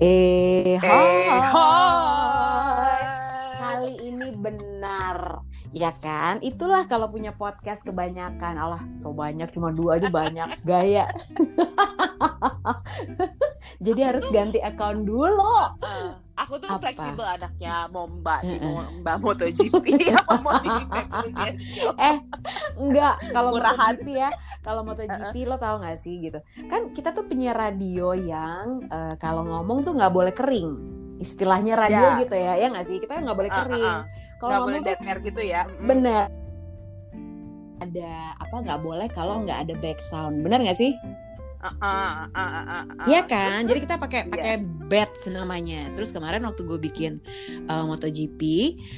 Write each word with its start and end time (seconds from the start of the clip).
Eh, 0.00 0.08
Eh, 0.64 0.80
hai. 0.80 1.28
hai. 1.28 3.04
Kali 3.60 3.92
ini 4.00 4.32
benar. 4.32 5.44
Ya 5.76 5.92
kan? 5.92 6.40
Itulah 6.40 6.88
kalau 6.88 7.12
punya 7.12 7.36
podcast 7.36 7.84
kebanyakan. 7.84 8.56
Allah, 8.56 8.80
so 8.96 9.12
banyak 9.12 9.52
cuma 9.52 9.76
dua 9.76 10.00
aja 10.00 10.08
banyak. 10.08 10.56
Gaya. 10.68 11.04
Jadi 13.84 14.00
harus 14.00 14.24
ganti 14.32 14.56
account 14.64 15.04
dulu. 15.04 15.52
Aku 16.40 16.56
tuh 16.56 16.68
Apa? 16.68 16.80
fleksibel 16.80 17.26
anaknya 17.26 17.74
mau 17.88 18.06
mbak 18.06 18.40
Heeh. 18.40 18.60
mau 18.62 18.80
mbak 19.00 19.16
MotoGP 19.20 19.84
apa 20.20 20.32
mau. 20.40 20.56
Eh, 21.96 22.16
enggak. 22.76 23.14
Kalau. 23.30 23.50
MotoGP 23.54 24.06
ya, 24.10 24.30
kalau 24.60 24.80
MotoGP 24.82 25.34
lo 25.44 25.56
tau 25.56 25.76
gak 25.78 26.00
sih 26.00 26.16
gitu. 26.20 26.38
Kan 26.66 26.90
kita 26.90 27.12
tuh 27.12 27.28
punya 27.28 27.52
radio 27.52 28.16
yang 28.16 28.88
eh, 28.88 29.14
kalau 29.16 29.44
ngomong 29.44 29.84
tuh 29.84 29.92
nggak 29.92 30.12
boleh 30.12 30.32
kering. 30.32 30.70
Istilahnya 31.20 31.76
radio 31.76 32.16
Ya. 32.16 32.20
gitu 32.24 32.32
ya, 32.32 32.52
ya 32.56 32.66
nggak 32.72 32.86
sih? 32.88 32.96
Kita 32.96 33.20
nggak 33.20 33.36
boleh 33.36 33.50
Ah, 33.52 33.56
ah, 33.56 33.62
kering. 33.68 33.84
ah. 33.92 34.02
Kalau 34.40 34.48
nggak 34.48 34.60
boleh 34.64 34.80
ngomong 34.80 35.04
tuh 35.04 35.18
gitu 35.28 35.42
ya 35.44 35.60
Mm. 35.68 35.84
bener 35.84 36.26
ada 37.80 38.36
apa 38.36 38.54
nggak 38.60 38.80
boleh 38.84 39.08
kalau 39.08 39.40
nggak 39.40 39.68
ada 39.68 39.74
back 39.80 39.98
sound 40.04 40.44
bener 40.44 40.60
nggak 40.60 40.76
sih 40.76 40.92
Ah, 41.60 41.76
ah, 41.76 42.12
ah, 42.32 42.40
ah, 42.40 42.64
ah. 42.64 43.04
Iya 43.04 43.20
kan 43.22 43.62
jadi 43.62 43.80
kita 43.80 43.96
pakai 43.96 44.20
Iya. 44.22 44.32
pakai 44.32 44.54
bets 44.86 45.28
namanya 45.28 45.92
terus 45.92 46.08
kemarin 46.08 46.40
waktu 46.40 46.64
gue 46.64 46.80
bikin 46.80 47.20
uh, 47.66 47.84
MotoGP 47.84 48.40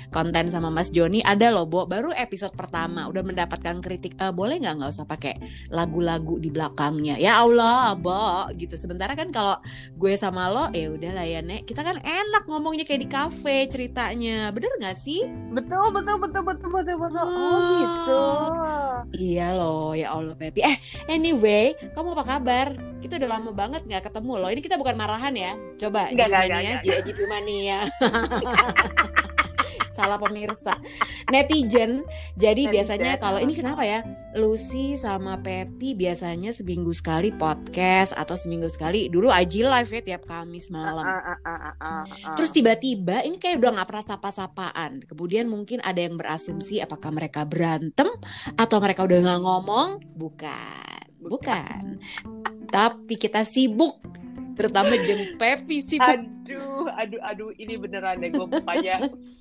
konten 0.09 0.47
sama 0.47 0.69
Mas 0.69 0.89
Joni 0.89 1.21
ada 1.21 1.51
loh 1.51 1.65
Bo 1.65 1.85
baru 1.85 2.11
episode 2.13 2.53
pertama 2.53 3.05
udah 3.05 3.21
mendapatkan 3.21 3.77
kritik 3.79 4.15
"Eh, 4.15 4.31
boleh 4.31 4.57
nggak 4.57 4.79
nggak 4.79 4.91
usah 4.91 5.05
pakai 5.05 5.43
lagu-lagu 5.69 6.39
di 6.39 6.49
belakangnya 6.49 7.19
ya 7.19 7.39
Allah 7.39 7.93
Bo 7.95 8.15
gitu 8.53 8.75
sementara 8.75 9.13
kan 9.13 9.29
kalau 9.29 9.59
gue 9.93 10.15
sama 10.15 10.47
lo 10.47 10.71
ya 10.71 10.89
udah 10.89 11.13
lah 11.13 11.27
ya 11.27 11.41
Nek 11.41 11.65
kita 11.65 11.83
kan 11.83 11.99
enak 11.99 12.47
ngomongnya 12.47 12.83
kayak 12.83 13.03
di 13.03 13.11
kafe 13.11 13.67
ceritanya 13.67 14.49
bener 14.49 14.71
nggak 14.79 14.95
sih 14.95 15.27
betul 15.51 15.91
betul 15.91 16.17
betul 16.17 16.43
betul 16.43 16.71
betul 16.71 16.97
betul 16.97 17.25
oh 17.25 17.31
Oh. 17.33 17.69
gitu 17.75 18.23
Iya 19.15 19.53
loh, 19.53 19.93
ya 19.93 20.09
Allah 20.11 20.33
Pepi. 20.33 20.61
Eh, 20.63 20.77
anyway, 21.07 21.65
kamu 21.93 22.13
apa 22.13 22.25
kabar? 22.27 22.51
Kita 23.03 23.19
udah 23.19 23.31
lama 23.35 23.51
banget 23.51 23.83
nggak 23.89 24.13
ketemu 24.13 24.33
loh. 24.39 24.51
Ini 24.53 24.61
kita 24.63 24.77
bukan 24.79 24.95
marahan 24.95 25.35
ya. 25.35 25.59
Coba 25.75 26.13
nggak, 26.13 26.29
Gimania, 26.29 26.79
nggak, 26.79 27.01
GP 27.03 27.21
Mania. 27.27 27.79
Salah 29.93 30.17
pemirsa. 30.17 30.73
Netizen. 31.29 32.07
Jadi 32.39 32.65
Netizen, 32.65 32.73
biasanya 32.73 33.13
kalau 33.21 33.39
ini 33.39 33.53
kenapa 33.53 33.85
ya? 33.85 34.01
Lucy 34.33 34.97
sama 34.97 35.45
Pepi 35.45 35.93
biasanya 35.93 36.49
seminggu 36.57 36.97
sekali 36.97 37.29
podcast 37.29 38.17
atau 38.17 38.33
seminggu 38.33 38.73
sekali 38.73 39.13
dulu 39.13 39.29
IG 39.29 39.61
live 39.61 39.91
ya 39.93 40.01
tiap 40.01 40.25
Kamis 40.25 40.73
malam. 40.73 41.05
Terus 42.41 42.51
tiba-tiba 42.57 43.21
ini 43.29 43.37
kayak 43.37 43.61
udah 43.61 43.71
nggak 43.77 43.89
pernah 43.93 44.07
sapa-sapaan. 44.17 45.05
Kemudian 45.05 45.53
mungkin 45.53 45.85
ada 45.85 46.01
yang 46.01 46.17
berasumsi 46.17 46.81
apakah 46.81 47.13
mereka 47.13 47.45
berantem 47.45 48.09
atau 48.57 48.77
mereka 48.81 49.05
udah 49.05 49.19
nggak 49.21 49.41
ngomong? 49.45 49.89
Bukan, 50.17 51.05
bukan. 51.21 52.01
Tapi 52.73 53.21
kita 53.21 53.45
sibuk, 53.45 54.01
terutama 54.57 54.97
jeng 54.97 55.37
Pepi 55.37 55.85
sibuk. 55.85 56.42
Aduh 56.93 57.21
aduh 57.23 57.51
ini 57.55 57.75
beneran 57.75 58.19
deh 58.19 58.29
gue 58.29 58.47
bukannya 58.47 58.97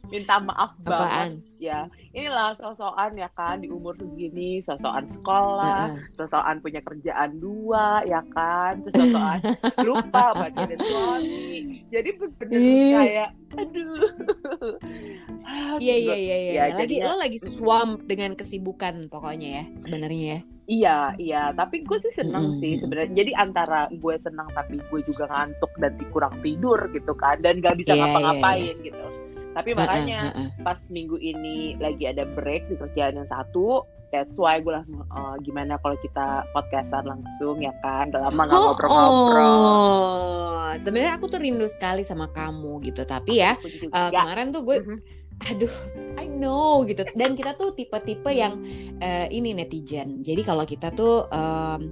minta 0.07 0.35
maaf 0.37 0.71
banget 0.79 1.01
Apaan? 1.01 1.31
ya 1.57 1.79
inilah 2.11 2.51
sosokan 2.53 3.15
ya 3.15 3.29
kan 3.31 3.59
di 3.59 3.67
umur 3.67 3.95
segini 3.95 4.59
sosokan 4.59 5.07
sekolah 5.07 5.89
Heeh. 5.89 6.13
sosokan 6.13 6.59
punya 6.59 6.79
kerjaan 6.79 7.37
dua 7.37 8.03
ya 8.03 8.21
kan 8.29 8.79
terus 8.81 9.07
sosokan 9.07 9.39
lupa 9.87 10.25
baca 10.33 10.61
dan 10.61 10.79
suami 10.79 11.41
jadi 11.87 12.09
bener-bener 12.13 12.59
kayak 12.93 13.29
aduh 13.51 13.95
Iya 15.77 15.95
iya 15.97 16.15
iya 16.15 16.37
iya. 16.37 16.51
Ya, 16.51 16.63
lagi 16.71 16.95
jadinya- 16.95 17.07
lo 17.07 17.15
lagi 17.17 17.39
swamp 17.39 18.05
dengan 18.05 18.31
kesibukan 18.33 19.09
pokoknya 19.09 19.49
ya 19.51 19.63
sebenarnya 19.75 20.23
ya. 20.23 20.39
Iya, 20.71 20.97
iya. 21.17 21.41
Tapi 21.51 21.83
gue 21.83 21.97
sih 21.99 22.13
seneng 22.13 22.55
Mm-mm. 22.55 22.61
sih 22.61 22.79
sebenarnya. 22.79 23.11
Jadi 23.17 23.31
antara 23.35 23.89
gue 23.91 24.15
seneng 24.21 24.47
tapi 24.51 24.79
gue 24.79 24.99
juga 25.03 25.27
ngantuk 25.27 25.71
dan 25.77 25.91
kurang 26.07 26.37
tidur 26.39 26.77
gitu 26.87 27.00
kan, 27.11 27.39
dan 27.39 27.57
gak 27.57 27.75
bisa 27.75 27.91
Iya, 27.91 27.95
iya, 27.95 28.03
ngapa-ngapain 28.05 28.75
gitu. 28.79 29.05
Tapi 29.51 29.69
makanya 29.73 30.19
Heeh, 30.27 30.47
heeh. 30.47 30.63
pas 30.63 30.79
minggu 30.87 31.17
ini 31.17 31.55
lagi 31.75 32.05
ada 32.05 32.23
break 32.25 32.67
di 32.67 32.75
kerjaan 32.75 33.17
yang 33.17 33.27
satu, 33.27 33.83
that's 34.09 34.31
why 34.35 34.57
gue 34.57 34.71
langsung 34.71 35.03
"Eh, 35.03 35.35
gimana 35.41 35.75
kalau 35.77 35.99
kita 35.99 36.27
podcastan 36.49 37.03
langsung 37.03 37.59
ya 37.59 37.75
kan, 37.79 38.07
udah 38.09 38.27
lama 38.27 38.41
nggak 38.45 38.55
Oh, 38.55 38.65
ngobrol-ngobrol. 38.69 39.43
oh. 39.43 40.71
sebenarnya 40.73 41.13
aku 41.13 41.27
tuh 41.27 41.39
rindu 41.39 41.67
sekali 41.67 41.99
sama 42.01 42.27
kamu 42.27 42.79
gitu. 42.81 43.03
Tapi 43.03 43.33
ya. 43.37 43.59
Uh, 43.87 44.07
kemarin 44.09 44.49
tuh 44.49 44.63
gue 44.63 44.77
Mhm. 44.79 44.97
aduh 45.41 45.73
I 46.15 46.29
know 46.29 46.85
gitu 46.85 47.01
dan 47.11 47.33
kita 47.33 47.57
tuh 47.57 47.73
tipe-tipe 47.73 48.29
yang 48.29 48.61
uh, 48.99 49.25
ini 49.27 49.51
netizen 49.51 50.21
jadi 50.21 50.37
kalau 50.45 50.63
kita 50.63 50.93
tuh 50.93 51.25
um, 51.27 51.89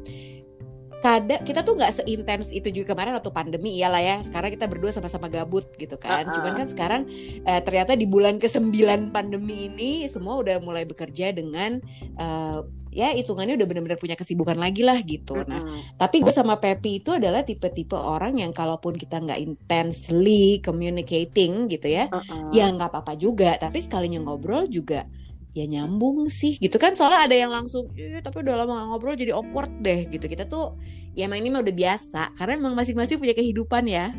kada 0.99 1.39
kita 1.47 1.63
tuh 1.63 1.79
nggak 1.79 2.03
seintens 2.03 2.51
itu 2.51 2.67
juga 2.71 2.91
kemarin 2.91 3.15
waktu 3.15 3.31
pandemi 3.31 3.79
iyalah 3.79 4.03
ya 4.03 4.15
sekarang 4.19 4.51
kita 4.51 4.67
berdua 4.67 4.91
sama-sama 4.91 5.31
gabut 5.31 5.67
gitu 5.79 5.95
kan 5.95 6.27
Uh-uh. 6.27 6.35
cuman 6.35 6.53
kan 6.59 6.67
sekarang 6.67 7.01
uh, 7.47 7.61
ternyata 7.63 7.95
di 7.95 8.03
bulan 8.03 8.35
ke-9 8.35 9.09
pandemi 9.15 9.71
ini 9.71 10.05
semua 10.11 10.35
udah 10.39 10.59
mulai 10.59 10.83
bekerja 10.83 11.31
dengan 11.31 11.79
uh, 12.19 12.67
ya 12.89 13.13
hitungannya 13.13 13.53
udah 13.53 13.67
benar-benar 13.69 14.01
punya 14.01 14.17
kesibukan 14.17 14.57
lagi 14.57 14.81
lah 14.81 14.97
gitu 15.05 15.45
nah 15.45 15.61
Mm-mm. 15.61 15.95
tapi 15.95 16.25
gue 16.25 16.33
sama 16.33 16.57
Pepi 16.57 16.99
itu 16.99 17.15
adalah 17.15 17.45
tipe-tipe 17.45 17.95
orang 17.95 18.41
yang 18.41 18.51
kalaupun 18.51 18.97
kita 18.97 19.21
nggak 19.21 19.39
intensely 19.39 20.59
communicating 20.59 21.69
gitu 21.71 21.87
ya, 21.87 22.09
Uh-uh. 22.09 22.51
ya 22.51 22.67
nggak 22.69 22.89
apa-apa 22.91 23.13
juga. 23.15 23.55
Tapi 23.55 23.79
sekalinya 23.79 24.19
ngobrol 24.25 24.67
juga 24.67 25.05
ya 25.53 25.65
nyambung 25.65 26.29
sih 26.29 26.57
gitu 26.61 26.77
kan. 26.77 26.93
Soalnya 26.93 27.25
ada 27.25 27.35
yang 27.35 27.51
langsung, 27.51 27.89
eh 27.97 28.21
tapi 28.21 28.41
udah 28.45 28.55
lama 28.65 28.93
ngobrol 28.93 29.17
jadi 29.17 29.33
awkward 29.33 29.71
deh 29.81 30.05
gitu. 30.09 30.25
Kita 30.29 30.45
tuh 30.45 30.77
ya 31.17 31.25
emang 31.25 31.41
ini 31.41 31.49
mah 31.49 31.61
udah 31.65 31.75
biasa 31.75 32.21
karena 32.37 32.53
emang 32.61 32.73
masing-masing 32.77 33.17
punya 33.17 33.33
kehidupan 33.33 33.83
ya. 33.89 34.13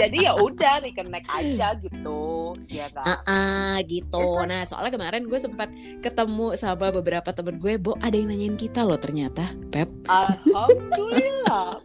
Jadi 0.00 0.24
ya 0.24 0.32
udah 0.38 0.82
reconnect 0.82 1.26
aja 1.28 1.74
gitu, 1.78 2.54
ya 2.70 2.86
kan. 2.94 3.04
Ah 3.04 3.20
ah, 3.26 3.74
gitu. 3.84 4.42
Nah 4.46 4.62
soalnya 4.66 4.94
kemarin 4.94 5.26
gue 5.26 5.38
sempat 5.38 5.68
ketemu 6.00 6.54
sama 6.58 6.90
beberapa 6.94 7.30
temen 7.34 7.58
gue, 7.58 7.74
Bo 7.78 7.98
ada 7.98 8.14
yang 8.14 8.30
nanyain 8.30 8.56
kita 8.58 8.86
loh 8.86 8.98
ternyata, 8.98 9.50
Pep. 9.70 9.90
Alhamdulillah. 10.06 11.82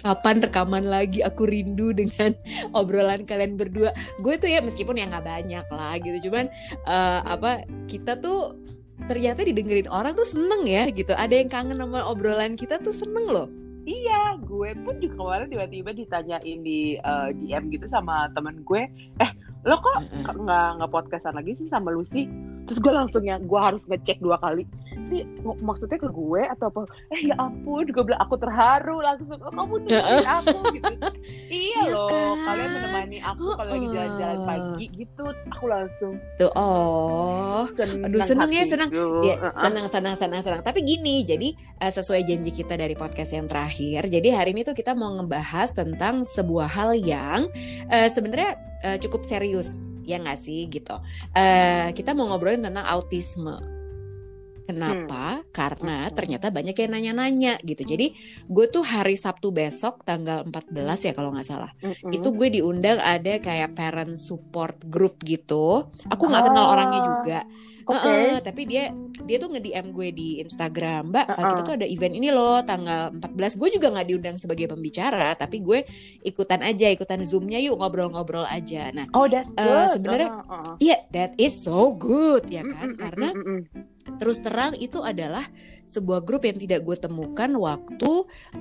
Kapan 0.00 0.42
rekaman 0.44 0.84
lagi? 0.86 1.20
Aku 1.24 1.46
rindu 1.48 1.94
dengan 1.94 2.34
obrolan 2.78 3.24
kalian 3.26 3.58
berdua. 3.58 3.94
Gue 4.20 4.38
tuh 4.38 4.50
ya 4.50 4.60
meskipun 4.60 4.98
ya 4.98 5.08
nggak 5.08 5.26
banyak 5.26 5.66
lah 5.70 5.94
gitu. 6.00 6.30
Cuman 6.30 6.50
eh, 6.86 7.20
apa 7.24 7.64
kita 7.86 8.18
tuh 8.18 8.58
ternyata 9.10 9.42
didengerin 9.44 9.90
orang 9.90 10.14
tuh 10.14 10.26
seneng 10.26 10.64
ya 10.64 10.88
gitu. 10.90 11.12
Ada 11.12 11.44
yang 11.44 11.50
kangen 11.50 11.78
sama 11.78 12.06
obrolan 12.06 12.54
kita 12.54 12.80
tuh 12.80 12.94
seneng 12.94 13.26
loh. 13.28 13.48
Iya, 13.84 14.40
gue 14.40 14.72
pun 14.80 14.96
juga 14.96 15.14
kemarin 15.20 15.52
tiba-tiba 15.52 15.90
ditanyain 15.92 16.58
di 16.64 16.96
eh, 16.96 17.28
DM 17.36 17.68
gitu 17.68 17.84
sama 17.84 18.32
temen 18.32 18.64
gue, 18.64 18.88
eh 19.20 19.30
lo 19.64 19.76
kok 19.80 19.96
nggak 20.36 20.68
nggak 20.76 20.90
podcastan 20.92 21.34
lagi 21.34 21.56
sih 21.56 21.68
sama 21.68 21.88
Lucy? 21.88 22.28
Terus 22.64 22.80
gue 22.80 22.92
langsung 22.96 23.20
yang 23.20 23.44
gue 23.44 23.60
harus 23.60 23.84
ngecek 23.84 24.24
dua 24.24 24.40
kali. 24.40 24.64
Ini 24.96 25.44
mak- 25.44 25.60
maksudnya 25.60 26.00
ke 26.00 26.08
gue 26.08 26.42
atau 26.48 26.72
apa? 26.72 26.88
Eh 27.12 27.28
ya 27.28 27.36
ampun, 27.36 27.84
gue 27.84 28.00
bilang 28.00 28.24
aku 28.24 28.40
terharu 28.40 29.04
langsung. 29.04 29.36
Oh, 29.36 29.52
kamu 29.52 29.84
nemenin 29.84 30.24
aku 30.24 30.58
gitu. 30.72 30.94
Iya 31.52 31.80
Iya 31.84 31.92
loh, 31.92 32.08
kan? 32.08 32.36
kalian 32.40 32.70
menemani 32.72 33.18
aku 33.20 33.44
kalau 33.52 33.68
lagi 33.68 33.86
jalan-jalan 33.92 34.38
pagi 34.48 34.86
gitu. 34.96 35.24
Terus 35.28 35.52
aku 35.52 35.64
langsung 35.68 36.12
tuh 36.40 36.50
oh 36.56 37.62
seneng. 37.76 38.00
Aduh, 38.08 38.20
seneng 38.24 38.50
ya, 38.50 38.64
seneng. 38.64 38.88
hatiku. 38.88 39.08
Ya, 39.20 39.36
senang, 39.60 39.86
senang, 39.92 40.14
senang, 40.16 40.40
senang. 40.40 40.60
Tapi 40.64 40.80
gini, 40.80 41.20
jadi 41.20 41.48
eh, 41.84 41.92
sesuai 41.92 42.24
janji 42.24 42.48
kita 42.48 42.80
dari 42.80 42.96
podcast 42.96 43.36
yang 43.36 43.44
terakhir, 43.44 44.08
jadi 44.08 44.28
hari 44.40 44.56
ini 44.56 44.64
tuh 44.64 44.72
kita 44.72 44.96
mau 44.96 45.12
ngebahas 45.12 45.68
tentang 45.76 46.24
sebuah 46.24 46.68
hal 46.72 46.96
yang 46.96 47.44
eh, 47.92 48.08
sebenarnya 48.08 48.56
eh, 48.84 49.00
cukup 49.00 49.24
serius, 49.24 49.96
ya 50.04 50.20
nggak 50.20 50.38
sih 50.44 50.68
gitu. 50.68 50.94
Eh, 51.32 51.90
kita 51.96 52.12
mau 52.12 52.28
ngobrolin 52.28 52.60
tentang 52.60 52.84
autisme. 52.84 53.73
Kenapa? 54.64 55.44
Karena 55.50 56.08
Hmm. 56.08 56.14
ternyata 56.14 56.48
banyak 56.48 56.72
yang 56.74 56.90
nanya-nanya 56.90 57.60
gitu. 57.60 57.84
Jadi 57.84 58.16
gue 58.44 58.66
tuh 58.66 58.80
hari 58.80 59.14
Sabtu 59.14 59.50
besok 59.50 60.00
tanggal 60.02 60.42
14 60.42 60.72
ya 61.02 61.12
kalau 61.12 61.30
nggak 61.30 61.44
salah. 61.44 61.70
Mm-mm. 61.78 62.10
Itu 62.10 62.32
gue 62.32 62.48
diundang 62.50 62.96
ada 62.96 63.36
kayak 63.36 63.72
parent 63.72 64.16
support 64.16 64.80
group 64.82 65.20
gitu. 65.20 65.84
Aku 66.08 66.24
nggak 66.24 66.48
kenal 66.48 66.64
Ah, 66.64 66.72
orangnya 66.72 67.00
juga. 67.02 67.40
Oke. 67.84 68.00
Heeh, 68.00 68.40
tapi 68.40 68.64
dia 68.64 68.88
dia 69.22 69.36
tuh 69.36 69.52
nge-DM 69.52 69.92
gue 69.92 70.08
di 70.08 70.28
Instagram, 70.40 71.12
Mbak, 71.12 71.26
Heeh. 71.28 71.44
kita 71.46 71.60
tuh 71.62 71.74
ada 71.76 71.84
event 71.84 72.14
ini 72.14 72.28
loh 72.28 72.64
tanggal 72.64 73.12
14. 73.12 73.52
Gue 73.54 73.68
juga 73.68 73.92
nggak 73.92 74.08
diundang 74.08 74.36
sebagai 74.36 74.64
pembicara, 74.66 75.36
tapi 75.36 75.60
gue 75.60 75.84
ikutan 76.22 76.64
aja, 76.64 76.88
ikutan 76.88 77.20
Zoom-nya 77.20 77.60
yuk 77.60 77.76
ngobrol-ngobrol 77.76 78.48
aja. 78.48 78.88
Nah, 78.90 79.04
Oh, 79.12 79.28
that's 79.28 79.52
Eh, 79.52 79.60
good. 79.60 80.00
sebenarnya- 80.00 80.32
Heeh, 80.32 80.48
heeh. 80.48 80.74
iya, 80.80 80.96
that 81.10 81.36
is 81.36 81.52
so 81.54 81.92
good 81.92 82.48
ya 82.48 82.64
kan? 82.64 82.88
Mm-mm, 82.90 82.96
Karena 82.96 83.28
mm-mm, 83.30 83.44
mm-mm. 83.68 83.92
Terus 84.20 84.40
terang 84.40 84.76
itu 84.76 85.00
adalah 85.00 85.44
sebuah 85.88 86.22
grup 86.22 86.44
yang 86.44 86.56
tidak 86.60 86.84
gue 86.84 86.96
temukan 86.96 87.50
waktu 87.56 88.12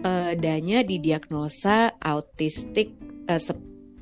uh, 0.04 0.32
Danya 0.40 0.84
didiagnosa 0.84 1.96
autistik 2.00 2.96
uh, 3.28 3.40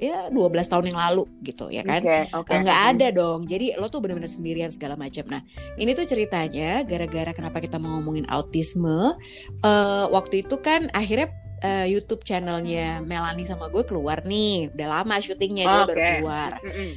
ya 0.02 0.34
12 0.34 0.66
tahun 0.66 0.86
yang 0.90 0.98
lalu 0.98 1.30
gitu 1.46 1.70
ya 1.70 1.86
kan? 1.86 2.02
Okay, 2.02 2.26
okay. 2.34 2.58
nggak 2.66 2.82
ada 2.98 3.08
dong. 3.14 3.46
Jadi 3.46 3.78
lo 3.78 3.86
tuh 3.94 4.02
bener-bener 4.02 4.28
sendirian 4.34 4.74
segala 4.74 4.98
macam 4.98 5.22
nah 5.30 5.46
ini 5.78 5.94
tuh 5.94 6.10
ceritanya 6.10 6.82
gara-gara 6.82 7.32
kenapa 7.38 7.62
kita 7.62 7.78
mau 7.78 8.02
ngomongin 8.02 8.26
autisme 8.26 9.14
uh, 9.62 10.06
waktu 10.10 10.42
itu 10.42 10.58
kan 10.58 10.90
akhirnya 10.98 11.30
uh, 11.62 11.86
YouTube 11.88 12.26
channelnya 12.26 13.00
Melanie 13.06 13.46
sama 13.46 13.70
gue 13.70 13.86
keluar 13.86 14.26
nih. 14.26 14.74
Udah 14.74 14.88
lama 15.02 15.16
syutingnya 15.22 15.66
oh, 15.66 15.72
okay. 15.86 15.88
baru 15.88 16.02
keluar. 16.20 16.52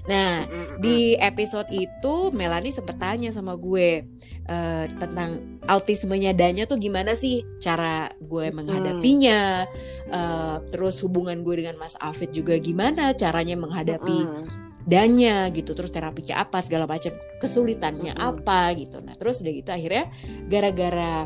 Nah 0.08 0.32
di 0.81 1.14
episode 1.20 1.69
itu 1.70 2.32
Melanie 2.32 2.72
sempet 2.72 2.96
tanya 2.99 3.31
sama 3.31 3.55
gue 3.55 4.05
uh, 4.49 4.84
tentang 4.99 5.61
autismenya 5.64 6.37
Danya 6.37 6.69
tuh 6.69 6.81
gimana 6.81 7.14
sih 7.14 7.44
cara 7.61 8.11
gue 8.19 8.50
menghadapinya. 8.50 9.69
Uh, 10.08 10.61
terus 10.72 11.00
hubungan 11.05 11.44
gue 11.44 11.64
dengan 11.64 11.76
Mas 11.76 11.96
Afid 12.00 12.32
juga 12.32 12.56
gimana 12.58 13.12
caranya 13.14 13.56
menghadapi 13.56 14.49
danya 14.84 15.49
gitu. 15.52 15.72
Terus 15.72 15.93
terapinya 15.93 16.44
apa 16.44 16.60
segala 16.60 16.84
macam 16.84 17.12
kesulitannya 17.40 18.17
apa 18.17 18.72
gitu. 18.76 19.00
Nah 19.00 19.17
terus 19.17 19.40
udah 19.44 19.52
gitu 19.52 19.70
akhirnya 19.72 20.12
gara-gara 20.49 21.25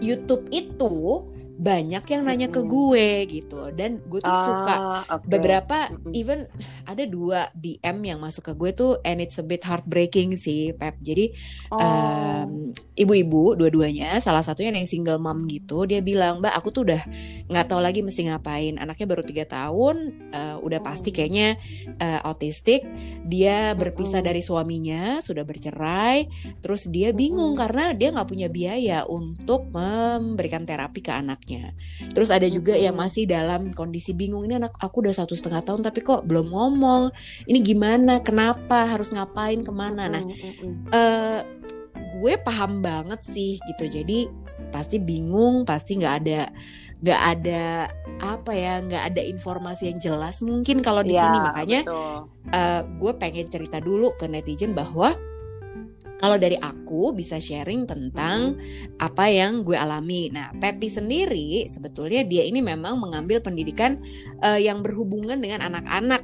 YouTube 0.00 0.48
itu 0.48 1.28
banyak 1.52 2.04
yang 2.08 2.22
nanya 2.24 2.48
ke 2.48 2.64
gue 2.64 3.28
gitu. 3.28 3.68
Dan 3.76 4.00
gue 4.08 4.20
tuh 4.24 4.32
ah, 4.32 4.44
suka 4.44 4.74
okay. 5.04 5.28
beberapa 5.28 5.76
even 6.16 6.48
ada 6.88 7.04
dua 7.04 7.52
DM 7.52 8.08
yang 8.08 8.18
masuk 8.18 8.50
ke 8.50 8.52
gue 8.56 8.70
tuh 8.72 8.92
and 9.04 9.20
it's 9.20 9.36
a 9.36 9.44
bit 9.44 9.62
heartbreaking 9.62 10.34
sih 10.40 10.72
Pep. 10.72 10.96
Jadi 11.04 11.30
oh. 11.70 11.78
um, 11.78 12.72
ibu-ibu 12.96 13.54
dua-duanya 13.54 14.18
salah 14.24 14.40
satunya 14.40 14.72
yang 14.72 14.88
single 14.88 15.20
mom 15.20 15.44
gitu 15.46 15.84
dia 15.84 16.00
bilang 16.00 16.40
mbak 16.40 16.52
aku 16.56 16.68
tuh 16.72 16.82
udah 16.88 17.02
nggak 17.48 17.66
tahu 17.68 17.80
lagi 17.84 18.00
mesti 18.00 18.32
ngapain. 18.32 18.80
Anaknya 18.80 19.06
baru 19.06 19.22
tiga 19.22 19.44
tahun 19.44 20.30
uh, 20.32 20.56
udah 20.64 20.80
pasti 20.80 21.12
oh. 21.12 21.14
kayaknya 21.14 21.60
uh, 22.00 22.20
autistik. 22.26 22.82
Dia 23.28 23.76
berpisah 23.76 24.24
dari 24.24 24.40
suaminya 24.40 25.20
sudah 25.20 25.44
bercerai. 25.44 26.26
Terus 26.64 26.88
dia 26.88 27.12
bingung 27.12 27.54
karena 27.54 27.92
dia 27.92 28.08
nggak 28.10 28.28
punya 28.28 28.48
biaya 28.48 29.04
untuk 29.04 29.68
memberikan 29.70 30.64
terapi 30.64 31.00
ke 31.04 31.12
anak 31.12 31.41
anaknya. 31.42 31.74
Terus 32.14 32.30
ada 32.30 32.46
juga 32.46 32.78
yang 32.78 32.94
masih 32.94 33.26
dalam 33.26 33.74
kondisi 33.74 34.14
bingung 34.14 34.46
ini 34.46 34.62
anak 34.62 34.78
aku 34.78 35.02
udah 35.02 35.14
satu 35.14 35.34
setengah 35.34 35.66
tahun 35.66 35.82
tapi 35.82 36.00
kok 36.06 36.22
belum 36.22 36.54
ngomong. 36.54 37.10
Ini 37.50 37.58
gimana? 37.58 38.22
Kenapa? 38.22 38.86
Harus 38.86 39.10
ngapain? 39.10 39.66
Ke 39.66 39.72
mana? 39.74 40.06
Nah, 40.06 40.22
uh, 40.94 41.40
gue 42.22 42.34
paham 42.38 42.78
banget 42.78 43.20
sih 43.26 43.58
gitu. 43.58 43.90
Jadi 43.90 44.30
pasti 44.70 45.02
bingung, 45.02 45.66
pasti 45.66 45.98
nggak 45.98 46.14
ada 46.22 46.40
nggak 47.02 47.22
ada 47.34 47.90
apa 48.22 48.54
ya 48.54 48.78
nggak 48.78 49.04
ada 49.10 49.22
informasi 49.26 49.90
yang 49.90 49.98
jelas 49.98 50.38
mungkin 50.38 50.78
kalau 50.86 51.02
di 51.02 51.18
ya, 51.18 51.26
sini 51.26 51.38
makanya 51.42 51.80
uh, 52.54 52.86
gue 52.86 53.12
pengen 53.18 53.50
cerita 53.50 53.82
dulu 53.82 54.14
ke 54.14 54.30
netizen 54.30 54.70
bahwa 54.70 55.10
kalau 56.22 56.38
dari 56.38 56.54
aku 56.54 57.10
bisa 57.10 57.42
sharing 57.42 57.82
tentang 57.82 58.54
apa 59.02 59.26
yang 59.26 59.66
gue 59.66 59.74
alami. 59.74 60.30
Nah, 60.30 60.54
Pepi 60.54 60.86
sendiri 60.86 61.66
sebetulnya 61.66 62.22
dia 62.22 62.46
ini 62.46 62.62
memang 62.62 62.94
mengambil 62.94 63.42
pendidikan 63.42 63.98
uh, 64.38 64.54
yang 64.54 64.86
berhubungan 64.86 65.42
dengan 65.42 65.66
anak-anak 65.66 66.22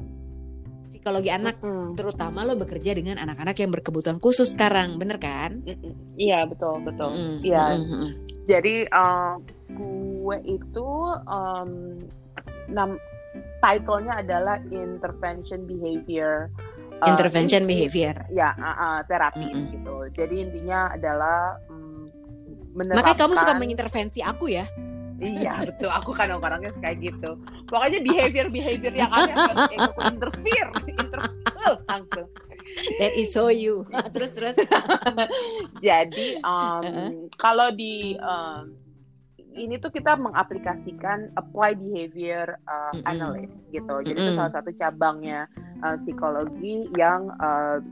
psikologi 0.86 1.34
anak, 1.34 1.58
hmm. 1.58 1.98
terutama 1.98 2.46
lo 2.46 2.54
bekerja 2.54 2.94
dengan 2.94 3.18
anak-anak 3.18 3.58
yang 3.58 3.74
berkebutuhan 3.74 4.22
khusus 4.22 4.54
sekarang, 4.54 5.02
bener 5.02 5.18
kan? 5.18 5.66
Iya 6.14 6.46
betul 6.46 6.78
betul. 6.86 7.42
Iya. 7.42 7.74
Mm 7.74 7.82
-hmm. 7.82 8.06
Jadi 8.46 8.74
uh, 8.94 9.34
gue 9.74 10.38
itu 10.46 10.88
um, 11.26 11.98
nam 12.70 13.02
titlenya 13.58 14.22
adalah 14.22 14.62
intervention 14.70 15.66
behavior 15.66 16.50
uh, 17.02 17.08
intervention 17.10 17.62
behavior 17.64 18.14
ya 18.30 18.54
uh, 18.58 18.70
uh, 18.70 18.98
terapi 19.06 19.48
mm 19.48 19.54
-hmm. 19.54 19.70
gitu 19.74 19.96
jadi 20.14 20.34
intinya 20.38 20.80
adalah 20.94 21.58
um, 21.70 22.10
makanya 22.74 23.18
kamu 23.18 23.34
suka 23.34 23.54
mengintervensi 23.58 24.20
aku 24.22 24.50
ya 24.50 24.66
iya 25.18 25.58
betul 25.68 25.90
aku 25.90 26.10
kan 26.14 26.30
orangnya 26.34 26.70
kayak 26.78 26.98
gitu 27.02 27.38
pokoknya 27.66 27.98
behavior 28.02 28.46
behavior 28.50 28.94
yang 28.94 29.10
aneh 29.10 29.34
aku 29.86 30.00
interfere 30.06 30.70
interfere 30.86 31.74
langsung 31.86 32.28
That 32.98 33.16
is 33.18 33.34
so 33.34 33.48
you. 33.50 33.86
terus 34.14 34.30
terus. 34.36 34.54
Jadi 35.82 36.38
um, 36.46 36.82
uh 36.82 36.82
-uh. 36.84 37.10
kalau 37.40 37.74
di 37.74 38.14
um, 38.20 38.70
ini 39.58 39.76
tuh 39.82 39.90
kita 39.90 40.14
mengaplikasikan 40.14 41.34
apply 41.34 41.74
behavior 41.74 42.54
uh, 42.70 42.94
analyst 43.10 43.58
gitu. 43.74 44.00
Jadi 44.06 44.14
mm 44.14 44.22
-hmm. 44.22 44.34
itu 44.34 44.38
salah 44.38 44.52
satu 44.54 44.70
cabangnya 44.78 45.50
uh, 45.82 45.96
psikologi 46.06 46.86
yang 46.94 47.28
uh, 47.42 47.82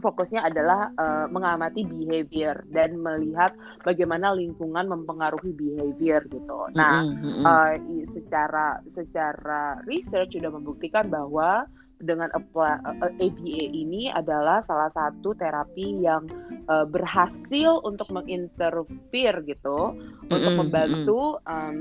fokusnya 0.00 0.44
adalah 0.44 0.92
uh, 1.00 1.26
mengamati 1.32 1.84
behavior 1.84 2.64
dan 2.72 3.00
melihat 3.00 3.52
bagaimana 3.80 4.36
lingkungan 4.36 4.88
mempengaruhi 4.88 5.56
behavior 5.56 6.20
gitu. 6.28 6.68
Nah, 6.76 7.04
mm 7.04 7.16
-hmm. 7.20 7.44
uh, 7.44 7.74
secara 8.12 8.80
secara 8.92 9.80
research 9.88 10.36
sudah 10.36 10.52
membuktikan 10.52 11.08
bahwa 11.08 11.64
dengan 11.96 12.28
ABA 12.36 13.64
ini 13.72 14.12
adalah 14.12 14.60
salah 14.68 14.92
satu 14.92 15.32
terapi 15.32 16.04
yang 16.04 16.28
uh, 16.68 16.86
berhasil 16.86 17.80
untuk 17.82 18.08
menginterfere 18.10 19.42
gitu 19.46 19.94
mm-hmm. 19.94 20.34
untuk 20.34 20.52
membantu 20.58 21.20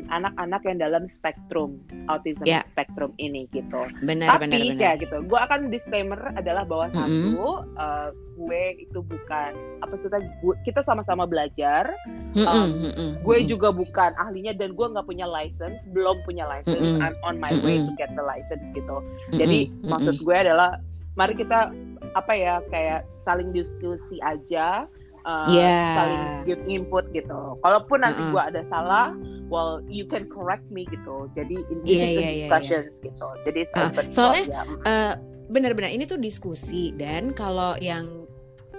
anak-anak 0.10 0.62
um, 0.64 0.68
yang 0.70 0.78
dalam 0.82 1.04
spektrum 1.10 1.82
autism 2.10 2.46
yeah. 2.46 2.64
spektrum 2.74 3.14
ini 3.18 3.50
gitu. 3.52 3.88
Benar, 4.06 4.38
Tapi 4.38 4.50
benar, 4.50 4.60
benar. 4.62 4.82
ya 4.82 4.92
gitu, 4.98 5.18
gue 5.26 5.40
akan 5.40 5.60
disclaimer 5.74 6.20
adalah 6.38 6.64
bahwa 6.66 6.86
mm-hmm. 6.92 7.04
satu 7.36 7.48
uh, 7.78 8.10
gue 8.36 8.64
itu 8.84 9.00
bukan 9.00 9.52
apa 9.80 9.96
gue 10.44 10.56
kita 10.68 10.84
sama-sama 10.84 11.24
belajar. 11.24 11.88
Mm-hmm. 12.36 12.46
Um, 12.46 12.70
mm-hmm. 12.84 13.10
Gue 13.24 13.38
juga 13.48 13.72
bukan 13.72 14.12
ahlinya 14.20 14.54
dan 14.54 14.76
gue 14.76 14.88
nggak 14.92 15.08
punya 15.08 15.26
license, 15.26 15.80
belum 15.96 16.20
punya 16.28 16.46
license. 16.46 16.84
Mm-hmm. 16.84 17.04
I'm 17.04 17.16
on 17.24 17.36
my 17.40 17.52
way 17.64 17.80
mm-hmm. 17.80 17.96
to 17.96 18.00
get 18.00 18.12
the 18.14 18.24
license 18.24 18.64
gitu. 18.76 19.02
Mm-hmm. 19.02 19.38
Jadi 19.40 19.60
mm-hmm. 19.72 19.90
maksud 19.90 20.16
gue 20.22 20.36
adalah 20.36 20.78
mari 21.16 21.34
kita 21.40 21.72
apa 22.16 22.32
ya 22.32 22.64
kayak 22.72 23.04
saling 23.28 23.52
diskusi 23.52 24.18
aja 24.24 24.88
uh, 25.26 25.50
yeah. 25.50 25.94
saling 25.98 26.24
give 26.48 26.64
input 26.70 27.04
gitu. 27.12 27.60
Kalaupun 27.60 28.06
nanti 28.06 28.22
uh 28.22 28.26
-uh. 28.30 28.32
gue 28.32 28.44
ada 28.56 28.62
salah, 28.70 29.08
well 29.50 29.82
you 29.90 30.06
can 30.08 30.30
correct 30.30 30.64
me 30.70 30.88
gitu. 30.88 31.28
Jadi 31.34 31.60
ini 31.60 31.84
yeah, 31.84 32.10
yeah, 32.10 32.32
discussions 32.48 32.88
yeah, 32.88 32.96
yeah. 32.96 33.06
gitu. 33.12 33.28
Jadi 33.44 33.60
uh, 33.76 33.90
soalnya 34.14 34.46
ya. 34.48 34.62
uh, 34.86 35.14
benar-benar 35.50 35.92
ini 35.92 36.06
tuh 36.08 36.22
diskusi 36.22 36.94
dan 36.96 37.34
kalau 37.36 37.76
yang 37.82 38.26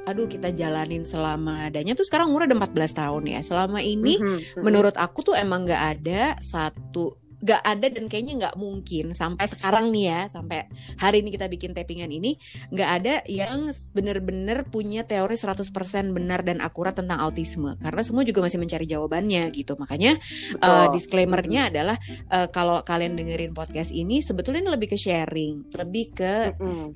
aduh 0.07 0.31
kita 0.31 0.55
jalanin 0.55 1.03
selama 1.03 1.67
adanya 1.67 1.99
tuh 1.99 2.07
sekarang 2.07 2.31
umur 2.31 2.47
udah 2.47 2.63
14 2.63 2.95
tahun 2.95 3.23
ya. 3.27 3.41
Selama 3.43 3.83
ini 3.83 4.23
mm 4.23 4.25
-hmm. 4.25 4.63
menurut 4.63 4.95
aku 4.95 5.27
tuh 5.27 5.35
emang 5.35 5.67
nggak 5.67 5.83
ada 5.99 6.39
satu 6.39 7.26
gak 7.47 7.63
ada 7.63 7.87
dan 7.87 8.11
kayaknya 8.11 8.35
nggak 8.43 8.57
mungkin 8.59 9.15
sampai 9.15 9.47
sekarang 9.47 9.95
nih 9.95 10.05
ya 10.11 10.21
sampai 10.27 10.67
hari 10.99 11.23
ini 11.23 11.31
kita 11.31 11.47
bikin 11.47 11.71
tappingan 11.79 12.11
ini 12.11 12.35
nggak 12.75 12.91
ada 13.03 13.15
yang 13.31 13.71
bener-bener 13.95 14.67
punya 14.67 15.07
teori 15.07 15.39
100% 15.39 15.71
benar 16.11 16.43
dan 16.43 16.59
akurat 16.59 16.97
tentang 16.97 17.23
autisme. 17.23 17.79
Karena 17.79 18.03
semua 18.03 18.27
juga 18.27 18.43
masih 18.43 18.59
mencari 18.59 18.89
jawabannya 18.89 19.55
gitu. 19.55 19.79
Makanya 19.79 20.19
uh, 20.59 20.91
disclaimernya 20.91 21.71
adalah 21.71 21.97
uh, 22.33 22.51
kalau 22.51 22.83
kalian 22.83 23.15
dengerin 23.15 23.55
podcast 23.55 23.95
ini 23.95 24.19
sebetulnya 24.19 24.67
ini 24.67 24.71
lebih 24.73 24.89
ke 24.91 24.99
sharing 24.99 25.69
lebih 25.77 26.17
ke 26.17 26.33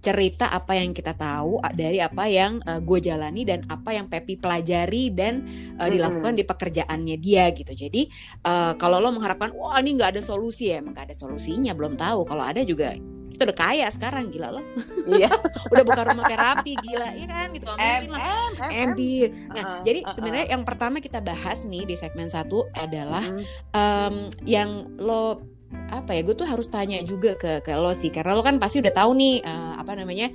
cerita 0.00 0.48
apa 0.50 0.74
yang 0.80 0.96
kita 0.96 1.12
tahu 1.12 1.60
dari 1.76 2.00
apa 2.00 2.26
yang 2.26 2.58
uh, 2.64 2.80
gue 2.80 2.98
jalani 2.98 3.44
dan 3.44 3.62
apa 3.68 3.92
yang 3.94 4.08
Pepi 4.08 4.40
pelajari 4.40 5.12
dan 5.12 5.44
uh, 5.76 5.86
dilakukan 5.86 6.32
di 6.34 6.42
pekerjaannya 6.42 7.16
dia 7.20 7.52
gitu. 7.52 7.70
Jadi 7.76 8.08
uh, 8.48 8.74
kalau 8.80 8.98
lo 8.98 9.12
mengharapkan 9.12 9.52
wah 9.52 9.76
ini 9.78 10.00
nggak 10.00 10.16
ada 10.16 10.22
solusi 10.24 10.39
ya 10.48 10.80
emang 10.80 10.96
gak 10.96 11.12
ada 11.12 11.16
solusinya 11.16 11.76
belum 11.76 12.00
tahu. 12.00 12.24
Kalau 12.24 12.44
ada 12.44 12.64
juga 12.64 12.96
kita 13.30 13.46
udah 13.46 13.56
kaya 13.56 13.86
sekarang 13.88 14.28
gila 14.28 14.60
loh. 14.60 14.64
Iya. 15.08 15.32
Udah 15.72 15.84
buka 15.86 16.02
rumah 16.04 16.28
terapi 16.28 16.76
gila 16.76 17.08
ya 17.16 17.26
kan? 17.30 17.48
Gitu 17.56 17.64
mungkin 17.64 18.10
lah. 18.12 18.52
MD 18.68 19.00
nah 19.48 19.64
uh, 19.64 19.80
jadi 19.80 20.04
uh, 20.04 20.12
sebenarnya 20.12 20.46
yang 20.52 20.62
pertama 20.68 21.00
kita 21.00 21.24
bahas 21.24 21.64
nih 21.64 21.88
di 21.88 21.96
segmen 21.96 22.28
satu 22.28 22.68
adalah 22.76 23.24
um, 23.72 24.28
yang 24.44 24.92
lo 25.00 25.40
apa 25.88 26.18
ya 26.18 26.26
gue 26.26 26.34
tuh 26.34 26.44
harus 26.44 26.68
tanya 26.68 27.00
juga 27.00 27.32
ke 27.40 27.64
ke 27.64 27.72
lo 27.78 27.96
sih. 27.96 28.12
Karena 28.12 28.36
lo 28.36 28.44
kan 28.44 28.60
pasti 28.60 28.84
udah 28.84 28.92
tahu 28.92 29.16
nih 29.16 29.40
uh, 29.40 29.80
apa 29.80 29.96
namanya 29.96 30.28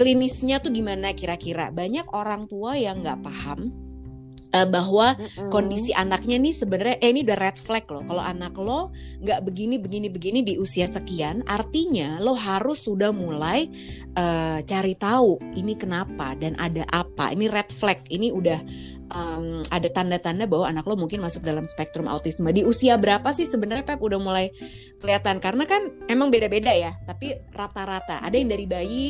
klinisnya 0.00 0.56
tuh 0.62 0.72
gimana 0.72 1.12
kira-kira. 1.12 1.68
Banyak 1.68 2.08
orang 2.16 2.48
tua 2.48 2.72
yang 2.80 3.04
nggak 3.04 3.20
paham 3.20 3.85
uh, 4.56 4.66
bahwa 4.68 5.12
mm-hmm. 5.14 5.50
kondisi 5.52 5.92
anaknya 5.92 6.40
nih 6.40 6.54
sebenarnya 6.56 6.96
eh 7.04 7.12
ini 7.12 7.20
udah 7.28 7.36
red 7.36 7.58
flag 7.60 7.84
loh. 7.92 8.02
Kalau 8.08 8.24
anak 8.24 8.56
lo 8.56 8.96
nggak 9.20 9.44
begini 9.44 9.76
begini 9.76 10.08
begini 10.08 10.40
di 10.40 10.56
usia 10.56 10.88
sekian, 10.88 11.44
artinya 11.44 12.16
lo 12.24 12.32
harus 12.32 12.88
sudah 12.88 13.12
mulai 13.12 13.68
uh, 14.16 14.64
cari 14.64 14.94
tahu 14.96 15.36
ini 15.52 15.76
kenapa 15.76 16.32
dan 16.40 16.56
ada 16.56 16.88
apa. 16.88 17.36
Ini 17.36 17.46
red 17.52 17.68
flag. 17.68 18.00
Ini 18.08 18.32
udah 18.32 18.58
um, 19.12 19.62
ada 19.68 19.88
tanda-tanda 19.90 20.48
bahwa 20.48 20.66
anak 20.70 20.84
lo 20.86 20.96
mungkin 20.96 21.20
masuk 21.20 21.44
dalam 21.44 21.68
spektrum 21.68 22.08
autisme. 22.08 22.48
Di 22.50 22.64
usia 22.64 22.96
berapa 22.96 23.30
sih 23.36 23.46
sebenarnya 23.46 23.84
Pep 23.86 24.00
udah 24.00 24.18
mulai 24.18 24.50
kelihatan? 24.98 25.38
Karena 25.38 25.68
kan 25.68 25.92
emang 26.10 26.32
beda-beda 26.32 26.72
ya. 26.72 26.96
Tapi 27.04 27.36
rata-rata 27.52 28.22
ada 28.22 28.34
yang 28.34 28.50
dari 28.50 28.66
bayi 28.66 29.04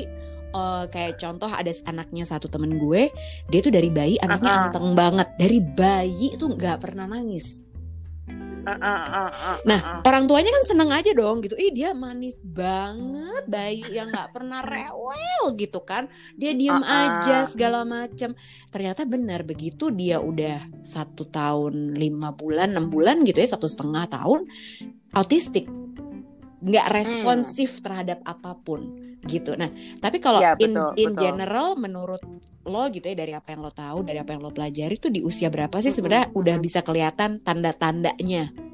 uh, 0.57 0.85
kayak 0.89 1.21
contoh 1.21 1.53
ada 1.53 1.69
anaknya 1.85 2.25
satu 2.25 2.49
temen 2.49 2.81
gue 2.81 3.13
dia 3.53 3.61
tuh 3.61 3.73
dari 3.73 3.93
bayi 3.93 4.17
anaknya 4.17 4.51
uh 4.51 4.57
-uh. 4.57 4.65
anteng 4.73 4.89
banget. 4.97 5.29
Dari 5.37 5.59
bayi 5.61 6.27
itu 6.33 6.45
nggak 6.49 6.81
pernah 6.81 7.05
nangis. 7.05 7.69
Uh, 8.67 8.75
uh, 8.75 8.83
uh, 8.83 9.31
uh, 9.31 9.59
nah 9.63 10.03
orang 10.03 10.27
tuanya 10.27 10.51
kan 10.51 10.65
seneng 10.67 10.91
aja 10.91 11.15
dong 11.15 11.39
gitu. 11.47 11.55
Ih 11.55 11.71
dia 11.71 11.95
manis 11.95 12.43
banget 12.51 13.47
bayi 13.47 13.87
yang 13.95 14.11
nggak 14.11 14.35
pernah 14.35 14.59
rewel 14.67 15.55
gitu 15.55 15.87
kan. 15.87 16.11
Dia 16.35 16.51
diem 16.51 16.75
uh, 16.75 16.83
uh. 16.83 16.99
aja 17.07 17.47
segala 17.47 17.87
macem. 17.87 18.35
Ternyata 18.75 19.07
benar 19.07 19.47
begitu 19.47 19.95
dia 19.95 20.19
udah 20.19 20.83
satu 20.83 21.31
tahun 21.31 21.95
lima 21.95 22.35
bulan 22.35 22.75
enam 22.75 22.91
bulan 22.91 23.23
gitu 23.23 23.39
ya 23.39 23.55
satu 23.55 23.71
setengah 23.71 24.11
tahun 24.11 24.51
autistik 25.15 25.71
nggak 26.67 26.87
hmm. 26.91 26.97
responsif 26.99 27.79
hmm. 27.79 27.83
terhadap 27.87 28.19
apa 28.27 28.53
pun 28.59 28.81
gitu. 29.27 29.55
Nah, 29.55 29.71
tapi 30.03 30.19
kalau 30.19 30.43
ya, 30.43 30.59
in 30.59 30.75
in 30.99 31.15
betul. 31.15 31.23
general 31.23 31.79
menurut 31.79 32.23
lo 32.67 32.83
gitu 32.91 33.07
ya 33.07 33.17
dari 33.17 33.33
apa 33.33 33.55
yang 33.55 33.63
lo 33.63 33.71
tahu, 33.71 34.03
dari 34.03 34.19
apa 34.19 34.35
yang 34.35 34.43
lo 34.43 34.51
pelajari 34.51 34.99
tuh 34.99 35.15
di 35.15 35.23
usia 35.23 35.47
berapa 35.47 35.79
sih 35.79 35.95
sebenarnya 35.95 36.35
hmm. 36.35 36.39
udah 36.39 36.57
bisa 36.59 36.83
kelihatan 36.83 37.39
tanda-tandanya? 37.39 38.67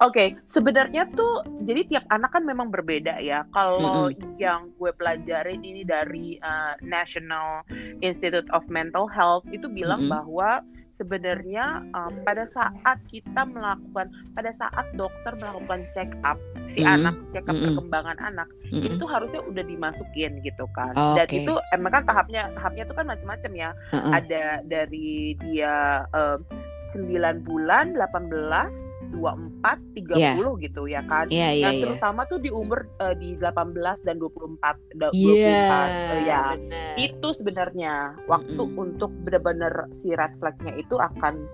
Oke, 0.00 0.16
okay, 0.16 0.28
sebenarnya 0.56 1.12
tuh 1.12 1.44
jadi 1.68 1.84
tiap 1.84 2.04
anak 2.08 2.32
kan 2.32 2.48
memang 2.48 2.72
berbeda 2.72 3.20
ya. 3.20 3.44
Kalau 3.52 3.76
mm 3.76 4.16
-hmm. 4.16 4.40
yang 4.40 4.72
gue 4.80 4.96
pelajarin 4.96 5.60
ini 5.60 5.84
dari 5.84 6.40
uh, 6.40 6.72
National 6.80 7.68
Institute 8.00 8.48
of 8.56 8.64
Mental 8.72 9.04
Health 9.12 9.44
itu 9.52 9.68
bilang 9.68 10.00
mm 10.00 10.08
-hmm. 10.08 10.16
bahwa 10.16 10.64
sebenarnya 11.00 11.80
um, 11.96 12.12
pada 12.28 12.44
saat 12.52 13.00
kita 13.08 13.48
melakukan 13.48 14.12
pada 14.36 14.52
saat 14.52 14.84
dokter 14.92 15.32
melakukan 15.40 15.88
check 15.96 16.12
up 16.20 16.36
si 16.76 16.84
mm. 16.84 16.92
anak 17.00 17.16
check 17.32 17.48
up 17.48 17.56
mm. 17.56 17.64
perkembangan 17.72 18.20
anak 18.20 18.48
mm. 18.68 18.84
itu 18.84 19.04
harusnya 19.08 19.40
udah 19.48 19.64
dimasukin 19.64 20.44
gitu 20.44 20.68
kan 20.76 20.92
oh, 21.00 21.16
dan 21.16 21.24
okay. 21.24 21.48
itu 21.48 21.56
emang 21.72 21.96
kan 21.96 22.04
tahapnya 22.04 22.52
tahapnya 22.52 22.84
itu 22.84 22.94
kan 22.94 23.06
macam-macam 23.08 23.52
ya 23.56 23.70
uh 23.72 23.96
-uh. 23.96 24.12
ada 24.20 24.44
dari 24.68 25.40
dia 25.40 26.04
um, 26.12 26.44
9 26.92 27.48
bulan 27.48 27.96
18 27.96 28.89
24, 29.12 29.62
30 29.94 30.16
yeah. 30.16 30.34
gitu 30.38 30.82
ya 30.86 31.02
kan. 31.04 31.26
Yeah, 31.28 31.50
yeah, 31.52 31.70
nah, 31.70 31.72
yeah. 31.74 31.82
terutama 31.86 32.20
tuh 32.30 32.38
di 32.38 32.50
umur 32.50 32.86
uh, 33.02 33.14
di 33.18 33.34
18 33.38 34.06
dan 34.06 34.16
24 34.18 34.58
24 34.96 35.14
yeah, 35.14 35.78
uh, 35.82 36.18
ya. 36.24 36.44
Bener. 36.56 36.94
Itu 36.98 37.28
sebenarnya 37.36 37.94
waktu 38.30 38.62
mm 38.62 38.70
-hmm. 38.70 38.84
untuk 38.84 39.10
benar-benar 39.26 39.90
si 40.00 40.14
red 40.14 40.32
flagnya 40.38 40.72
itu 40.78 40.94
akan 40.96 41.44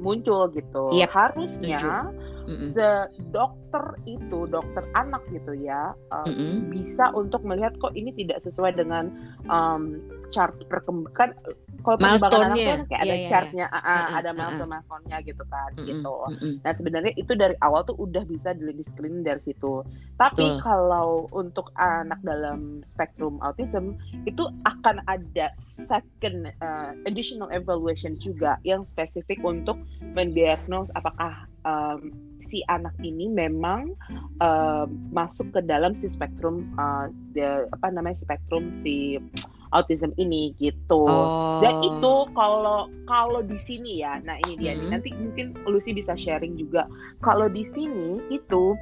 muncul 0.00 0.48
gitu. 0.50 0.88
Yep, 0.96 1.08
Harusnya 1.12 2.08
mm 2.48 2.54
-hmm. 2.56 2.70
se 2.74 2.88
dokter 3.30 3.84
itu 4.08 4.48
dokter 4.48 4.82
anak 4.96 5.22
gitu 5.30 5.54
ya 5.54 5.94
um, 6.10 6.24
mm 6.26 6.34
-hmm. 6.34 6.56
bisa 6.72 7.12
untuk 7.14 7.44
melihat 7.46 7.76
kok 7.78 7.94
ini 7.94 8.10
tidak 8.16 8.42
sesuai 8.42 8.74
dengan 8.74 9.12
um, 9.46 10.00
chart 10.34 10.56
perkembangan 10.66 11.36
kalau 11.82 11.96
perkembangan 11.96 12.52
anak 12.52 12.56
kan 12.56 12.80
kayak 12.86 12.90
yeah, 12.90 13.00
ada 13.02 13.14
yeah, 13.14 13.28
chartnya 13.30 13.66
yeah. 13.68 13.80
Uh, 13.80 13.88
uh, 13.90 14.06
ada 14.20 14.30
milestone 14.32 14.70
milestone-nya 14.70 15.18
gitu 15.26 15.44
kan 15.48 15.70
mm 15.76 15.86
gitu. 15.90 16.14
nah 16.62 16.72
sebenarnya 16.72 17.12
itu 17.18 17.32
dari 17.34 17.56
awal 17.64 17.82
tuh 17.82 17.96
udah 17.98 18.22
bisa 18.28 18.54
di 18.54 18.84
screening 18.84 19.24
dari 19.26 19.40
situ. 19.40 19.82
Tapi 20.20 20.44
Betul. 20.44 20.62
kalau 20.62 21.26
untuk 21.32 21.72
anak 21.76 22.20
dalam 22.22 22.84
spektrum 22.94 23.40
autism 23.40 23.96
itu 24.28 24.46
akan 24.68 25.00
ada 25.08 25.52
second 25.58 26.50
uh, 26.60 26.92
additional 27.08 27.48
evaluation 27.50 28.16
juga 28.20 28.60
yang 28.62 28.84
spesifik 28.84 29.40
untuk 29.42 29.80
mendiagnose 30.12 30.92
apakah 30.94 31.48
um, 31.64 32.12
si 32.50 32.66
anak 32.66 32.92
ini 33.00 33.30
memang 33.30 33.94
uh, 34.42 34.84
masuk 35.14 35.54
ke 35.54 35.60
dalam 35.64 35.94
si 35.94 36.10
spektrum 36.10 36.66
uh, 36.76 37.06
the, 37.32 37.70
apa 37.70 37.94
namanya 37.94 38.18
spektrum 38.18 38.74
si 38.82 39.22
autism 39.70 40.10
ini 40.18 40.54
gitu. 40.58 41.06
Oh. 41.06 41.58
Dan 41.62 41.82
itu 41.86 42.12
kalau 42.34 42.90
kalau 43.06 43.40
di 43.42 43.58
sini 43.62 44.02
ya, 44.02 44.18
nah 44.22 44.36
ini 44.46 44.58
dia 44.58 44.72
hmm. 44.74 44.80
nih. 44.82 44.88
Nanti 44.90 45.08
mungkin 45.14 45.46
Lucy 45.66 45.94
bisa 45.94 46.14
sharing 46.18 46.58
juga. 46.58 46.86
Kalau 47.22 47.46
di 47.46 47.62
sini 47.62 48.18
itu 48.30 48.74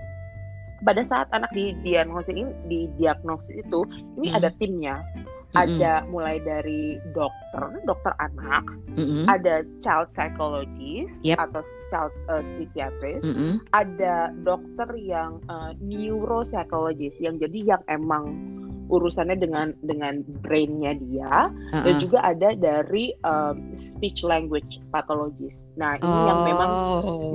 pada 0.86 1.02
saat 1.02 1.26
anak 1.34 1.50
di 1.50 1.74
diagnosis 1.82 2.30
ini 2.32 2.48
di 2.70 2.86
diagnosis 2.96 3.66
itu 3.66 3.82
ini 4.20 4.30
hmm. 4.32 4.38
ada 4.38 4.48
timnya. 4.56 4.96
Ada 5.56 6.04
mulai 6.12 6.44
dari 6.44 7.00
dokter, 7.16 7.80
dokter 7.88 8.12
anak, 8.20 8.68
mm-hmm. 9.00 9.24
ada 9.32 9.64
child 9.80 10.12
psychologist 10.12 11.16
yep. 11.24 11.40
atau 11.40 11.64
child 11.88 12.12
uh, 12.28 12.44
psychiatrist, 12.52 13.24
mm-hmm. 13.24 13.56
ada 13.72 14.28
dokter 14.44 14.92
yang 15.00 15.40
uh, 15.48 15.72
neuropsychologist 15.80 17.16
yang 17.16 17.40
jadi 17.40 17.64
yang 17.64 17.82
emang 17.88 18.36
urusannya 18.88 19.36
dengan 19.36 19.76
dengan 19.84 20.24
brainnya 20.44 20.96
dia 20.96 21.52
uh-uh. 21.52 21.84
dan 21.84 21.94
juga 22.00 22.18
ada 22.24 22.56
dari 22.56 23.12
um, 23.22 23.76
speech 23.76 24.24
language 24.24 24.80
pathologist. 24.90 25.60
Nah 25.76 25.94
ini 26.00 26.08
oh, 26.08 26.26
yang 26.26 26.40
memang 26.48 26.70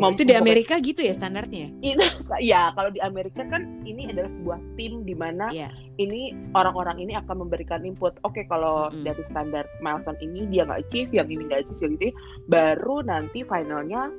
oh, 0.01 0.09
itu 0.11 0.27
di 0.27 0.35
Amerika 0.35 0.81
gitu 0.81 1.05
ya 1.05 1.13
standarnya? 1.15 1.71
Itu 1.79 2.03
ya 2.43 2.73
kalau 2.75 2.89
di 2.89 2.99
Amerika 2.99 3.45
kan 3.47 3.81
ini 3.85 4.09
adalah 4.09 4.33
sebuah 4.35 4.59
tim 4.75 5.05
di 5.05 5.15
mana 5.15 5.47
yeah. 5.53 5.71
ini 6.01 6.33
orang-orang 6.57 6.99
ini 6.99 7.13
akan 7.15 7.47
memberikan 7.47 7.85
input. 7.85 8.17
Oke 8.25 8.41
okay, 8.41 8.43
kalau 8.49 8.89
mm-hmm. 8.89 9.05
dari 9.05 9.23
standar 9.29 9.65
milestone 9.79 10.19
ini 10.19 10.49
dia 10.49 10.67
nggak 10.67 10.81
achieve, 10.89 11.09
yang 11.13 11.29
ini 11.29 11.47
nggak 11.47 11.69
achieve, 11.69 11.95
gitu, 11.95 12.09
baru 12.49 13.05
nanti 13.05 13.45
finalnya 13.45 14.09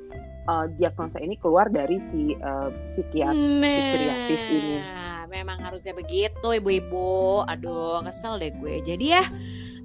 uh, 0.47 0.65
diagnosa 0.77 1.17
ini 1.21 1.35
keluar 1.37 1.69
dari 1.69 1.97
si 2.09 2.33
uh, 2.37 2.69
psikiatris 2.93 4.43
nah, 4.49 4.55
ini. 4.55 4.77
Memang 5.29 5.57
harusnya 5.61 5.91
begitu 5.91 6.47
ibu-ibu. 6.55 7.43
Aduh, 7.43 8.01
kesel 8.05 8.39
deh 8.39 8.51
gue. 8.55 8.81
Jadi 8.81 9.05
ya 9.11 9.25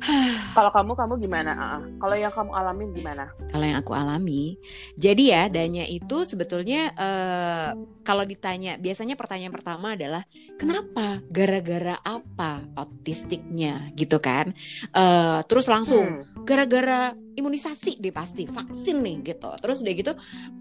kalau 0.57 0.71
kamu 0.73 0.93
kamu 0.97 1.15
gimana? 1.21 1.53
Uh, 1.53 1.81
kalau 2.01 2.17
yang 2.17 2.33
kamu 2.33 2.51
alami 2.57 2.85
gimana? 2.97 3.25
Kalau 3.53 3.65
yang 3.65 3.79
aku 3.81 3.93
alami, 3.93 4.57
jadi 4.97 5.23
ya 5.23 5.43
danya 5.53 5.85
itu 5.85 6.25
sebetulnya 6.25 6.93
uh, 6.97 7.77
kalau 8.01 8.25
ditanya 8.25 8.81
biasanya 8.81 9.15
pertanyaan 9.15 9.53
pertama 9.53 9.95
adalah 9.95 10.25
kenapa? 10.57 11.21
Gara-gara 11.29 12.01
apa 12.01 12.65
autistiknya 12.75 13.93
gitu 13.95 14.19
kan? 14.19 14.51
Uh, 14.91 15.45
terus 15.45 15.69
langsung 15.69 16.25
hmm. 16.25 16.45
gara-gara 16.49 17.13
imunisasi 17.37 18.03
deh 18.03 18.13
pasti 18.13 18.49
vaksin 18.49 19.05
nih 19.05 19.17
gitu. 19.37 19.53
Terus 19.61 19.85
udah 19.85 19.95
gitu 19.95 20.13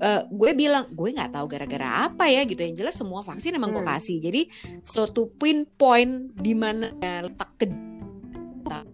uh, 0.04 0.22
gue 0.28 0.52
bilang 0.56 0.88
gue 0.92 1.10
nggak 1.16 1.34
tahu 1.34 1.46
gara-gara 1.48 2.12
apa 2.12 2.28
ya 2.28 2.44
gitu. 2.44 2.60
Yang 2.60 2.76
jelas 2.84 2.96
semua 3.00 3.24
vaksin 3.24 3.56
emang 3.56 3.72
hmm. 3.72 3.88
kasih. 3.88 4.20
Jadi 4.20 4.42
suatu 4.84 5.32
pinpoint 5.40 6.36
di 6.36 6.54
mana 6.54 6.92
letak 7.00 7.56
ke 7.56 7.89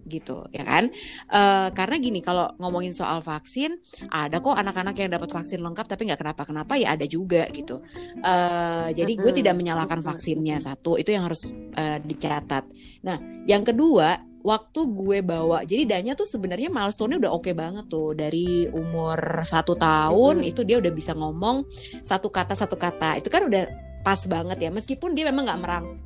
gitu 0.08 0.48
ya 0.51 0.63
kan? 0.65 0.89
Uh, 1.29 1.70
karena 1.72 1.96
gini 2.01 2.20
kalau 2.20 2.51
ngomongin 2.58 2.91
soal 2.91 3.20
vaksin 3.22 3.77
ada 4.10 4.39
kok 4.39 4.55
anak-anak 4.55 4.96
yang 4.98 5.12
dapat 5.13 5.29
vaksin 5.32 5.62
lengkap 5.62 5.86
tapi 5.86 6.10
nggak 6.10 6.20
kenapa-kenapa 6.22 6.74
ya 6.79 6.96
ada 6.96 7.05
juga 7.05 7.48
gitu. 7.51 7.82
Uh, 8.24 8.89
jadi 8.91 9.13
gue 9.15 9.32
tidak 9.36 9.55
menyalahkan 9.58 10.00
vaksinnya 10.01 10.60
satu 10.63 10.96
itu 10.96 11.12
yang 11.12 11.27
harus 11.27 11.51
uh, 11.75 12.00
dicatat. 12.01 12.65
Nah 13.03 13.17
yang 13.46 13.62
kedua 13.62 14.36
waktu 14.46 14.82
gue 14.94 15.17
bawa 15.25 15.65
jadi 15.65 15.89
Danya 15.89 16.13
tuh 16.13 16.29
sebenarnya 16.29 16.70
milestone-nya 16.70 17.17
udah 17.25 17.32
oke 17.34 17.50
okay 17.50 17.53
banget 17.58 17.89
tuh 17.89 18.13
dari 18.13 18.70
umur 18.70 19.41
satu 19.41 19.74
tahun 19.74 20.46
itu 20.46 20.62
dia 20.62 20.77
udah 20.77 20.94
bisa 20.94 21.17
ngomong 21.17 21.65
satu 22.05 22.29
kata 22.29 22.53
satu 22.53 22.77
kata. 22.77 23.17
Itu 23.17 23.34
kan 23.34 23.50
udah 23.50 23.65
pas 24.05 24.22
banget 24.29 24.62
ya 24.62 24.70
meskipun 24.70 25.17
dia 25.17 25.25
memang 25.25 25.50
nggak 25.50 25.62
merang 25.65 26.04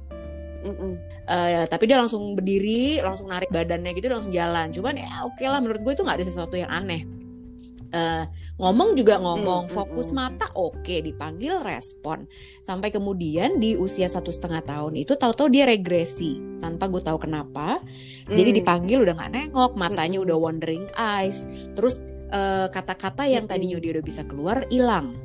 Uh, 0.64 1.66
tapi 1.70 1.88
dia 1.88 1.96
langsung 1.96 2.36
berdiri, 2.36 3.00
langsung 3.00 3.32
narik 3.32 3.48
badannya 3.52 3.96
gitu, 3.96 4.12
langsung 4.12 4.34
jalan. 4.34 4.72
Cuman 4.74 5.00
ya 5.00 5.24
oke 5.24 5.40
okay 5.40 5.48
lah, 5.48 5.64
menurut 5.64 5.82
gue 5.84 5.94
itu 5.96 6.04
nggak 6.04 6.18
ada 6.20 6.28
sesuatu 6.28 6.56
yang 6.60 6.72
aneh. 6.72 7.08
Uh, 7.90 8.22
ngomong 8.62 8.94
juga 8.94 9.18
ngomong, 9.18 9.66
mm, 9.66 9.74
fokus 9.74 10.14
mata 10.14 10.46
oke, 10.54 10.78
okay, 10.86 11.02
dipanggil 11.02 11.58
respon. 11.66 12.30
Sampai 12.62 12.94
kemudian 12.94 13.58
di 13.58 13.74
usia 13.74 14.06
satu 14.06 14.30
setengah 14.30 14.62
tahun 14.62 14.94
itu 14.94 15.18
tahu-tahu 15.18 15.50
dia 15.50 15.66
regresi 15.66 16.38
tanpa 16.62 16.86
gue 16.86 17.02
tahu 17.02 17.18
kenapa. 17.18 17.82
Mm. 18.30 18.38
Jadi 18.38 18.50
dipanggil 18.62 19.02
udah 19.02 19.18
nggak 19.18 19.34
nengok, 19.34 19.72
matanya 19.74 20.22
mm. 20.22 20.26
udah 20.30 20.38
wandering 20.38 20.86
eyes. 20.94 21.50
Terus 21.74 22.06
kata 22.30 22.30
eh, 22.30 22.68
kata-kata 22.70 23.24
yang 23.26 23.50
tadinya 23.50 23.82
dia 23.82 23.98
udah 23.98 24.06
bisa 24.06 24.22
keluar 24.30 24.70
hilang. 24.70 25.18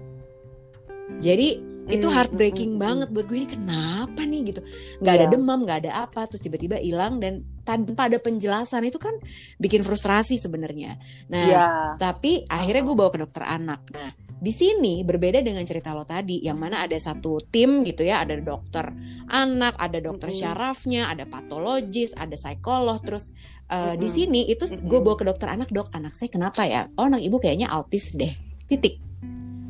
Jadi 1.20 1.73
itu 1.86 2.06
heartbreaking 2.08 2.80
banget 2.80 3.12
buat 3.12 3.28
gue 3.28 3.44
ini 3.44 3.48
kenapa 3.48 4.24
nih 4.24 4.40
gitu 4.50 4.60
nggak 5.04 5.14
ada 5.14 5.26
Iya. 5.28 5.32
demam 5.36 5.58
nggak 5.64 5.78
ada 5.84 5.92
apa 6.08 6.24
terus 6.24 6.40
tiba-tiba 6.40 6.80
hilang 6.80 7.20
dan 7.20 7.44
tanpa 7.62 8.08
ada 8.08 8.16
penjelasan 8.16 8.84
itu 8.84 8.96
kan 8.96 9.12
bikin 9.56 9.84
frustrasi 9.84 10.40
sebenarnya 10.40 10.96
nah 11.28 11.44
Iya. 11.44 11.66
tapi 12.00 12.44
akhirnya 12.48 12.82
gue 12.84 12.96
bawa 12.96 13.10
ke 13.12 13.20
dokter 13.20 13.44
anak. 13.44 13.84
Nah, 13.92 14.12
di 14.34 14.52
sini 14.52 15.00
berbeda 15.00 15.40
dengan 15.40 15.64
cerita 15.64 15.96
lo 15.96 16.04
tadi, 16.04 16.44
yang 16.44 16.60
mana 16.60 16.84
ada 16.84 16.92
satu 17.00 17.40
tim 17.48 17.80
gitu 17.80 18.04
ya, 18.04 18.20
ada 18.20 18.36
dokter 18.36 18.92
anak, 19.24 19.72
ada 19.80 20.04
dokter 20.04 20.28
syarafnya, 20.36 21.08
ada 21.08 21.24
patologis, 21.24 22.12
ada 22.12 22.36
psikolog. 22.36 23.00
Terus 23.00 23.32
eh, 23.72 23.96
di 23.96 24.04
sini 24.04 24.44
itu 24.44 24.68
gue 24.68 25.00
bawa 25.00 25.16
ke 25.16 25.24
dokter 25.24 25.48
anak, 25.48 25.72
dok, 25.72 25.88
anak 25.96 26.12
saya 26.12 26.28
kenapa 26.28 26.68
ya? 26.68 26.92
Oh, 27.00 27.08
anak 27.08 27.24
ibu 27.24 27.40
kayaknya 27.40 27.72
autis 27.72 28.12
deh. 28.12 28.36
Titik. 28.68 29.00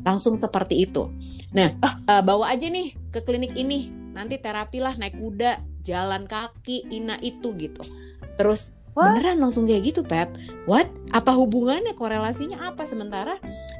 Langsung 0.05 0.37
seperti 0.37 0.85
itu. 0.85 1.09
Nah, 1.51 1.73
eh, 1.81 2.21
bawa 2.21 2.53
aja 2.53 2.69
nih 2.69 2.93
ke 3.09 3.25
klinik 3.25 3.57
ini. 3.57 3.89
Nanti 4.13 4.39
terapi 4.39 4.79
lah 4.79 4.95
naik 4.95 5.17
kuda, 5.19 5.59
jalan 5.83 6.29
kaki, 6.29 6.87
ina 6.87 7.19
itu 7.19 7.51
gitu. 7.57 7.81
Terus 8.37 8.71
What? 8.95 9.11
beneran 9.11 9.43
langsung 9.43 9.67
kayak 9.67 9.91
gitu, 9.91 10.01
Pep. 10.07 10.31
What? 10.63 10.87
Apa 11.11 11.35
hubungannya 11.35 11.91
korelasinya 11.91 12.71
apa 12.71 12.87
sementara 12.87 13.35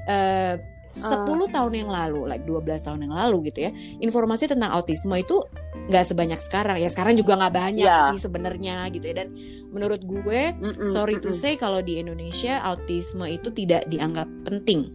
eh 0.09 0.59
10 0.95 1.27
tahun 1.51 1.73
yang 1.75 1.91
lalu, 1.91 2.23
like 2.23 2.47
12 2.47 2.79
tahun 2.79 3.03
yang 3.03 3.11
lalu 3.11 3.51
gitu 3.51 3.67
ya. 3.67 3.71
Informasi 3.99 4.47
tentang 4.47 4.71
autisme 4.71 5.11
itu 5.19 5.43
nggak 5.91 6.05
sebanyak 6.07 6.39
sekarang. 6.39 6.79
Ya 6.79 6.87
sekarang 6.87 7.19
juga 7.19 7.35
nggak 7.35 7.51
banyak 7.53 7.83
Ya. 7.83 8.15
sih 8.15 8.23
sebenarnya 8.23 8.87
gitu 8.95 9.11
ya. 9.11 9.23
Dan 9.23 9.35
menurut 9.75 9.99
gue, 10.07 10.55
Mm-mm, 10.55 10.87
sorry 10.87 11.19
to 11.19 11.35
mm-mm. 11.35 11.37
say 11.37 11.59
kalau 11.59 11.83
di 11.83 11.99
Indonesia 11.99 12.63
autisme 12.63 13.27
itu 13.27 13.51
tidak 13.51 13.83
dianggap 13.91 14.23
penting. 14.47 14.87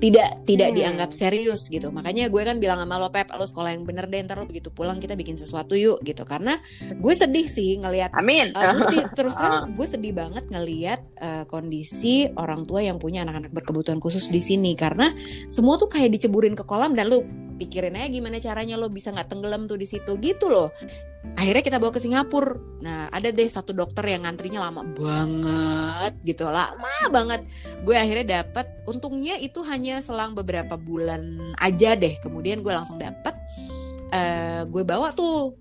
Tidak 0.00 0.44
tidak 0.48 0.68
Hmm. 0.72 0.76
dianggap 0.76 1.10
serius 1.12 1.68
gitu. 1.68 1.92
Makanya 1.92 2.28
gue 2.32 2.42
kan 2.42 2.56
bilang 2.58 2.80
sama 2.80 2.96
lo 2.96 3.08
Pep, 3.12 3.30
lo 3.34 3.44
sekolah 3.44 3.74
yang 3.74 3.84
bener 3.84 4.08
deh 4.08 4.20
ntar 4.24 4.40
lo 4.40 4.46
begitu 4.48 4.72
pulang 4.72 4.98
kita 4.98 5.14
bikin 5.14 5.36
sesuatu 5.36 5.76
yuk 5.76 6.00
gitu. 6.02 6.24
Karena 6.24 6.56
gue 6.92 7.14
sedih 7.14 7.46
sih 7.46 7.76
ngelihat 7.78 8.12
Amin. 8.16 8.52
Uh, 8.52 8.74
gue 8.74 8.80
sedih, 8.88 9.04
terus 9.14 9.34
Ah. 9.38 9.40
terang 9.40 9.64
gue 9.76 9.86
sedih 9.86 10.12
banget 10.12 10.44
ngeliat 10.48 11.00
uh, 11.20 11.44
kondisi 11.46 12.28
orang 12.34 12.64
tua 12.64 12.80
yang 12.80 12.96
punya 12.98 13.22
anak-anak 13.22 13.52
berkebutuhan 13.52 14.00
khusus 14.00 14.28
di 14.28 14.40
sini 14.40 14.72
karena 14.74 15.12
semua 15.46 15.76
tuh 15.76 15.88
kayak 15.88 16.12
diceburin 16.12 16.52
ke 16.56 16.64
kolam 16.64 16.92
dan 16.92 17.08
lu 17.08 17.22
pikirin 17.60 17.92
aja 17.92 18.08
gimana 18.08 18.40
caranya 18.40 18.80
lo 18.80 18.88
bisa 18.88 19.12
nggak 19.12 19.28
tenggelam 19.28 19.68
tuh 19.68 19.76
di 19.76 19.84
situ 19.84 20.16
gitu 20.16 20.48
loh. 20.48 20.72
Akhirnya 21.36 21.60
kita 21.60 21.76
bawa 21.76 21.92
ke 21.92 22.00
Singapura. 22.00 22.56
Nah 22.80 23.12
ada 23.12 23.28
deh 23.28 23.44
satu 23.44 23.76
dokter 23.76 24.08
yang 24.08 24.24
ngantrinya 24.24 24.60
lama 24.60 24.80
banget 24.84 26.12
gitu, 26.24 26.48
lama 26.48 26.96
banget. 27.12 27.44
Gue 27.84 27.96
akhirnya 27.96 28.40
dapet, 28.40 28.66
untungnya 28.88 29.36
itu 29.36 29.60
hanya 29.68 30.00
selang 30.00 30.32
beberapa 30.32 30.80
bulan 30.80 31.52
aja 31.60 31.92
deh. 31.92 32.16
Kemudian 32.20 32.64
gue 32.64 32.72
langsung 32.72 32.96
dapet. 32.96 33.36
eh 34.10 34.66
gue 34.66 34.82
bawa 34.82 35.14
tuh 35.14 35.54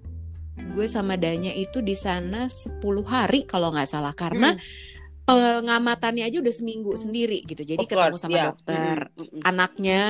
gue 0.74 0.88
sama 0.90 1.16
Danya 1.22 1.54
itu 1.54 1.86
di 1.86 1.94
sana 1.94 2.50
10 2.50 2.82
hari 3.06 3.46
kalau 3.46 3.70
nggak 3.70 3.86
salah 3.86 4.12
karena 4.18 4.58
pengamatannya 5.30 6.26
aja 6.26 6.38
udah 6.42 6.54
seminggu 6.54 6.92
sendiri 6.98 7.46
gitu 7.46 7.62
jadi 7.62 7.86
Of 7.86 7.90
ketemu 7.90 8.18
sama 8.18 8.34
yeah. 8.34 8.46
dokter 8.50 8.96
mm-mm. 9.14 9.42
anaknya 9.46 10.04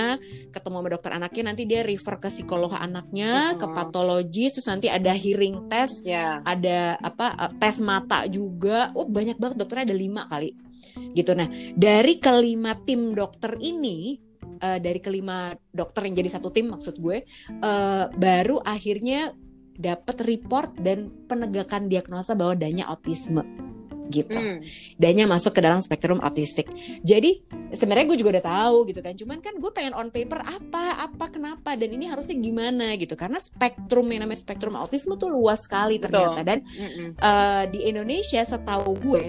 ketemu 0.56 0.76
sama 0.80 0.90
dokter 0.90 1.12
anaknya 1.12 1.44
nanti 1.52 1.64
dia 1.68 1.82
refer 1.84 2.16
ke 2.24 2.30
psikolog 2.32 2.72
anaknya 2.72 3.60
ke 3.60 3.68
Mhm. 3.68 3.76
patologis 3.76 4.56
terus 4.56 4.70
nanti 4.72 4.88
ada 4.88 5.12
hearing 5.12 5.68
test 5.68 6.02
Ya. 6.08 6.40
ada 6.48 6.96
apa 7.04 7.52
tes 7.60 7.84
mata 7.84 8.24
juga 8.32 8.96
oh 8.96 9.06
banyak 9.06 9.36
banget 9.36 9.60
dokternya 9.60 9.92
ada 9.92 9.98
lima 9.98 10.24
kali 10.32 10.56
gitu 11.14 11.36
nah 11.36 11.52
dari 11.76 12.18
kelima 12.18 12.74
tim 12.88 13.12
dokter 13.12 13.60
ini 13.60 14.18
uh, 14.64 14.80
dari 14.80 15.00
kelima 15.04 15.52
dokter 15.70 16.08
yang 16.08 16.16
jadi 16.24 16.40
satu 16.40 16.50
tim 16.50 16.72
maksud 16.72 16.96
gue 16.98 17.28
uh, 17.60 18.06
baru 18.16 18.64
akhirnya 18.64 19.36
dapat 19.80 20.28
report 20.28 20.76
dan 20.80 21.08
penegakan 21.28 21.88
diagnosa 21.88 22.36
bahwa 22.36 22.56
Danya 22.60 22.92
autisme 22.92 23.44
gitu 24.10 24.34
Hmm. 24.40 24.60
Danya 24.98 25.30
masuk 25.30 25.54
ke 25.54 25.62
dalam 25.62 25.80
spektrum 25.80 26.18
autistik. 26.20 26.70
Jadi 27.06 27.46
sebenarnya 27.74 28.06
gue 28.10 28.18
juga 28.18 28.40
udah 28.40 28.46
tahu 28.46 28.78
gitu 28.90 29.00
kan. 29.06 29.14
Cuman 29.14 29.38
kan 29.40 29.54
gue 29.58 29.72
pengen 29.72 29.94
on 29.94 30.10
paper 30.10 30.42
apa, 30.42 31.06
apa, 31.06 31.26
kenapa 31.30 31.78
dan 31.78 31.90
ini 31.94 32.10
harusnya 32.10 32.38
gimana 32.38 32.98
gitu. 32.98 33.14
Karena 33.14 33.38
spektrum 33.38 34.10
yang 34.10 34.26
namanya 34.26 34.42
spektrum 34.42 34.74
autisme 34.74 35.16
tuh 35.16 35.30
luas 35.30 35.62
sekali 35.66 36.02
Betul. 36.02 36.10
ternyata 36.10 36.42
dan 36.42 36.60
Mm-mm. 36.66 37.10
eh, 37.20 37.64
di 37.70 37.80
Indonesia 37.90 38.42
setahu 38.42 38.98
gue 39.00 39.26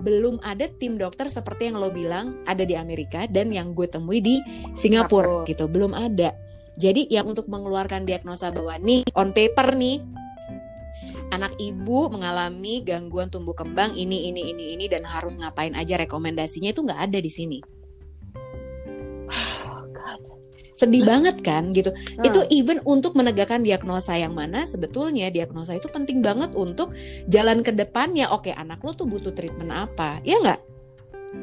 belum 0.00 0.40
ada 0.40 0.64
tim 0.80 0.96
dokter 0.96 1.28
seperti 1.28 1.68
yang 1.68 1.76
lo 1.76 1.92
bilang 1.92 2.40
ada 2.48 2.64
di 2.64 2.72
Amerika 2.72 3.28
dan 3.28 3.52
yang 3.52 3.76
gue 3.76 3.84
temui 3.84 4.24
di 4.24 4.40
Singapura 4.72 5.44
Singapura. 5.44 5.48
gitu 5.48 5.64
belum 5.68 5.92
ada. 5.92 6.32
Jadi 6.80 7.12
yang 7.12 7.28
untuk 7.28 7.44
mengeluarkan 7.52 8.08
diagnosa 8.08 8.48
bahwa 8.48 8.80
nih 8.80 9.04
on 9.12 9.36
paper 9.36 9.76
nih 9.76 10.00
anak 11.30 11.54
ibu 11.58 12.10
mengalami 12.10 12.82
gangguan 12.82 13.30
tumbuh 13.30 13.54
kembang 13.54 13.94
ini 13.94 14.30
ini 14.30 14.50
ini 14.50 14.74
ini 14.74 14.84
dan 14.90 15.06
harus 15.06 15.38
ngapain 15.38 15.74
aja 15.74 15.98
rekomendasinya 15.98 16.70
itu 16.70 16.82
nggak 16.82 17.00
ada 17.10 17.18
di 17.18 17.30
sini. 17.30 17.58
Oh. 19.30 19.70
Sedih 20.80 21.04
banget 21.04 21.44
kan 21.44 21.76
gitu. 21.76 21.92
Hmm. 21.92 22.24
Itu 22.24 22.40
even 22.48 22.80
untuk 22.88 23.12
menegakkan 23.12 23.60
diagnosa 23.60 24.16
yang 24.16 24.32
mana 24.32 24.64
sebetulnya 24.64 25.28
diagnosa 25.28 25.76
itu 25.76 25.92
penting 25.92 26.24
banget 26.24 26.56
untuk 26.56 26.96
jalan 27.28 27.60
ke 27.60 27.68
depannya. 27.76 28.32
Oke, 28.32 28.56
anak 28.56 28.80
lo 28.80 28.96
tuh 28.96 29.04
butuh 29.04 29.36
treatment 29.36 29.68
apa? 29.68 30.24
Ya 30.24 30.40
nggak? 30.40 30.60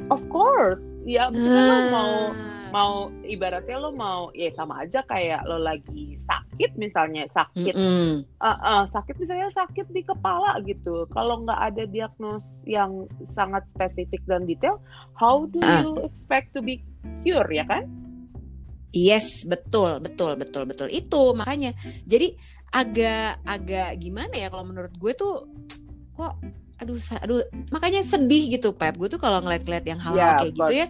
Of 0.10 0.26
course. 0.34 0.82
Ya, 1.06 1.30
lo 1.30 1.78
mau 1.93 2.34
Ah. 2.34 2.56
Mau 2.69 3.08
ibaratnya 3.23 3.77
lo 3.77 3.91
mau 3.91 4.30
ya 4.32 4.51
sama 4.53 4.84
aja 4.84 5.01
kayak 5.03 5.45
lo 5.45 5.58
lagi 5.58 6.19
sakit 6.21 6.75
misalnya 6.75 7.25
sakit 7.30 7.73
Mm-mm. 7.73 8.23
Eh, 8.23 8.47
eh, 8.47 8.84
sakit 8.88 9.15
misalnya 9.17 9.49
sakit 9.49 9.88
di 9.89 10.01
kepala 10.01 10.60
gitu 10.63 11.08
kalau 11.10 11.41
nggak 11.41 11.62
ada 11.73 11.84
diagnos 11.86 12.43
yang 12.63 13.06
sangat 13.34 13.65
spesifik 13.67 14.19
dan 14.25 14.43
detail 14.43 14.77
how 15.13 15.47
do 15.47 15.60
Ah. 15.60 15.82
you 15.82 16.01
expect 16.03 16.51
to 16.51 16.60
be 16.60 16.84
cure 17.21 17.47
ya 17.47 17.63
kan 17.63 17.86
Yes, 18.95 19.43
betul, 19.43 19.99
betul, 19.99 20.39
betul, 20.39 20.63
betul. 20.63 20.88
Itu 20.88 21.36
makanya. 21.36 21.75
Jadi 22.08 22.34
agak 22.71 23.43
agak 23.43 23.99
gimana 23.99 24.32
ya 24.34 24.47
kalau 24.47 24.63
menurut 24.63 24.95
gue 24.95 25.12
tuh 25.12 25.43
kok 26.15 26.39
aduh 26.80 26.95
aduh 27.19 27.43
makanya 27.69 28.01
sedih 28.01 28.47
gitu 28.47 28.71
Pep. 28.73 28.95
Gue 28.95 29.12
tuh 29.12 29.19
kalau 29.19 29.43
ngeliat-ngeliat 29.43 29.86
yang 29.86 29.99
hal-hal 29.99 30.17
Yeah, 30.17 30.39
kayak 30.39 30.49
of 30.49 30.58
gitu 30.58 30.73
ya 30.73 30.88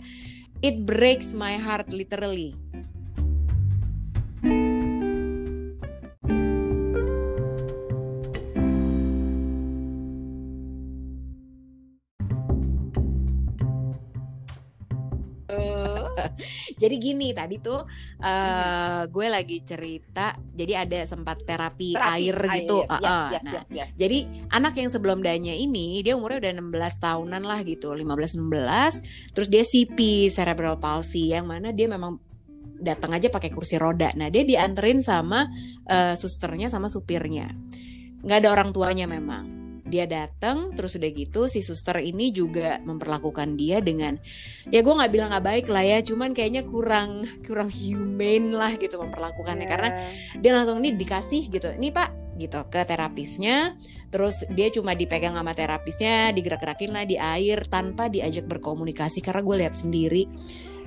it 0.61 0.85
breaks 0.85 1.33
my 1.33 1.57
heart 1.57 1.91
literally. 1.93 2.55
Jadi 16.77 16.95
gini 17.01 17.33
tadi 17.33 17.57
tuh 17.57 17.81
eh 18.21 19.03
gue 19.09 19.27
lagi 19.27 19.57
cerita 19.65 20.37
jadi 20.53 20.85
ada 20.85 20.99
sempat 21.09 21.41
terapi, 21.41 21.97
terapi, 21.97 22.13
air 22.29 22.37
gitu. 22.61 22.85
yes, 22.85 22.93
uh-uh. 22.93 23.25
yes, 23.33 23.41
Nah, 23.41 23.53
yes, 23.53 23.65
yes. 23.73 23.87
Jadi 23.97 24.17
anak 24.53 24.73
yang 24.77 24.89
sebelum 24.93 25.19
Danya 25.25 25.57
ini 25.57 26.05
dia 26.05 26.13
umurnya 26.13 26.47
udah 26.47 26.53
16 26.93 27.03
tahunan 27.03 27.43
lah 27.43 27.59
gitu, 27.65 27.91
15 27.91 28.37
16. 28.37 29.33
Terus 29.33 29.47
dia 29.49 29.63
CP 29.65 30.29
cerebral 30.29 30.77
palsy 30.77 31.33
yang 31.33 31.49
mana 31.49 31.73
dia 31.73 31.89
memang 31.89 32.21
datang 32.77 33.17
aja 33.17 33.33
pakai 33.33 33.49
kursi 33.49 33.81
roda. 33.81 34.13
Nah, 34.13 34.29
dia 34.29 34.45
dianterin 34.45 35.01
sama 35.01 35.49
eh, 35.89 36.13
susternya 36.13 36.69
sama 36.69 36.87
supirnya. 36.87 37.49
nggak 38.17 38.43
ada 38.43 38.49
orang 38.49 38.69
tuanya 38.73 39.05
memang. 39.05 39.56
Dia 39.87 40.05
datang 40.05 40.75
terus 40.75 40.99
udah 40.99 41.09
gitu 41.11 41.47
si 41.47 41.63
suster 41.63 42.03
ini 42.03 42.35
juga 42.35 42.77
memperlakukan 42.83 43.55
dia 43.55 43.79
dengan 43.79 44.19
ya 44.67 44.83
gue 44.83 44.93
nggak 44.93 45.11
bilang 45.11 45.29
nggak 45.31 45.45
baik 45.45 45.67
lah 45.71 45.83
ya, 45.83 45.99
cuman 46.03 46.35
kayaknya 46.35 46.67
kurang 46.67 47.23
kurang 47.47 47.71
humane 47.71 48.51
lah 48.51 48.75
gitu 48.75 48.99
memperlakukannya. 48.99 49.67
Karena 49.67 49.89
Yeah. 49.97 50.43
dia 50.43 50.51
langsung 50.51 50.83
nih 50.83 50.93
dikasih 50.99 51.47
gitu. 51.47 51.71
Ini 51.71 51.89
pak 51.95 52.37
gitu 52.37 52.61
ke 52.69 52.85
terapisnya. 52.85 53.75
Terus 54.13 54.45
dia 54.53 54.69
cuma 54.69 54.93
dipegang 54.93 55.33
sama 55.33 55.51
terapisnya 55.57 56.31
digerak-gerakin 56.31 56.91
lah 56.93 57.03
di 57.03 57.17
air 57.17 57.65
tanpa 57.65 58.07
diajak 58.07 58.45
berkomunikasi 58.45 59.19
karena 59.25 59.41
gue 59.41 59.55
lihat 59.65 59.73
sendiri 59.73 60.23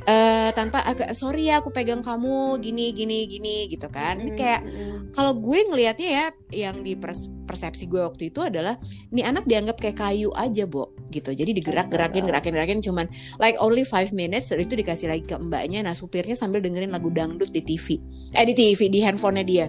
eh 0.08 0.50
tanpa 0.56 0.80
agak 0.80 1.12
sorry 1.12 1.52
ya 1.52 1.60
aku 1.60 1.68
pegang 1.68 2.00
kamu 2.00 2.56
gini 2.64 2.92
gini 2.96 3.28
gini 3.28 3.68
gitu 3.68 3.86
kan. 3.92 4.16
Ini 4.16 4.32
kayak 4.32 4.60
Mm, 4.60 4.98
kalau 5.12 5.36
gue 5.36 5.58
ngelihatnya 5.66 6.08
ya 6.08 6.26
yang 6.52 6.80
di 6.80 6.96
pers- 6.96 7.28
persepsi 7.44 7.84
gue 7.90 8.00
waktu 8.00 8.32
itu 8.32 8.40
adalah 8.40 8.78
nih 9.10 9.26
anak 9.26 9.44
dianggap 9.44 9.76
kayak 9.76 9.98
kayu 9.98 10.32
aja 10.32 10.64
bo 10.64 10.94
gitu. 11.10 11.34
Jadi 11.34 11.52
digerak-gerakin 11.52 12.24
gerakin 12.24 12.52
gerakin 12.54 12.78
cuman 12.80 13.06
like 13.42 13.58
only 13.60 13.84
five 13.84 14.08
minutes 14.14 14.54
itu 14.54 14.72
dikasih 14.72 15.10
lagi 15.12 15.24
ke 15.26 15.36
mbaknya. 15.36 15.84
Nah 15.84 15.92
supirnya 15.92 16.38
sambil 16.38 16.64
dengerin 16.64 16.90
lagu 16.94 17.12
dangdut 17.12 17.52
di 17.52 17.60
TV 17.60 18.00
eh 18.32 18.44
di 18.46 18.54
TV 18.56 18.88
di 18.88 19.00
handphonenya 19.04 19.44
dia. 19.46 19.66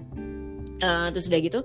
Eh, 0.81 1.07
terus 1.13 1.29
udah 1.29 1.41
gitu 1.45 1.59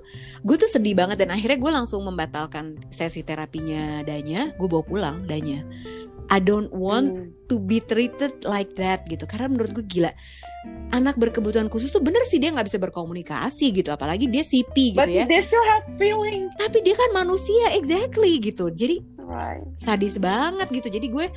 gue 0.45 0.55
tuh 0.61 0.69
sedih 0.69 0.93
banget 0.93 1.17
dan 1.17 1.33
akhirnya 1.33 1.57
gue 1.57 1.71
langsung 1.73 2.05
membatalkan 2.05 2.77
sesi 2.93 3.25
terapinya 3.25 4.05
Danya. 4.05 4.53
Gue 4.53 4.69
bawa 4.69 4.83
pulang 4.85 5.17
Danya 5.25 5.65
I 6.27 6.43
don't 6.43 6.71
want 6.75 7.07
mm. 7.15 7.27
to 7.47 7.55
be 7.59 7.79
treated 7.79 8.43
like 8.43 8.75
that 8.75 9.07
gitu. 9.07 9.23
Karena 9.23 9.47
menurut 9.47 9.71
gue 9.79 9.85
gila. 9.87 10.11
Anak 10.91 11.15
berkebutuhan 11.15 11.71
khusus 11.71 11.91
tuh 11.91 12.03
bener 12.03 12.23
sih 12.27 12.39
dia 12.39 12.51
nggak 12.51 12.67
bisa 12.67 12.79
berkomunikasi 12.79 13.71
gitu. 13.71 13.95
Apalagi 13.95 14.27
dia 14.27 14.43
CP 14.43 14.99
gitu 14.99 14.99
But 14.99 15.11
ya. 15.11 15.23
they 15.23 15.39
still 15.39 15.63
have 15.63 15.87
feelings. 15.95 16.51
tapi 16.59 16.83
dia 16.83 16.95
kan 16.95 17.15
manusia 17.15 17.71
exactly 17.75 18.39
gitu. 18.43 18.71
Jadi 18.71 19.19
Right. 19.27 19.63
sadis 19.79 20.19
banget 20.23 20.71
gitu. 20.71 20.87
Jadi 20.87 21.07
gue 21.11 21.27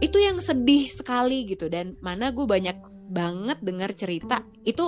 itu 0.00 0.16
yang 0.20 0.40
sedih 0.40 0.88
sekali 0.88 1.44
gitu. 1.48 1.68
Dan 1.68 1.96
mana 2.00 2.32
gue 2.32 2.44
banyak 2.44 2.76
banget 3.12 3.60
dengar 3.60 3.92
cerita 3.92 4.40
itu 4.64 4.84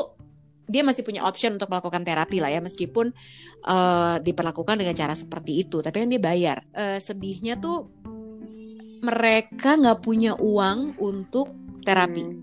dia 0.64 0.80
masih 0.80 1.04
punya 1.04 1.20
option 1.28 1.60
untuk 1.60 1.68
melakukan 1.68 2.00
terapi 2.00 2.40
lah 2.40 2.48
ya. 2.48 2.64
Meskipun 2.64 3.12
eh, 3.68 4.16
diperlakukan 4.24 4.80
dengan 4.80 4.96
cara 4.96 5.12
seperti 5.12 5.68
itu. 5.68 5.84
Tapi 5.84 5.96
kan 6.04 6.08
dia 6.08 6.20
bayar. 6.20 6.64
Eh, 6.72 7.00
sedihnya 7.00 7.60
tuh 7.60 7.92
mereka 9.04 9.76
nggak 9.76 10.00
punya 10.00 10.32
uang 10.40 10.96
untuk 10.98 11.52
terapi 11.84 12.24
Hmm. 12.24 12.40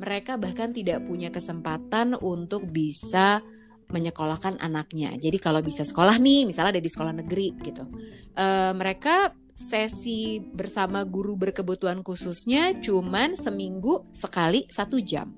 mereka 0.00 0.40
bahkan 0.40 0.72
tidak 0.72 1.04
punya 1.04 1.28
kesempatan 1.28 2.16
untuk 2.16 2.64
bisa 2.64 3.44
menyekolahkan 3.92 4.56
anaknya. 4.62 5.12
Jadi 5.18 5.36
kalau 5.36 5.60
bisa 5.60 5.82
sekolah 5.82 6.16
nih, 6.16 6.46
misalnya 6.46 6.78
ada 6.78 6.82
di 6.82 6.88
sekolah 6.88 7.12
negeri 7.12 7.52
gitu, 7.60 7.84
eh, 8.38 8.72
mereka 8.72 9.34
sesi 9.52 10.40
bersama 10.40 11.04
guru 11.04 11.36
berkebutuhan 11.36 12.00
khususnya 12.00 12.72
cuman 12.80 13.36
seminggu 13.36 14.08
sekali 14.16 14.64
satu 14.72 14.96
jam. 15.04 15.28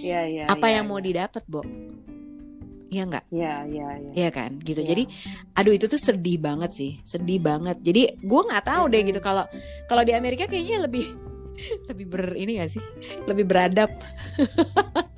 Iya, 0.00 0.20
iya. 0.24 0.44
Apa 0.48 0.72
iya, 0.72 0.80
yang 0.80 0.88
mau 0.88 0.96
iya. 0.96 1.06
didapat, 1.12 1.44
Bo? 1.44 1.60
Iya 2.90 3.02
nggak? 3.06 3.24
Iya, 3.30 3.54
iya, 3.70 3.88
iya. 4.02 4.10
Iya 4.18 4.28
kan, 4.34 4.58
gitu. 4.66 4.82
Iya. 4.82 4.88
Jadi, 4.92 5.02
aduh 5.54 5.72
itu 5.74 5.86
tuh 5.86 6.00
sedih 6.00 6.42
banget 6.42 6.74
sih, 6.74 6.98
sedih 7.06 7.38
banget. 7.38 7.78
Jadi, 7.78 8.18
gue 8.18 8.40
nggak 8.50 8.66
tahu 8.66 8.84
deh 8.90 9.02
gitu 9.06 9.22
kalau 9.22 9.46
kalau 9.86 10.02
di 10.02 10.10
Amerika 10.10 10.50
kayaknya 10.50 10.90
lebih 10.90 11.06
lebih 11.90 12.06
ber 12.10 12.34
ini 12.34 12.58
gak 12.58 12.74
sih, 12.74 12.82
lebih 13.30 13.46
beradab. 13.46 13.90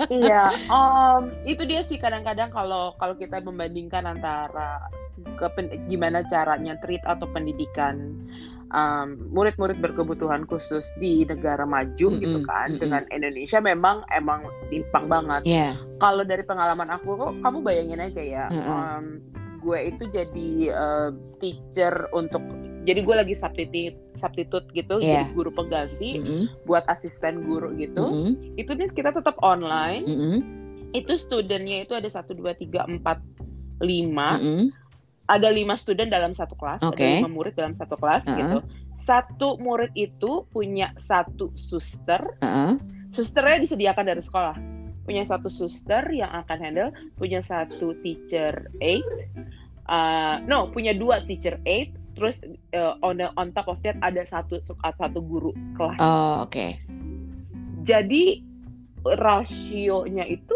Iya, 0.02 0.50
um, 0.66 1.30
itu 1.46 1.62
dia 1.62 1.86
sih 1.86 1.94
kadang-kadang 1.94 2.50
kalau 2.50 2.92
kalau 2.98 3.14
kita 3.14 3.38
membandingkan 3.38 4.02
antara 4.02 4.82
kepen- 5.38 5.70
gimana 5.86 6.26
caranya 6.26 6.74
treat 6.82 7.00
atau 7.06 7.30
pendidikan 7.30 8.10
um, 8.72 9.20
murid-murid 9.30 9.78
berkebutuhan 9.78 10.48
khusus 10.48 10.88
di 10.98 11.22
negara 11.28 11.62
maju 11.62 12.08
Mm-mm, 12.08 12.20
gitu 12.20 12.38
kan 12.48 12.72
mm-mm. 12.72 12.80
dengan 12.80 13.02
Indonesia 13.12 13.60
memang 13.60 14.02
emang 14.10 14.42
timpang 14.72 15.06
banget. 15.06 15.42
Iya. 15.46 15.70
Kalau 16.00 16.24
dari 16.26 16.42
pengalaman 16.42 16.90
aku 16.90 17.14
kok 17.14 17.32
kamu 17.44 17.58
bayangin 17.62 18.02
aja 18.02 18.22
ya, 18.22 18.46
Mm-mm. 18.50 18.66
um, 18.66 19.04
gue 19.62 19.78
itu 19.94 20.04
jadi 20.10 20.50
uh, 20.74 21.10
teacher 21.38 22.10
untuk 22.10 22.42
jadi 22.82 22.98
gue 23.06 23.14
lagi 23.14 23.34
substitute 23.38 23.94
substitute 24.18 24.66
gitu 24.74 24.98
Iya. 24.98 25.22
jadi 25.22 25.38
guru 25.38 25.50
pengganti 25.54 26.18
Mm-mm, 26.18 26.66
buat 26.66 26.82
asisten 26.90 27.46
guru 27.46 27.70
gitu. 27.78 28.02
mm-mm, 28.02 28.58
Itu 28.58 28.74
nih 28.74 28.90
kita 28.90 29.14
tetap 29.14 29.38
online 29.38 30.02
mm-mm, 30.02 30.36
itu 30.92 31.14
studentnya 31.16 31.86
itu 31.86 31.94
ada 31.94 32.10
satu 32.10 32.34
dua 32.34 32.52
tiga 32.58 32.82
empat 32.84 33.22
lima 33.80 34.36
mm-mm. 34.36 34.74
Ada 35.32 35.48
lima 35.48 35.80
student 35.80 36.12
dalam 36.12 36.36
satu 36.36 36.52
kelas 36.60 36.84
Oke. 36.84 37.00
ada 37.00 37.24
lima 37.24 37.32
murid 37.32 37.56
dalam 37.56 37.72
satu 37.72 37.96
kelas 37.96 38.28
Uh-uh. 38.28 38.36
gitu 38.36 38.58
satu 39.00 39.56
murid 39.58 39.90
itu 39.96 40.44
punya 40.52 40.92
satu 41.00 41.48
suster 41.56 42.20
Heeh. 42.44 42.76
susternya 43.10 43.64
disediakan 43.64 44.04
dari 44.06 44.20
sekolah 44.20 44.54
punya 45.02 45.26
satu 45.26 45.50
suster 45.50 46.04
yang 46.14 46.30
akan 46.30 46.58
handle 46.62 46.90
punya 47.18 47.42
satu 47.42 47.96
teacher 48.04 48.54
aid 48.78 49.02
uh, 49.90 50.38
no 50.46 50.70
punya 50.70 50.94
dua 50.94 51.24
teacher 51.26 51.58
aid 51.66 51.96
terus 52.14 52.38
uh, 52.76 52.94
on 53.00 53.18
the, 53.18 53.26
on 53.34 53.50
top 53.56 53.66
of 53.66 53.80
that 53.82 53.96
ada 54.04 54.22
satu 54.22 54.60
satu 54.62 55.18
guru 55.18 55.50
kelas 55.74 55.98
Oh, 55.98 56.44
oke. 56.46 56.76
jadi 57.82 58.38
rasionya 59.02 60.22
itu 60.30 60.54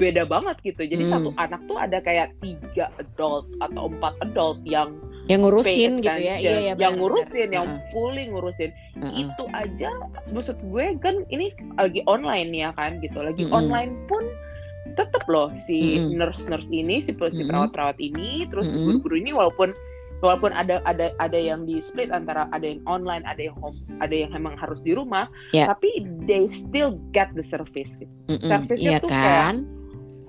beda 0.00 0.24
banget 0.24 0.56
gitu. 0.64 0.80
Jadi 0.82 1.04
Hmm. 1.04 1.12
satu 1.12 1.30
anak 1.36 1.60
tuh 1.68 1.76
ada 1.76 2.00
kayak 2.00 2.32
tiga 2.40 2.88
adult 2.96 3.44
atau 3.60 3.92
empat 3.92 4.16
adult 4.24 4.58
yang 4.64 4.96
Yang 5.28 5.40
ngurusin 5.46 5.92
gitu 6.02 6.10
ya. 6.18 6.34
Iya, 6.42 6.50
iya, 6.58 6.72
yang 6.74 6.96
benar, 6.96 6.98
ngurusin, 6.98 7.46
benar. 7.46 7.54
yang 7.54 7.68
fully 7.92 8.24
ngurusin. 8.32 8.70
heeh. 8.98 9.28
Itu 9.28 9.44
aja 9.54 9.90
maksud 10.32 10.58
gue 10.58 10.84
kan 10.98 11.22
ini 11.28 11.52
lagi 11.76 12.00
online 12.08 12.50
ya 12.50 12.74
kan 12.74 12.98
gitu. 12.98 13.20
Lagi 13.20 13.46
Mm-mm. 13.46 13.54
online 13.54 13.94
pun 14.10 14.26
tetap 14.98 15.22
loh 15.30 15.52
si 15.68 16.00
Mm-mm. 16.02 16.18
nurse-nurse 16.18 16.66
ini, 16.72 16.98
si, 16.98 17.14
si 17.14 17.42
perawat-perawat 17.46 18.00
ini, 18.02 18.48
terus 18.50 18.66
Mm-mm. 18.66 18.98
guru-guru 18.98 19.16
ini 19.22 19.30
walaupun 19.30 19.70
walaupun 20.20 20.50
ada 20.52 20.82
ada 20.84 21.14
ada 21.16 21.38
yang 21.38 21.64
di 21.64 21.78
split 21.78 22.10
antara 22.10 22.50
ada 22.50 22.66
yang 22.66 22.82
online, 22.84 23.22
ada 23.22 23.40
yang 23.40 23.56
home, 23.62 23.76
ada 24.02 24.12
yang 24.12 24.34
emang 24.34 24.58
harus 24.58 24.82
di 24.82 24.92
rumah, 24.92 25.30
Ya. 25.54 25.70
tapi 25.70 26.04
they 26.26 26.44
still 26.50 26.98
get 27.14 27.30
the 27.32 27.44
service 27.44 27.94
gitu. 27.96 28.10
Mm-mm, 28.26 28.50
Servisnya 28.50 28.98
Iya 28.98 29.04
tuh 29.04 29.10
kan? 29.14 29.54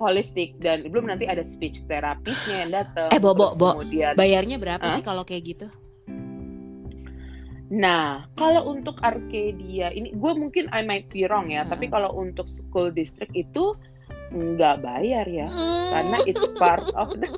Holistik 0.01 0.57
dan 0.57 0.81
belum 0.83 1.05
nanti 1.05 1.23
ada 1.23 1.45
speech 1.45 1.85
terapisnya 1.85 2.65
yang 2.65 2.71
datang. 2.73 3.09
Eh, 3.09 3.21
Bo, 3.21 3.31
Bo, 3.31 3.53
terus 3.53 3.57
Bo. 3.57 3.69
Kemudian, 3.77 4.13
Bayarnya 4.17 4.57
berapa 4.57 4.81
Hah? 4.81 4.97
sih 4.97 5.05
kalau 5.05 5.21
kayak 5.21 5.43
gitu? 5.45 5.67
nah 7.71 8.27
kalau 8.35 8.67
untuk 8.67 8.99
Arcadia 8.99 9.95
ini, 9.95 10.11
gue 10.11 10.31
mungkin 10.35 10.67
I 10.69 10.83
might 10.83 11.07
be 11.07 11.23
wrong 11.23 11.47
ya, 11.47 11.63
Hmm. 11.63 11.71
tapi 11.71 11.87
kalau 11.87 12.11
untuk 12.11 12.43
school 12.51 12.91
district 12.91 13.31
itu 13.31 13.79
nggak 14.29 14.83
bayar 14.83 15.23
ya, 15.23 15.47
karena 15.87 16.17
Hmm, 16.19 16.27
it's 16.27 16.47
part 16.59 16.83
of 16.93 17.15
the, 17.15 17.31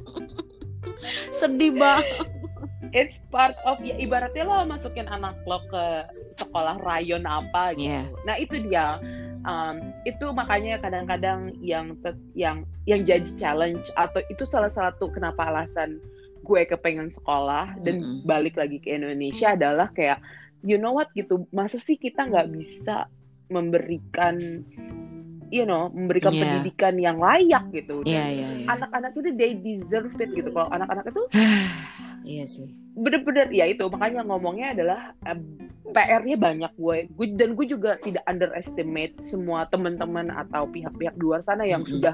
sedih 1.37 1.73
banget. 1.73 2.09
it's 2.93 3.21
part 3.29 3.53
of 3.63 3.77
ya 3.79 3.93
ibaratnya 3.95 4.41
lo 4.41 4.61
masukin 4.63 5.05
anak 5.05 5.37
lo 5.43 5.61
ke 5.67 5.85
sekolah 6.39 6.81
rayon 6.81 7.25
apa 7.25 7.73
gitu. 7.73 7.89
Iya. 7.89 8.01
Nah 8.23 8.35
itu 8.37 8.57
dia. 8.63 8.97
Um, 9.43 9.91
itu 10.07 10.31
makanya 10.31 10.79
kadang-kadang 10.79 11.51
yang 11.59 11.99
yang 12.31 12.63
yang 12.87 13.03
jadi 13.03 13.27
challenge 13.35 13.83
atau 13.99 14.23
itu 14.31 14.47
salah 14.47 14.71
satu 14.71 15.11
kenapa 15.11 15.51
alasan 15.51 15.99
gue 16.43 16.63
kepengen 16.63 17.11
sekolah 17.11 17.75
dan 17.83 17.99
Mm-mm. 17.99 18.23
balik 18.23 18.55
lagi 18.55 18.79
ke 18.79 18.95
Indonesia 18.95 19.51
adalah 19.51 19.91
kayak 19.91 20.23
you 20.63 20.79
know 20.79 20.95
what 20.95 21.11
gitu 21.11 21.43
masa 21.51 21.75
sih 21.75 21.99
kita 21.99 22.23
nggak 22.23 22.55
bisa 22.55 23.07
memberikan 23.51 24.63
you 25.51 25.67
know 25.67 25.91
memberikan 25.91 26.31
Iya. 26.31 26.39
pendidikan 26.39 26.95
yang 26.95 27.17
layak 27.19 27.63
gitu 27.75 27.99
Iya, 28.07 28.23
Dan 28.23 28.31
iya, 28.31 28.47
iya. 28.63 28.67
anak-anak 28.71 29.11
itu 29.11 29.29
they 29.35 29.51
deserve 29.53 30.15
it 30.17 30.31
gitu 30.31 30.49
kalau 30.49 30.71
anak-anak 30.71 31.03
itu 31.11 31.23
Iya 32.23 32.45
sih. 32.47 32.69
bener-bener 32.93 33.49
ya 33.49 33.65
itu 33.65 33.81
makanya 33.89 34.21
ngomongnya 34.21 34.77
adalah 34.77 35.01
eh, 35.25 35.37
PR-nya 35.93 36.37
banyak 36.37 36.71
gue. 36.77 36.97
gue 37.09 37.27
dan 37.33 37.57
gue 37.57 37.65
juga 37.65 37.97
tidak 37.97 38.21
underestimate 38.29 39.17
semua 39.25 39.65
teman-teman 39.65 40.29
atau 40.29 40.69
pihak-pihak 40.69 41.17
di 41.17 41.23
luar 41.25 41.41
sana 41.41 41.65
yang 41.65 41.81
Mm-mm. 41.81 41.99
sudah 41.99 42.13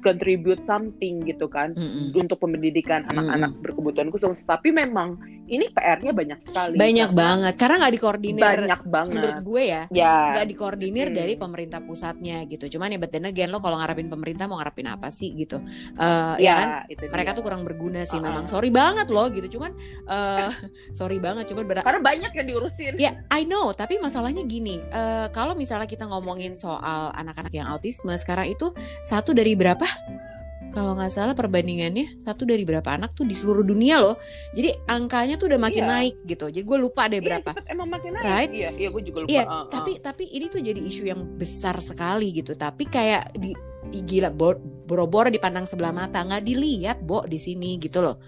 contribute 0.00 0.62
something 0.64 1.22
gitu 1.22 1.46
kan 1.46 1.72
Mm-mm. 1.72 2.10
untuk 2.12 2.38
pendidikan 2.38 3.04
anak-anak 3.06 3.54
berkebutuhan 3.60 4.08
khusus 4.08 4.42
tapi 4.42 4.70
memang 4.70 5.14
ini 5.44 5.68
PR-nya 5.68 6.10
banyak 6.10 6.38
sekali 6.48 6.74
Banyak 6.74 7.10
Karena 7.10 7.20
banget. 7.20 7.54
Karena 7.54 7.76
nggak 7.76 7.94
dikoordinir. 7.94 8.40
banyak 8.40 8.82
banget 8.86 9.12
Menurut 9.20 9.40
gue 9.44 9.62
ya, 9.62 9.82
ya 9.92 10.14
nggak 10.32 10.46
dikoordinir 10.48 11.06
Hmm. 11.12 11.16
dari 11.16 11.34
pemerintah 11.36 11.80
pusatnya 11.80 12.36
gitu. 12.44 12.64
Cuman 12.66 12.88
ya 12.88 12.98
but 12.98 13.12
then 13.12 13.28
again 13.28 13.52
lo 13.52 13.60
kalau 13.60 13.76
ngarepin 13.76 14.08
pemerintah 14.08 14.48
mau 14.48 14.56
ngarepin 14.56 14.88
apa 14.88 15.12
sih 15.12 15.36
gitu. 15.36 15.60
Eh 15.94 16.34
ya 16.40 16.54
kan 16.54 16.68
ya 16.88 16.96
itu 16.96 17.04
mereka 17.06 17.30
dia. 17.30 17.36
tuh 17.36 17.44
kurang 17.44 17.62
berguna 17.62 18.02
sih 18.02 18.16
Uh-uh. 18.16 18.24
memang. 18.24 18.44
Sorry 18.48 18.72
banget 18.72 19.12
loh 19.12 19.28
gitu. 19.28 19.60
Cuman 19.60 19.76
eh 20.06 20.48
sorry 20.98 21.20
banget 21.20 21.44
cuman 21.44 21.64
karena 21.84 22.00
banyak 22.00 22.32
yang 22.32 22.46
diurusin 22.46 22.92
Ya, 22.96 23.20
I 23.28 23.44
know, 23.44 23.74
tapi 23.74 23.98
masalahnya 23.98 24.44
gini, 24.44 24.80
eh, 24.80 25.26
kalau 25.28 25.52
misalnya 25.52 25.84
kita 25.84 26.06
ngomongin 26.06 26.54
soal 26.54 27.12
anak-anak 27.12 27.52
yang 27.52 27.66
autisme 27.66 28.14
sekarang 28.14 28.48
itu 28.48 28.70
satu 29.02 29.34
dari 29.34 29.52
berapa? 29.52 29.83
Kalau 30.70 30.98
nggak 30.98 31.06
salah 31.06 31.38
perbandingannya 31.38 32.18
satu 32.18 32.42
dari 32.42 32.66
berapa 32.66 32.90
anak 32.90 33.14
tuh 33.14 33.22
di 33.22 33.30
seluruh 33.30 33.62
dunia 33.62 34.02
loh. 34.02 34.18
Jadi 34.50 34.74
angkanya 34.84 35.38
tuh 35.38 35.46
udah 35.46 35.60
makin 35.60 35.86
Iya. 35.86 35.92
naik 35.92 36.14
gitu. 36.26 36.50
Jadi 36.50 36.66
gue 36.66 36.78
lupa 36.80 37.06
deh 37.06 37.22
Iya, 37.22 37.26
berapa. 37.30 37.50
cepet 37.54 37.66
emang 37.70 37.88
makin 37.88 38.10
naik 38.10 38.26
Right? 38.26 38.50
iya 38.50 38.70
iya 38.74 38.88
gue 38.90 39.02
juga 39.06 39.18
lupa 39.22 39.30
Iya, 39.30 39.44
Uh, 39.44 39.54
uh. 39.54 39.64
tapi 39.70 39.92
tapi 40.02 40.24
ini 40.26 40.50
tuh 40.50 40.58
jadi 40.58 40.80
isu 40.82 41.06
yang 41.06 41.38
besar 41.38 41.78
sekali 41.78 42.34
gitu. 42.34 42.58
Tapi 42.58 42.90
kayak 42.90 43.38
di 43.38 43.54
gila 43.94 44.34
bo- 44.34 44.58
boro-boro 44.58 45.30
dipandang 45.30 45.62
sebelah 45.62 45.94
mata 45.94 46.18
nggak 46.18 46.42
dilihat 46.42 46.98
bo 47.00 47.22
di 47.22 47.38
sini 47.38 47.78
gitu 47.78 48.02
loh. 48.02 48.18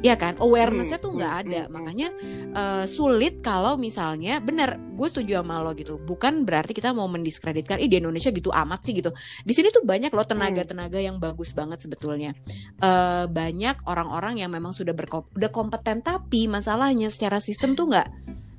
Iya 0.00 0.18
kan, 0.18 0.36
awarenessnya 0.40 0.98
Hmm, 0.98 1.06
tuh 1.06 1.12
nggak 1.16 1.32
hmm, 1.32 1.42
ada, 1.46 1.62
hmm, 1.64 1.72
makanya 1.72 2.08
eh, 2.54 2.84
sulit 2.88 3.40
kalau 3.40 3.78
misalnya 3.78 4.40
bener, 4.42 4.76
gue 4.96 5.08
setuju 5.08 5.40
sama 5.40 5.60
lo 5.62 5.72
gitu. 5.76 5.96
Bukan 6.00 6.42
berarti 6.44 6.72
kita 6.74 6.90
mau 6.96 7.06
mendiskreditkan, 7.08 7.78
ih 7.78 7.88
di 7.88 8.02
Indonesia 8.02 8.32
gitu 8.32 8.50
amat 8.52 8.80
sih 8.84 8.92
gitu. 8.96 9.14
Di 9.44 9.52
sini 9.54 9.70
tuh 9.70 9.84
banyak 9.86 10.10
loh 10.10 10.26
tenaga-tenaga 10.26 10.98
yang 11.00 11.16
bagus 11.22 11.54
banget 11.54 11.80
sebetulnya. 11.84 12.34
Eh, 12.80 13.24
banyak 13.28 13.86
orang-orang 13.86 14.42
yang 14.42 14.50
memang 14.50 14.72
sudah 14.74 14.92
berkom 14.96 15.28
udah 15.36 15.50
kompeten, 15.52 16.02
tapi 16.02 16.50
masalahnya 16.50 17.08
secara 17.08 17.38
sistem 17.38 17.76
tuh 17.78 17.90
nggak 17.90 18.08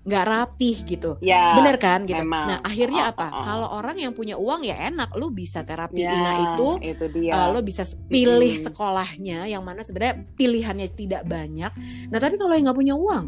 nggak 0.06 0.24
rapih 0.24 0.78
gitu. 0.86 1.18
ya 1.18 1.58
Bener 1.58 1.82
kan 1.82 2.06
gitu. 2.06 2.22
memang. 2.22 2.46
Nah, 2.46 2.60
akhirnya 2.62 3.10
Oh, 3.10 3.12
apa? 3.18 3.26
oh, 3.26 3.34
oh. 3.36 3.44
Kalau 3.44 3.68
orang 3.74 3.98
yang 3.98 4.14
punya 4.14 4.38
uang 4.38 4.62
ya 4.62 4.86
enak, 4.86 5.10
lu 5.18 5.34
bisa 5.34 5.66
terapi 5.66 5.98
Ya, 5.98 6.14
ina 6.14 6.32
itu, 6.54 6.68
itu 6.86 7.06
dia 7.10 7.34
eh, 7.34 7.48
lu 7.50 7.60
bisa 7.60 7.82
pilih 8.06 8.54
Mm-mm. 8.54 8.66
sekolahnya 8.70 9.50
yang 9.50 9.66
mana 9.66 9.82
sebenarnya 9.82 10.22
pilihannya 10.38 10.94
tidak 10.94 11.26
banyak. 11.26 11.74
Nah, 12.14 12.20
tapi 12.22 12.38
kalau 12.38 12.54
yang 12.54 12.70
nggak 12.70 12.78
punya 12.78 12.94
uang, 12.94 13.26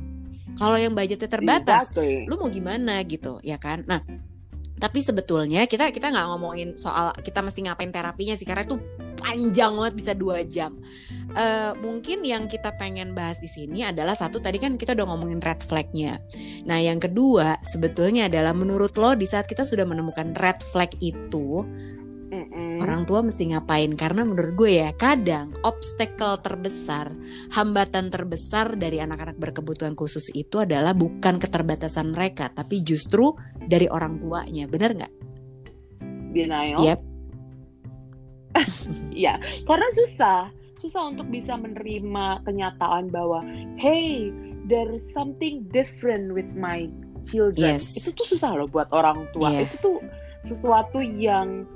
kalau 0.53 0.77
yang 0.77 0.93
budgetnya 0.93 1.25
terbatas, 1.25 1.89
Exactly. 1.89 2.29
lu 2.29 2.37
mau 2.37 2.45
gimana 2.47 3.01
gitu, 3.03 3.41
ya 3.41 3.57
kan? 3.57 3.81
Nah, 3.89 4.05
tapi 4.77 5.01
sebetulnya 5.01 5.65
kita 5.65 5.89
kita 5.89 6.13
nggak 6.13 6.25
ngomongin 6.29 6.77
soal 6.77 7.09
kita 7.17 7.41
mesti 7.41 7.65
ngapain 7.65 7.89
terapinya 7.89 8.37
sih 8.37 8.45
karena 8.45 8.61
itu 8.61 8.77
panjang 9.17 9.73
banget 9.73 9.95
bisa 9.97 10.11
dua 10.13 10.45
jam. 10.45 10.77
Uh, 11.33 11.75
mungkin 11.83 12.23
yang 12.23 12.47
kita 12.47 12.71
pengen 12.79 13.11
bahas 13.11 13.37
di 13.37 13.51
sini 13.51 13.83
adalah 13.83 14.15
satu 14.15 14.39
tadi 14.39 14.57
kan 14.57 14.79
kita 14.79 14.95
udah 14.95 15.05
ngomongin 15.09 15.43
red 15.43 15.59
flagnya. 15.65 16.23
Nah 16.63 16.79
yang 16.79 17.01
kedua 17.01 17.59
sebetulnya 17.65 18.31
adalah 18.31 18.55
menurut 18.55 18.95
lo 18.95 19.17
di 19.17 19.27
saat 19.27 19.49
kita 19.49 19.67
sudah 19.67 19.83
menemukan 19.83 20.31
red 20.37 20.63
flag 20.63 20.93
itu 21.03 21.65
Mm-mm. 22.27 22.83
orang 22.83 23.07
tua 23.07 23.23
mesti 23.23 23.55
ngapain 23.55 23.95
karena 23.95 24.27
menurut 24.27 24.51
gue 24.51 24.83
ya 24.83 24.91
kadang 24.99 25.55
obstacle 25.63 26.35
terbesar 26.43 27.15
hambatan 27.55 28.11
terbesar 28.11 28.75
dari 28.75 28.99
anak-anak 28.99 29.39
berkebutuhan 29.39 29.95
khusus 29.95 30.27
itu 30.35 30.59
adalah 30.59 30.91
bukan 30.91 31.39
keterbatasan 31.39 32.11
mereka 32.11 32.51
tapi 32.51 32.83
justru 32.83 33.31
dari 33.63 33.87
orang 33.87 34.19
tuanya 34.19 34.67
bener 34.67 34.91
nggak 34.99 35.13
denial 36.35 36.83
yep. 36.83 36.99
ya 39.25 39.39
karena 39.65 39.87
susah 39.93 40.39
susah 40.77 41.09
untuk 41.09 41.25
bisa 41.33 41.57
menerima 41.57 42.45
kenyataan 42.45 43.09
bahwa 43.09 43.41
hey 43.81 44.29
there 44.69 44.89
is 44.93 45.01
something 45.13 45.65
different 45.73 46.33
with 46.33 46.47
my 46.53 46.85
children 47.25 47.81
yes. 47.81 47.97
itu 47.97 48.13
tuh 48.13 48.27
susah 48.29 48.53
loh 48.55 48.69
buat 48.69 48.87
orang 48.93 49.25
tua 49.33 49.49
yeah. 49.49 49.65
itu 49.65 49.75
tuh 49.81 49.97
sesuatu 50.47 51.03
yang 51.03 51.67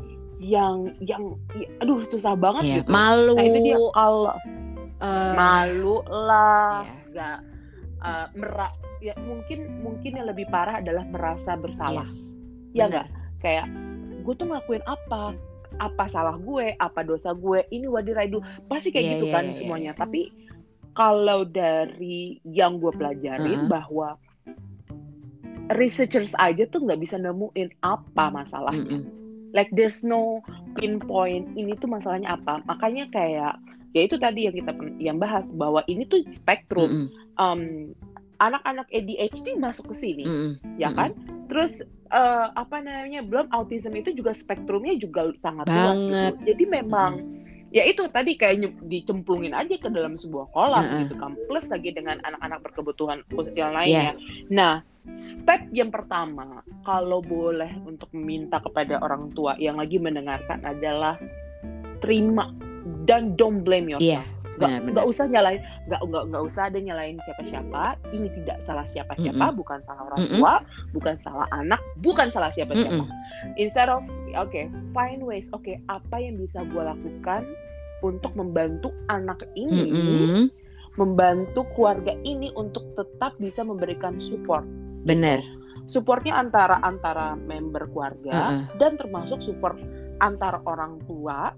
yang 0.42 0.90
yang 1.06 1.38
ya, 1.54 1.70
aduh 1.86 2.02
susah 2.10 2.34
banget 2.34 2.64
yeah, 2.66 2.78
gitu. 2.82 2.90
Malu. 2.90 3.38
Nah, 3.38 3.46
itu 3.46 3.60
dia 3.62 3.78
kalau 3.94 4.34
uh, 4.98 5.34
malu 5.38 5.98
lah, 6.10 6.82
yeah. 6.82 7.06
nggak 7.14 7.38
uh, 8.02 8.28
merak 8.34 8.74
ya 9.02 9.14
mungkin 9.22 9.82
mungkin 9.86 10.12
yang 10.18 10.28
lebih 10.30 10.50
parah 10.50 10.82
adalah 10.82 11.06
merasa 11.06 11.54
bersalah. 11.54 12.10
Yes. 12.10 12.42
Ya 12.74 12.90
nggak 12.90 13.08
kayak 13.46 13.70
gue 14.26 14.34
tuh 14.34 14.50
ngelakuin 14.50 14.82
apa 14.90 15.38
apa 15.82 16.06
salah 16.06 16.38
gue, 16.38 16.78
apa 16.78 17.02
dosa 17.02 17.34
gue, 17.34 17.66
ini 17.74 17.90
what 17.90 18.06
did 18.06 18.22
I 18.22 18.30
do? 18.30 18.46
Pasti 18.70 18.94
kayak 18.94 19.02
yeah, 19.02 19.14
gitu 19.18 19.26
yeah, 19.28 19.36
kan 19.36 19.46
yeah, 19.50 19.58
semuanya. 19.58 19.92
Yeah. 19.98 19.98
Tapi 19.98 20.22
kalau 20.94 21.42
dari 21.50 22.38
yang 22.46 22.78
gue 22.78 22.94
pelajarin 22.94 23.66
uh 23.66 23.66
-huh. 23.66 23.72
bahwa 23.72 24.08
researchers 25.74 26.30
aja 26.38 26.70
tuh 26.70 26.86
nggak 26.86 27.02
bisa 27.02 27.18
nemuin 27.18 27.74
apa 27.82 28.30
masalahnya. 28.30 29.02
Mm 29.02 29.10
-mm 29.10 29.22
like 29.54 29.70
there's 29.76 30.04
no 30.04 30.40
pinpoint 30.80 31.48
ini 31.60 31.76
tuh 31.80 31.92
masalahnya 31.92 32.36
apa 32.40 32.64
makanya 32.68 33.08
kayak 33.12 33.60
ya 33.92 34.02
itu 34.08 34.16
tadi 34.16 34.48
yang 34.48 34.56
kita 34.56 34.72
yang 35.00 35.18
bahas 35.20 35.44
bahwa 35.56 35.84
ini 35.92 36.08
tuh 36.08 36.24
spektrum 36.32 36.88
mm 36.88 36.96
-hmm. 36.96 37.10
um, 37.40 37.62
anak-anak 38.42 38.90
ADHD 38.90 39.56
masuk 39.62 39.94
ke 39.94 39.96
sini 40.02 40.26
mm 40.26 40.34
-hmm. 40.34 40.52
ya 40.82 40.90
kan 40.92 41.14
terus 41.46 41.86
uh, 42.10 42.50
apa 42.58 42.82
namanya 42.82 43.22
belum 43.22 43.54
autism 43.54 43.94
itu 43.94 44.12
juga 44.18 44.34
spektrumnya 44.34 44.98
juga 44.98 45.30
sangat 45.40 45.70
luas 45.70 45.98
gitu. 46.02 46.42
jadi 46.50 46.64
memang 46.82 47.14
mm 47.22 47.24
-hmm 47.24 47.40
ya 47.72 47.88
itu 47.88 48.04
tadi 48.12 48.36
kayak 48.36 48.84
dicemplungin 48.92 49.56
aja 49.56 49.80
ke 49.80 49.88
dalam 49.88 50.20
sebuah 50.20 50.52
kolam 50.52 50.84
uh 50.84 50.92
-uh. 50.92 51.00
gitu 51.08 51.16
kan 51.18 51.34
plus 51.48 51.72
lagi 51.72 51.96
dengan 51.96 52.20
anak-anak 52.28 52.60
berkebutuhan 52.68 53.24
khusus 53.32 53.56
yang 53.56 53.72
lainnya 53.72 54.12
yeah. 54.12 54.16
nah 54.52 54.74
step 55.16 55.66
yang 55.72 55.90
pertama 55.90 56.62
kalau 56.84 57.24
boleh 57.24 57.72
untuk 57.88 58.12
meminta 58.14 58.60
kepada 58.62 59.00
orang 59.02 59.32
tua 59.34 59.56
yang 59.58 59.80
lagi 59.80 59.98
mendengarkan 59.98 60.62
adalah 60.68 61.16
terima 62.04 62.54
dan 63.06 63.38
don't 63.38 63.62
blame 63.66 63.90
yourself. 63.90 64.22
Yeah. 64.22 64.41
Gak, 64.62 64.94
gak 64.94 65.08
usah 65.10 65.26
nyalain, 65.26 65.62
gak, 65.90 66.02
gak, 66.06 66.24
gak 66.30 66.44
usah 66.46 66.62
ada 66.70 66.80
nyalain 66.80 67.18
siapa-siapa. 67.26 67.84
Ini 68.14 68.28
tidak 68.42 68.58
salah 68.64 68.86
siapa-siapa, 68.86 69.46
mm 69.46 69.50
-hmm. 69.50 69.60
bukan 69.60 69.80
salah 69.90 70.02
orang 70.14 70.22
tua, 70.30 70.54
mm 70.54 70.62
-hmm. 70.62 70.94
bukan 70.94 71.16
salah 71.26 71.48
anak, 71.52 71.82
bukan 72.06 72.28
salah 72.30 72.52
siapa-siapa. 72.54 73.04
Mm 73.04 73.10
-hmm. 73.10 73.60
Instead 73.62 73.90
of, 73.90 74.06
oke, 74.38 74.50
okay, 74.50 74.70
find 74.94 75.22
ways. 75.26 75.50
Oke, 75.52 75.76
okay, 75.76 75.76
apa 75.90 76.16
yang 76.22 76.38
bisa 76.38 76.62
gue 76.70 76.84
lakukan 76.84 77.44
untuk 78.06 78.34
membantu 78.38 78.94
anak 79.10 79.42
ini, 79.58 79.90
mm 79.90 79.98
-hmm. 79.98 80.44
membantu 81.02 81.66
keluarga 81.74 82.14
ini 82.22 82.54
untuk 82.54 82.84
tetap 82.94 83.34
bisa 83.42 83.66
memberikan 83.66 84.20
support 84.22 84.66
Benar. 85.06 85.42
Supportnya 85.90 86.38
antara 86.40 86.80
antara 86.86 87.36
member 87.36 87.90
keluarga 87.92 88.32
uh 88.32 88.40
-uh. 88.40 88.64
dan 88.80 88.96
termasuk 88.96 89.42
support 89.44 89.76
antara 90.22 90.62
orang 90.70 91.02
tua 91.10 91.52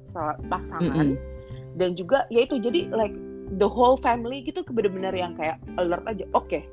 pasangan 0.47 1.13
uh 1.13 1.13
-uh. 1.13 1.32
Dan 1.77 1.97
juga 1.97 2.25
yaitu 2.29 2.61
jadi 2.61 2.89
like 2.93 3.15
the 3.57 3.67
whole 3.67 3.97
family 4.01 4.41
gitu 4.45 4.65
benar-benar 4.69 5.13
yang 5.13 5.33
kayak 5.37 5.61
alert 5.77 6.05
aja. 6.09 6.25
Oke, 6.33 6.59
okay, 6.59 6.63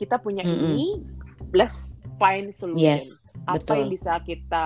kita 0.00 0.18
punya 0.18 0.42
uh 0.42 0.50
-uh. 0.50 0.60
ini, 0.72 1.02
let's 1.54 1.98
find 2.16 2.50
solution. 2.54 2.96
Yes, 2.98 3.34
Apa 3.46 3.62
betul. 3.62 3.74
yang 3.76 3.88
bisa 3.92 4.12
kita 4.24 4.64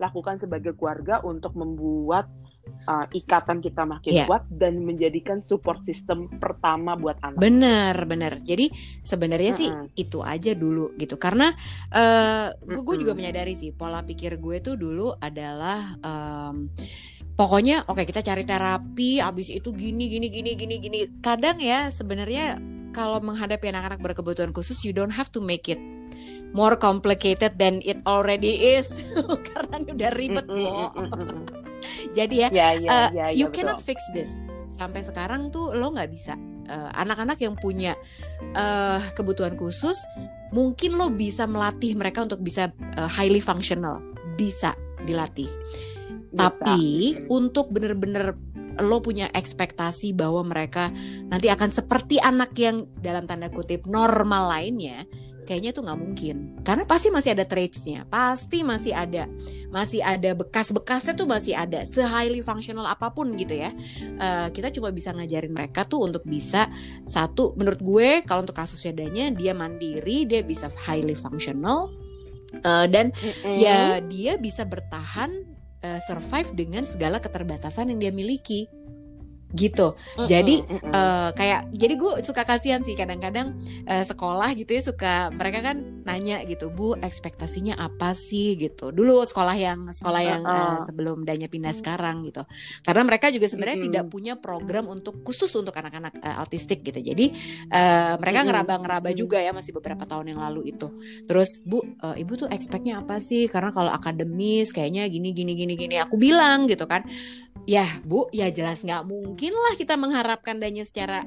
lakukan 0.00 0.40
sebagai 0.40 0.72
keluarga 0.80 1.20
untuk 1.20 1.52
membuat 1.52 2.24
uh, 2.88 3.04
ikatan 3.12 3.60
kita 3.60 3.84
makin 3.84 4.12
yeah. 4.16 4.26
kuat 4.28 4.48
dan 4.48 4.80
menjadikan 4.80 5.44
support 5.44 5.84
system 5.84 6.28
pertama 6.40 6.96
buat 6.96 7.20
anak. 7.20 7.40
Bener 7.40 7.96
bener. 8.08 8.40
Jadi 8.40 8.72
sebenarnya 9.04 9.52
-uh. 9.52 9.58
sih 9.60 9.70
itu 10.00 10.24
aja 10.24 10.56
dulu 10.56 10.96
gitu. 10.96 11.20
Karena 11.20 11.52
uh, 11.92 12.48
gue, 12.56 12.80
gue 12.80 12.96
juga 13.04 13.12
menyadari 13.12 13.52
sih 13.52 13.76
pola 13.76 14.00
pikir 14.04 14.40
gue 14.40 14.64
tuh 14.64 14.80
dulu 14.80 15.12
adalah 15.20 16.00
um, 16.00 16.72
pokoknya 17.40 17.88
oke 17.88 17.96
okay, 17.96 18.04
kita 18.04 18.20
cari 18.20 18.44
terapi. 18.44 19.24
Abis 19.24 19.48
itu 19.48 19.72
gini 19.72 20.12
gini 20.12 20.28
gini 20.28 20.52
gini 20.52 20.76
gini. 20.76 20.98
Kadang 21.24 21.56
ya 21.56 21.88
sebenarnya 21.88 22.60
kalau 22.92 23.16
menghadapi 23.24 23.72
anak-anak 23.72 24.04
berkebutuhan 24.04 24.52
khusus, 24.52 24.84
you 24.84 24.92
don't 24.92 25.16
have 25.16 25.32
to 25.32 25.40
make 25.40 25.64
it 25.72 25.80
more 26.52 26.76
complicated 26.76 27.56
than 27.56 27.80
it 27.86 27.96
already 28.04 28.76
is 28.76 28.90
karena 29.54 29.86
udah 29.86 30.10
ribet 30.18 30.46
-mm, 30.50 30.90
Jadi 32.18 32.44
ya, 32.44 32.48
yeah, 32.52 32.70
yeah, 32.76 32.92
uh, 32.92 33.08
yeah, 33.14 33.28
you 33.32 33.48
yeah, 33.48 33.54
cannot 33.54 33.80
betul. 33.80 33.96
fix 33.96 33.98
this. 34.12 34.32
Sampai 34.68 35.00
sekarang 35.00 35.48
tuh 35.48 35.72
lo 35.72 35.96
nggak 35.96 36.10
bisa. 36.12 36.36
Eh, 36.70 36.90
anak-anak 36.92 37.40
uh, 37.40 37.44
yang 37.48 37.56
punya 37.56 37.96
uh, 38.52 39.00
kebutuhan 39.16 39.56
khusus, 39.56 39.96
mungkin 40.52 41.00
lo 41.00 41.08
bisa 41.08 41.48
melatih 41.48 41.96
mereka 41.96 42.22
untuk 42.22 42.44
bisa 42.44 42.68
uh, 43.00 43.08
highly 43.08 43.40
functional, 43.40 43.98
bisa 44.36 44.76
dilatih. 45.02 45.48
Bisa. 46.30 46.38
Tapi 46.38 46.80
hmm. 47.18 47.26
untuk 47.26 47.74
bener-bener 47.74 48.38
lo 48.80 49.02
punya 49.02 49.28
ekspektasi 49.34 50.14
bahwa 50.16 50.46
mereka 50.46 50.88
nanti 51.28 51.50
akan 51.50 51.68
seperti 51.74 52.22
anak 52.22 52.54
yang 52.56 52.86
dalam 53.02 53.26
tanda 53.28 53.52
kutip 53.52 53.84
normal 53.84 54.48
lainnya 54.56 55.04
kayaknya 55.50 55.74
tuh 55.74 55.82
nggak 55.82 55.98
mungkin 55.98 56.36
karena 56.62 56.86
pasti 56.86 57.10
masih 57.10 57.34
ada 57.34 57.42
traitsnya 57.42 58.06
pasti 58.06 58.62
masih 58.62 58.94
ada 58.94 59.26
masih 59.74 59.98
ada 59.98 60.30
bekas-bekasnya 60.38 61.18
tuh 61.18 61.26
masih 61.26 61.58
ada 61.58 61.82
se 61.90 61.98
highly 62.06 62.38
functional 62.38 62.86
apa 62.86 63.10
pun 63.10 63.34
gitu 63.34 63.58
ya 63.58 63.74
uh, 64.22 64.46
kita 64.54 64.70
cuma 64.70 64.94
bisa 64.94 65.10
ngajarin 65.10 65.50
mereka 65.50 65.82
tuh 65.82 66.06
untuk 66.06 66.22
bisa 66.22 66.70
satu 67.02 67.58
menurut 67.58 67.82
gue 67.82 68.08
kalau 68.30 68.46
untuk 68.46 68.54
kasus 68.54 68.78
adanya 68.86 69.34
dia 69.34 69.50
mandiri 69.50 70.22
dia 70.22 70.46
bisa 70.46 70.70
highly 70.86 71.18
functional 71.18 71.90
uh, 72.62 72.86
dan 72.86 73.10
mm 73.10 73.18
-hmm. 73.18 73.56
ya 73.58 73.98
dia 74.06 74.38
bisa 74.38 74.62
bertahan 74.62 75.58
uh, 75.84 76.00
survive 76.04 76.50
dengan 76.56 76.84
segala 76.84 77.20
keterbatasan 77.20 77.92
yang 77.92 77.98
dia 78.00 78.12
miliki 78.12 78.68
gitu. 79.54 79.94
Mm-mm, 79.94 80.28
jadi 80.28 80.56
Uh, 80.90 81.30
kayak 81.38 81.70
jadi 81.70 81.94
gue 81.94 82.12
suka 82.26 82.42
kasihan 82.42 82.82
sih 82.82 82.98
kadang-kadang 82.98 83.54
uh, 83.86 84.02
sekolah 84.02 84.50
gitu 84.58 84.74
ya 84.74 84.82
suka 84.82 85.30
mereka 85.30 85.70
kan 85.70 86.02
nanya 86.02 86.42
gitu 86.42 86.66
bu 86.66 86.98
ekspektasinya 86.98 87.78
apa 87.78 88.10
sih 88.10 88.58
gitu. 88.58 88.90
Dulu 88.90 89.22
sekolah 89.22 89.54
yang 89.54 89.86
sekolah 89.94 90.22
yang 90.22 90.42
uh, 90.42 90.82
sebelum 90.82 91.22
Danya 91.22 91.46
pindah 91.46 91.70
sekarang 91.70 92.26
gitu. 92.26 92.42
Karena 92.82 93.06
mereka 93.06 93.30
juga 93.30 93.46
sebenarnya 93.46 93.86
mm-hmm. 93.86 93.94
tidak 93.94 94.04
punya 94.10 94.34
program 94.34 94.90
untuk 94.90 95.22
khusus 95.22 95.52
untuk 95.54 95.70
anak-anak 95.78 96.18
uh, 96.18 96.42
autistik 96.42 96.82
gitu. 96.82 96.98
Jadi 96.98 97.38
uh, 97.70 98.18
mereka 98.18 98.40
ngeraba-ngeraba 98.50 99.10
juga 99.14 99.38
ya 99.38 99.54
masih 99.54 99.70
beberapa 99.70 100.10
tahun 100.10 100.34
yang 100.34 100.40
lalu 100.42 100.74
itu. 100.74 100.90
Terus 101.30 101.62
bu 101.62 101.86
uh, 102.02 102.18
ibu 102.18 102.34
tuh 102.34 102.50
expectnya 102.50 102.98
apa 102.98 103.22
sih? 103.22 103.46
Karena 103.46 103.70
kalau 103.70 103.94
akademis 103.94 104.74
kayaknya 104.74 105.06
gini 105.06 105.30
gini 105.30 105.54
gini 105.54 105.78
gini. 105.78 106.02
Aku 106.02 106.18
bilang 106.18 106.66
gitu 106.66 106.82
kan 106.90 107.06
ya 107.68 107.84
bu 108.02 108.26
ya 108.34 108.48
jelas 108.48 108.82
nggak 108.82 109.04
mungkin 109.04 109.39
lah 109.48 109.74
kita 109.80 109.96
mengharapkan 109.96 110.60
danya 110.60 110.84
secara 110.84 111.24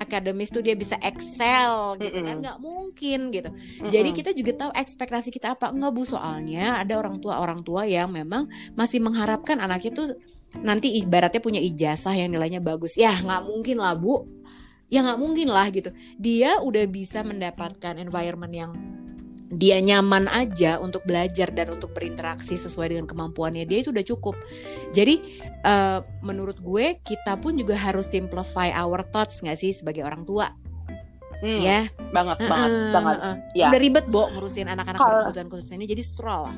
akademis 0.00 0.48
tuh 0.48 0.64
dia 0.64 0.72
bisa 0.72 0.96
excel 1.04 2.00
gitu 2.00 2.16
mm 2.16 2.24
-hmm. 2.24 2.28
kan 2.32 2.36
nggak 2.40 2.58
mungkin 2.64 3.20
gitu. 3.28 3.52
Mm 3.52 3.60
-hmm. 3.60 3.88
jadi 3.92 4.10
kita 4.16 4.30
juga 4.32 4.52
tahu 4.56 4.70
ekspektasi 4.72 5.28
kita 5.28 5.52
apa? 5.52 5.68
Enggak 5.68 5.92
bu. 5.92 6.02
Soalnya 6.08 6.80
ada 6.80 6.96
orang 6.96 7.20
tua 7.20 7.36
orang 7.36 7.60
tua 7.60 7.84
yang 7.84 8.08
memang 8.08 8.48
masih 8.72 9.04
mengharapkan 9.04 9.60
anaknya 9.60 9.92
tuh 9.92 10.08
nanti 10.64 10.96
ibaratnya 10.96 11.44
punya 11.44 11.60
ijazah 11.60 12.16
yang 12.16 12.32
nilainya 12.32 12.64
bagus. 12.64 12.96
Ya 12.96 13.12
nggak 13.12 13.44
mungkin 13.44 13.76
lah 13.84 13.92
bu. 13.92 14.24
Ya 14.88 15.04
nggak 15.04 15.20
mungkin 15.20 15.52
lah 15.52 15.68
gitu. 15.68 15.92
Dia 16.16 16.58
udah 16.64 16.88
bisa 16.88 17.20
mendapatkan 17.20 18.00
environment 18.00 18.54
yang 18.56 18.72
dia 19.50 19.82
nyaman 19.82 20.30
aja 20.30 20.78
untuk 20.78 21.02
belajar 21.02 21.50
dan 21.50 21.74
untuk 21.74 21.90
berinteraksi 21.90 22.54
sesuai 22.54 22.94
dengan 22.94 23.10
kemampuannya 23.10 23.66
dia 23.66 23.82
itu 23.82 23.90
udah 23.90 24.06
cukup. 24.06 24.38
Jadi 24.94 25.42
uh, 25.66 26.06
menurut 26.22 26.62
gue 26.62 27.02
kita 27.02 27.34
pun 27.42 27.58
juga 27.58 27.74
harus 27.74 28.06
simplify 28.06 28.70
our 28.70 29.02
thoughts 29.10 29.42
nggak 29.42 29.58
sih 29.58 29.74
sebagai 29.74 30.06
orang 30.06 30.22
tua. 30.22 30.54
Hmm, 31.40 31.56
ya, 31.56 31.88
banget 32.14 32.46
uh, 32.46 32.48
banget 32.52 32.72
banget. 32.94 33.16
Uh, 33.18 33.36
ya. 33.58 33.68
Udah 33.72 33.80
ribet 33.80 34.06
bo 34.06 34.30
ngurusin 34.30 34.70
anak-anak 34.70 35.02
berkebutuhan 35.02 35.48
khusus 35.50 35.74
ini 35.74 35.90
jadi 35.90 36.02
stroll 36.06 36.46
lah. 36.46 36.56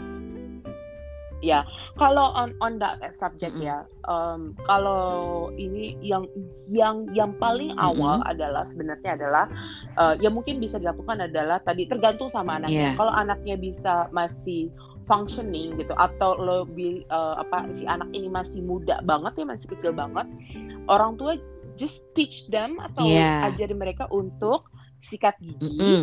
Ya, 1.43 1.67
kalau 1.93 2.33
on 2.33 2.57
on 2.65 2.81
that 2.81 2.99
subject 3.13 3.53
Mm-mm. 3.53 3.69
ya, 3.69 3.85
um, 4.09 4.57
kalau 4.65 5.49
ini 5.61 5.93
yang 6.01 6.25
yang 6.73 7.05
yang 7.13 7.37
paling 7.37 7.77
awal 7.77 8.25
adalah 8.25 8.65
sebenarnya 8.73 9.21
adalah 9.21 9.45
uh, 10.01 10.17
yang 10.17 10.33
mungkin 10.33 10.57
bisa 10.57 10.81
dilakukan 10.81 11.21
adalah 11.21 11.61
tadi 11.61 11.85
tergantung 11.85 12.33
sama 12.33 12.57
anaknya. 12.57 12.97
Iya. 12.97 12.99
Kalau 12.99 13.13
anaknya 13.13 13.55
bisa 13.61 14.09
masih 14.09 14.73
functioning 15.05 15.77
gitu 15.77 15.93
atau 15.99 16.39
lebih 16.39 17.05
uh, 17.13 17.37
apa 17.37 17.69
si 17.77 17.85
anak 17.85 18.09
ini 18.17 18.33
masih 18.33 18.65
muda 18.65 19.03
banget 19.05 19.43
ya 19.43 19.45
masih 19.45 19.69
kecil 19.77 19.93
banget, 19.93 20.25
orang 20.89 21.21
tua 21.21 21.37
just 21.77 22.05
teach 22.17 22.49
them 22.49 22.81
atau 22.81 23.05
Iya. 23.05 23.53
ajarin 23.53 23.77
mereka 23.77 24.09
untuk 24.09 24.73
sikat 25.03 25.37
gigi, 25.43 25.77
Mm-mm. 25.77 26.03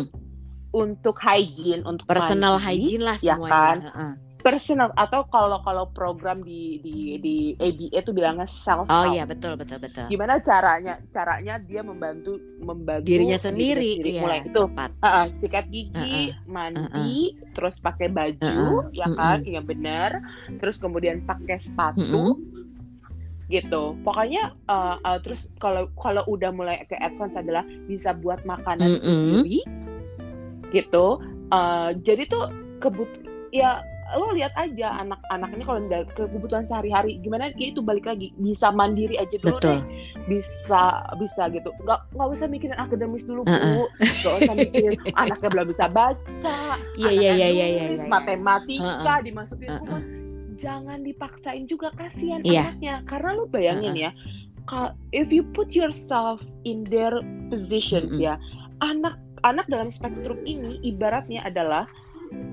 untuk 0.70 1.16
hygiene, 1.18 1.82
untuk 1.82 2.06
personal 2.06 2.60
mandi, 2.60 2.86
hygiene 2.86 3.04
lah 3.06 3.16
ya 3.18 3.34
semuanya 3.34 3.50
kan? 3.50 3.78
Heeh. 3.80 4.12
Personal 4.40 4.90
atau 4.96 5.24
kalau 5.28 5.60
kalau 5.62 5.84
program 5.92 6.40
di 6.42 6.80
di 6.80 7.20
di 7.20 7.36
ABA 7.60 8.00
itu 8.04 8.10
bilangnya 8.10 8.48
self 8.48 8.88
oh 8.88 9.04
help. 9.06 9.14
iya 9.14 9.24
betul 9.28 9.54
betul 9.54 9.78
betul 9.80 10.08
Gimana 10.08 10.40
caranya? 10.40 10.98
Caranya 11.12 11.60
dia 11.62 11.84
membantu 11.84 12.40
membantu 12.60 13.06
dirinya 13.06 13.38
sendiri, 13.38 14.00
iya 14.02 14.24
Mulai 14.24 14.40
itu 14.44 14.62
tepat 14.66 14.90
uh, 15.04 15.26
sikat 15.40 15.66
gigi, 15.68 16.34
Uh-uh. 16.34 16.48
mandi, 16.50 17.36
terus 17.54 17.76
pakai 17.78 18.08
baju, 18.10 18.40
Uh-uh. 18.40 18.96
ya 18.96 19.06
kan, 19.14 19.44
yang 19.44 19.64
benar. 19.64 20.20
Terus 20.58 20.80
kemudian 20.80 21.22
pakai 21.24 21.56
sepatu. 21.60 22.02
Mm-mm. 22.02 22.68
gitu 23.50 23.98
pokoknya 24.06 24.54
uh, 24.70 24.94
uh, 25.02 25.18
terus 25.26 25.50
kalau 25.58 25.90
kalau 25.98 26.22
udah 26.30 26.54
mulai 26.54 26.86
ke 26.86 26.94
advance 27.02 27.34
adalah 27.34 27.66
bisa 27.90 28.14
buat 28.14 28.38
makanan 28.46 29.02
Mm-mm. 29.02 29.42
sendiri 29.42 29.66
gitu 30.70 31.18
Uh, 31.50 31.90
jadi 32.06 32.30
tuh 32.30 32.46
kebut 32.78 33.10
ya 33.50 33.82
lo 34.12 34.32
lihat 34.32 34.50
aja 34.54 34.98
anak-anak 34.98 35.50
ini 35.50 35.62
kalau 35.62 35.80
da- 35.86 36.08
kebutuhan 36.10 36.64
sehari-hari 36.64 37.18
gimana 37.18 37.52
ya 37.52 37.66
itu 37.68 37.78
balik 37.78 38.04
lagi 38.04 38.32
bisa 38.34 38.68
mandiri 38.68 39.14
aja 39.14 39.36
dulu 39.36 39.56
betul 39.56 39.76
deh 39.76 39.80
bisa 40.26 40.82
bisa 41.16 41.42
gitu 41.48 41.70
nggak 41.80 42.00
nggak 42.10 42.28
usah 42.30 42.46
mikirin 42.46 42.76
akademis 42.76 43.22
dulu 43.22 43.42
bu 43.42 43.50
Uh-uh. 43.50 43.86
nggak 44.00 44.34
usah 44.40 44.54
mikirin 44.54 44.98
anaknya 45.22 45.48
belum 45.48 45.66
bisa 45.68 45.86
baca 45.86 46.16
anaknya 46.48 47.06
iya, 47.06 47.30
iya, 47.30 47.46
nulis, 47.46 47.54
iya, 47.54 47.66
iya. 47.92 48.04
matematika 48.06 48.88
Uh-uh. 49.12 49.18
dimasukin 49.20 49.68
Uh-uh. 49.68 49.80
rumah 49.80 50.02
jangan 50.56 50.98
dipaksain 51.00 51.64
juga 51.64 51.88
kasihan 51.94 52.40
Iya. 52.42 52.60
anaknya 52.68 52.94
karena 53.04 53.30
lu 53.32 53.44
bayangin 53.46 53.94
ya 53.96 54.10
ka- 54.64 54.92
if 55.10 55.28
you 55.28 55.40
put 55.50 55.72
yourself 55.72 56.38
in 56.62 56.84
their 56.84 57.16
positions 57.48 58.12
Mm-mm. 58.12 58.26
ya 58.26 58.34
anak 58.80 59.16
anak 59.40 59.64
dalam 59.66 59.88
spektrum 59.88 60.36
ini 60.44 60.76
ibaratnya 60.82 61.40
adalah 61.42 61.88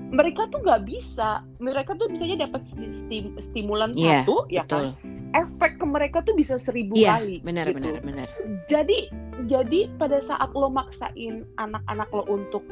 mereka 0.08 0.48
tuh 0.48 0.60
nggak 0.64 0.82
bisa. 0.88 1.44
Mereka 1.60 1.96
tuh 2.00 2.08
bisanya 2.08 2.48
dapat 2.48 2.64
stim- 2.66 3.36
stimulan 3.38 3.92
Iya, 3.92 4.24
satu 4.24 4.48
ya 4.48 4.64
betul. 4.64 4.92
Kan 4.96 5.18
efek 5.36 5.76
ke 5.76 5.84
mereka 5.84 6.24
tuh 6.24 6.32
bisa 6.32 6.56
seribu 6.56 6.96
Iya, 6.96 7.20
kali 7.20 7.36
benar 7.44 7.68
gitu. 7.68 7.76
benar 7.76 8.00
benar. 8.00 8.28
Jadi 8.72 9.12
jadi 9.46 9.88
pada 10.00 10.24
saat 10.24 10.50
lo 10.56 10.72
maksain 10.72 11.44
anak-anak 11.60 12.08
lo 12.16 12.24
untuk 12.28 12.64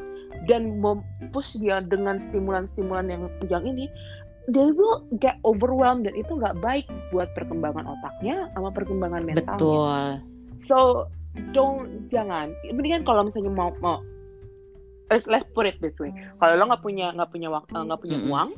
dan 0.49 0.81
mempush 0.81 1.57
dia 1.61 1.81
dengan 1.85 2.17
stimulan-stimulan 2.17 3.09
yang 3.09 3.23
yang 3.49 3.63
ini 3.65 3.85
they 4.49 4.71
will 4.73 5.03
get 5.21 5.37
overwhelmed 5.43 6.07
dan 6.07 6.15
itu 6.17 6.31
nggak 6.33 6.57
baik 6.63 6.87
buat 7.13 7.29
perkembangan 7.37 7.85
otaknya 7.85 8.49
sama 8.57 8.69
perkembangan 8.73 9.21
mentalnya. 9.21 9.53
Betul. 9.59 10.05
So 10.65 10.77
don't 11.53 12.09
jangan. 12.09 12.55
Mendingan 12.73 13.05
kalau 13.05 13.29
misalnya 13.29 13.53
mau 13.53 13.69
mau 13.83 14.01
let's, 15.09 15.25
let's 15.27 15.47
put 15.51 15.65
it 15.67 15.77
this 15.79 15.95
way. 15.99 16.11
Kalau 16.37 16.53
lo 16.55 16.63
nggak 16.71 16.83
punya 16.83 17.11
nggak 17.15 17.29
punya 17.31 17.47
eh, 17.51 17.83
nggak 17.87 17.99
punya 18.01 18.17
Mm-mm. 18.19 18.31
uang 18.31 18.49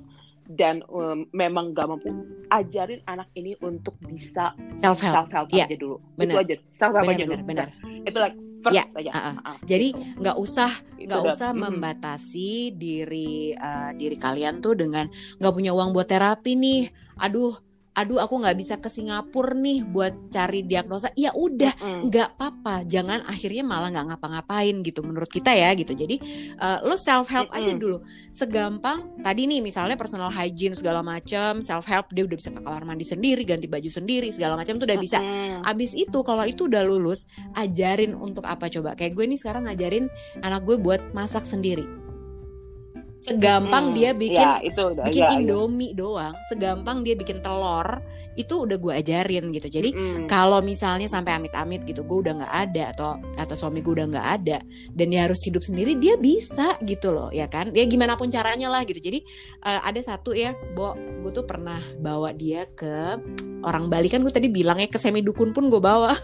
dan 0.49 0.81
um, 0.89 1.29
memang 1.29 1.77
nggak 1.77 1.85
mampu 1.85 2.09
ajarin 2.49 3.05
anak 3.05 3.29
ini 3.37 3.53
untuk 3.61 3.93
bisa 4.01 4.57
self 4.81 4.97
help 4.97 5.13
self 5.13 5.29
help 5.29 5.47
Iya, 5.53 5.69
aja 5.69 5.77
dulu. 5.77 5.97
Benar. 6.17 6.25
itu 6.25 6.37
aja 6.41 6.55
self 6.81 6.93
help 6.97 7.05
aja 7.05 7.23
dulu. 7.23 7.29
benar 7.29 7.43
benar. 7.45 7.67
Itu 8.01 8.17
like 8.17 8.35
first 8.65 8.73
Iya, 8.75 8.83
aja. 8.97 9.11
Uh-uh. 9.13 9.55
Jadi 9.69 9.87
nggak 10.17 10.37
usah 10.41 10.71
nggak 10.97 11.21
usah 11.29 11.49
mm-mm. 11.53 11.61
membatasi 11.69 12.73
diri 12.73 13.53
eh, 13.53 13.89
diri 13.93 14.17
kalian 14.17 14.57
tuh 14.57 14.73
dengan 14.73 15.05
nggak 15.37 15.53
punya 15.53 15.71
uang 15.77 15.93
buat 15.93 16.09
terapi 16.09 16.57
nih. 16.57 16.81
Aduh 17.21 17.53
aduh 17.99 18.23
aku 18.23 18.39
nggak 18.39 18.55
bisa 18.55 18.79
ke 18.79 18.87
Singapura 18.87 19.51
nih 19.51 19.83
buat 19.83 20.31
cari 20.31 20.63
diagnosa 20.63 21.11
ya 21.19 21.35
udah 21.35 21.75
Mm. 21.79 22.07
nggak 22.07 22.29
apa-apa 22.35 22.83
jangan 22.87 23.23
akhirnya 23.27 23.63
malah 23.63 23.91
nggak 23.91 24.15
ngapa-ngapain 24.15 24.79
gitu 24.83 25.03
menurut 25.03 25.27
kita 25.27 25.51
ya 25.51 25.75
gitu 25.75 25.91
jadi 25.91 26.15
eh, 26.55 26.79
lo 26.83 26.95
self 26.95 27.27
help 27.27 27.51
aja 27.51 27.71
Mm-mm. 27.71 27.81
dulu 27.81 27.97
segampang 28.31 29.19
tadi 29.19 29.45
nih 29.45 29.59
misalnya 29.59 29.99
personal 29.99 30.31
hygiene 30.31 30.71
segala 30.71 31.03
macam 31.03 31.59
self 31.59 31.83
help 31.83 32.07
dia 32.15 32.23
udah 32.23 32.37
bisa 32.37 32.55
ke 32.55 32.59
kamar 32.59 32.87
mandi 32.87 33.03
sendiri 33.03 33.43
ganti 33.43 33.67
baju 33.67 33.89
sendiri 33.89 34.29
segala 34.29 34.55
macam 34.55 34.77
tuh 34.77 34.85
udah 34.85 34.99
bisa. 35.01 35.19
Abis 35.65 35.97
itu 35.97 36.21
kalau 36.21 36.45
itu 36.45 36.69
udah 36.69 36.85
lulus, 36.85 37.25
ajarin 37.57 38.13
untuk 38.13 38.45
apa 38.45 38.69
coba? 38.69 38.93
Kayak 38.93 39.17
gue 39.17 39.25
nih 39.33 39.39
sekarang 39.41 39.65
ngajarin 39.65 40.05
anak 40.39 40.61
gue 40.63 40.77
buat 40.77 41.01
masak 41.11 41.43
sendiri. 41.43 42.08
Segampang 43.19 43.91
Mm. 43.91 43.95
dia 43.99 44.11
bikin 44.15 44.47
ya, 44.47 44.63
itu 44.63 44.79
udah 44.79 45.03
bikin 45.11 45.23
ya, 45.23 45.27
ya. 45.27 45.37
indomie 45.43 45.91
doang, 45.91 46.31
segampang 46.47 47.03
dia 47.03 47.19
bikin 47.19 47.43
telur, 47.43 47.99
itu 48.39 48.63
udah 48.63 48.79
gue 48.79 48.93
ajarin 48.95 49.51
gitu. 49.51 49.67
Jadi 49.67 49.91
Mm-mm. 49.91 50.25
kalau 50.31 50.63
misalnya 50.63 51.03
sampai 51.11 51.35
amit-amit 51.35 51.83
gitu, 51.83 52.07
gue 52.07 52.17
udah 52.23 52.39
nggak 52.39 52.55
ada 52.71 52.83
atau 52.95 53.09
atau 53.35 53.55
suami 53.59 53.83
gue 53.83 53.91
udah 53.91 54.07
nggak 54.07 54.27
ada 54.39 54.63
dan 54.95 55.05
dia 55.11 55.27
harus 55.27 55.43
hidup 55.43 55.59
sendiri, 55.59 55.99
dia 55.99 56.15
bisa 56.15 56.79
gitu 56.87 57.11
loh, 57.11 57.27
ya 57.35 57.51
kan? 57.51 57.75
Ya 57.75 57.83
gimana 57.83 58.15
pun 58.15 58.31
caranya 58.31 58.71
lah 58.71 58.87
gitu. 58.87 59.03
Jadi 59.03 59.19
eh, 59.67 59.79
ada 59.83 59.99
satu 59.99 60.31
ya, 60.31 60.55
Bo, 60.71 60.95
gue 60.95 61.31
tuh 61.35 61.43
pernah 61.43 61.83
bawa 61.99 62.31
dia 62.31 62.71
ke 62.71 63.19
orang 63.67 63.91
Bali 63.91 64.07
kan 64.07 64.23
gue 64.23 64.31
tadi 64.31 64.47
bilang 64.47 64.79
ya 64.79 64.87
ke 64.87 64.95
semi 64.95 65.19
dukun 65.19 65.51
pun 65.51 65.67
gue 65.67 65.81
bawa. 65.83 66.15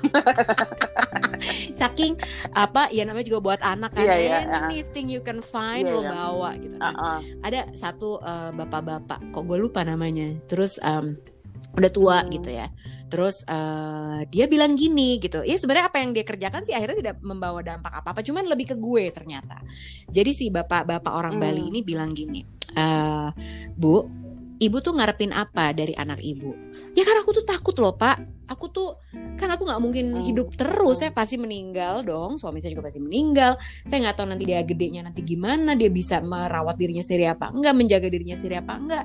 Saking 1.80 2.16
apa 2.52 2.88
ya 2.88 3.02
namanya 3.02 3.26
juga 3.26 3.40
buat 3.40 3.60
anak 3.60 3.92
kan 3.92 4.04
Iya, 4.04 4.16
iya, 4.16 4.38
ah. 4.42 4.66
anything 4.66 5.08
you 5.08 5.20
can 5.20 5.40
find 5.40 5.84
Iya, 5.84 5.92
lo 5.92 6.00
iya. 6.02 6.10
bawa 6.10 6.50
gitu. 6.56 6.74
Nah, 6.76 6.90
Ah, 6.90 7.02
ah. 7.16 7.18
ada 7.40 7.68
satu 7.72 8.18
eh, 8.18 8.50
bapak-bapak 8.52 9.30
kok 9.30 9.42
gue 9.42 9.58
lupa 9.58 9.80
namanya 9.80 10.36
terus 10.44 10.76
em, 10.78 11.16
udah 11.70 11.90
tua 11.90 12.18
Hmm. 12.20 12.30
gitu 12.32 12.50
ya 12.50 12.66
terus 13.06 13.42
eh, 13.44 14.18
dia 14.26 14.46
bilang 14.46 14.74
gini 14.74 15.18
gitu 15.18 15.40
ya 15.40 15.54
sebenarnya 15.54 15.86
apa 15.86 15.98
yang 15.98 16.10
dia 16.10 16.22
kerjakan 16.22 16.62
sih 16.62 16.74
akhirnya 16.74 16.98
tidak 16.98 17.16
membawa 17.20 17.62
dampak 17.62 17.92
apa 17.92 18.10
apa 18.10 18.20
cuman 18.20 18.42
lebih 18.44 18.74
ke 18.74 18.76
gue 18.76 19.06
ternyata 19.10 19.62
jadi 20.06 20.30
si 20.30 20.50
bapak-bapak 20.50 21.10
orang 21.10 21.38
Hmm. 21.38 21.42
Bali 21.42 21.62
ini 21.64 21.80
bilang 21.80 22.10
gini 22.10 22.42
eh 22.70 23.28
bu 23.72 24.02
ibu 24.58 24.76
tuh 24.78 24.92
ngarepin 24.92 25.30
apa 25.30 25.70
dari 25.70 25.94
anak 25.94 26.18
ibu 26.20 26.50
ya 26.92 27.02
kan 27.02 27.16
aku 27.18 27.32
tuh 27.32 27.44
takut 27.44 27.76
loh 27.78 27.94
pak 27.94 28.39
aku 28.50 28.66
tuh 28.74 28.98
kan 29.38 29.46
aku 29.54 29.62
nggak 29.62 29.78
mungkin 29.78 30.06
Hmm. 30.18 30.26
hidup 30.26 30.50
terus 30.58 30.98
saya 30.98 31.14
pasti 31.14 31.38
meninggal 31.38 32.02
dong 32.02 32.34
suami 32.34 32.58
saya 32.58 32.74
juga 32.74 32.90
pasti 32.90 32.98
meninggal. 32.98 33.54
Saya 33.86 34.10
nggak 34.10 34.16
tahu 34.18 34.26
nanti 34.26 34.44
dia 34.44 34.60
gedenya 34.66 35.06
nanti 35.06 35.22
gimana 35.22 35.78
dia 35.78 35.86
bisa 35.86 36.18
merawat 36.18 36.74
dirinya 36.74 37.00
sendiri 37.00 37.30
apa 37.30 37.54
enggak 37.54 37.74
menjaga 37.78 38.10
dirinya 38.10 38.34
sendiri 38.34 38.58
apa 38.58 38.72
enggak. 38.74 39.04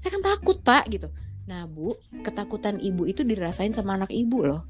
Saya 0.00 0.10
kan 0.16 0.22
takut 0.24 0.64
pak 0.64 0.88
gitu. 0.88 1.12
Nah 1.44 1.68
bu 1.68 1.92
ketakutan 2.24 2.80
ibu 2.80 3.04
itu 3.04 3.20
dirasain 3.20 3.76
sama 3.76 4.00
anak 4.00 4.08
ibu 4.08 4.48
loh. 4.48 4.64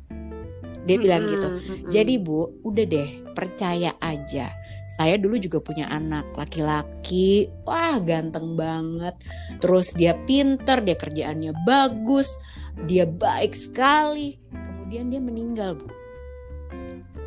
Dia 0.87 0.99
bilang 1.03 1.27
Mm-mm, 1.27 1.33
gitu 1.35 1.49
mm-mm. 1.51 1.91
jadi 1.91 2.15
bu 2.19 2.63
udah 2.67 2.85
deh 2.87 3.09
percaya 3.35 3.95
aja. 4.03 4.51
Saya 4.97 5.21
dulu 5.21 5.37
juga 5.37 5.61
punya 5.61 5.93
anak 5.93 6.33
laki-laki. 6.41 7.53
Wah 7.69 8.01
ganteng 8.01 8.57
banget. 8.57 9.13
Terus 9.61 9.93
dia 9.93 10.17
pinter 10.25 10.81
dia 10.81 10.97
kerjaannya 10.97 11.53
bagus 11.69 12.41
dia 12.85 13.09
baik 13.09 13.57
sekali. 13.57 14.37
Kemudian 14.53 15.09
dia 15.09 15.21
meninggal 15.25 15.81
bu. 15.81 15.89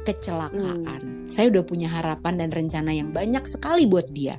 Kecelakaan. 0.05 1.25
Saya 1.25 1.49
udah 1.49 1.63
punya 1.65 1.89
harapan 1.89 2.45
dan 2.45 2.49
rencana 2.53 2.93
yang 2.93 3.09
banyak 3.09 3.41
sekali 3.49 3.89
buat 3.89 4.09
dia. 4.13 4.37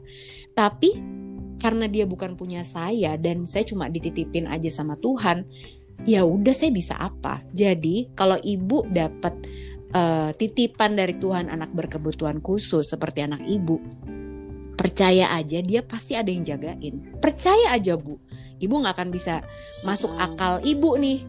Tapi 0.54 1.18
karena 1.60 1.90
dia 1.90 2.08
bukan 2.08 2.38
punya 2.38 2.64
saya 2.64 3.18
dan 3.20 3.44
saya 3.44 3.68
cuma 3.68 3.90
dititipin 3.92 4.48
aja 4.48 4.70
sama 4.72 4.96
Tuhan 4.96 5.44
ya 6.08 6.24
udah 6.24 6.54
saya 6.56 6.72
bisa 6.72 6.96
apa? 6.96 7.44
Jadi 7.52 8.16
kalau 8.16 8.40
ibu 8.40 8.88
dapat 8.88 9.34
eh, 9.92 10.30
titipan 10.38 10.96
dari 10.96 11.20
Tuhan 11.20 11.52
anak 11.52 11.76
berkebutuhan 11.76 12.40
khusus 12.40 12.88
seperti 12.88 13.28
anak 13.28 13.44
ibu 13.44 13.76
percaya 14.80 15.36
aja 15.36 15.60
dia 15.60 15.84
pasti 15.84 16.16
ada 16.16 16.32
yang 16.32 16.40
jagain. 16.40 17.20
Percaya 17.20 17.76
aja 17.76 18.00
bu 18.00 18.16
ibu 18.60 18.74
nggak 18.76 18.94
akan 18.94 19.08
bisa 19.08 19.42
masuk 19.82 20.12
Hmm. 20.12 20.24
akal 20.30 20.54
ibu 20.62 20.94
nih. 20.94 21.24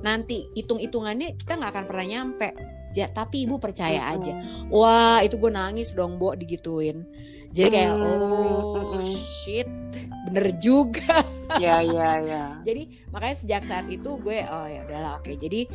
Nanti 0.00 0.52
hitung 0.52 0.78
hitungannya 0.78 1.34
kita 1.34 1.56
nggak 1.56 1.72
akan 1.72 1.84
pernah 1.88 2.04
nyampe. 2.04 2.48
Ya 2.94 3.08
tapi 3.08 3.42
ibu 3.42 3.58
percaya 3.58 4.06
Mm-mm. 4.06 4.14
aja. 4.14 4.32
Wah 4.68 5.18
itu 5.24 5.34
gue 5.34 5.50
nangis 5.50 5.90
dong 5.92 6.14
bo 6.14 6.36
digituin. 6.36 7.02
Jadi 7.50 7.68
kayak 7.70 7.92
Hmm, 7.94 8.98
oh 8.98 9.02
shit. 9.02 9.66
Bener 10.28 10.54
juga. 10.58 11.22
Ya 11.56 11.80
ya 11.80 12.20
ya. 12.20 12.44
Jadi 12.68 13.08
makanya 13.10 13.36
sejak 13.36 13.62
saat 13.64 13.86
itu 13.88 14.18
gue 14.18 14.38
oh 14.44 14.66
ya 14.66 14.84
udahlah 14.84 15.18
oke. 15.18 15.32
Jadi 15.34 15.66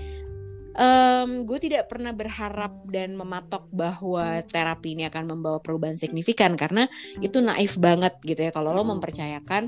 um, 0.80 1.44
gue 1.44 1.60
tidak 1.60 1.92
pernah 1.92 2.16
berharap 2.16 2.88
dan 2.88 3.14
mematok 3.20 3.68
bahwa 3.70 4.40
terapi 4.48 4.96
ini 4.96 5.04
akan 5.12 5.36
membawa 5.36 5.60
perubahan 5.60 6.00
signifikan 6.00 6.56
karena 6.56 6.88
itu 7.20 7.44
naif 7.44 7.76
banget 7.76 8.16
gitu 8.24 8.40
ya. 8.48 8.52
Kalau 8.56 8.72
lo 8.72 8.88
mempercayakan 8.88 9.64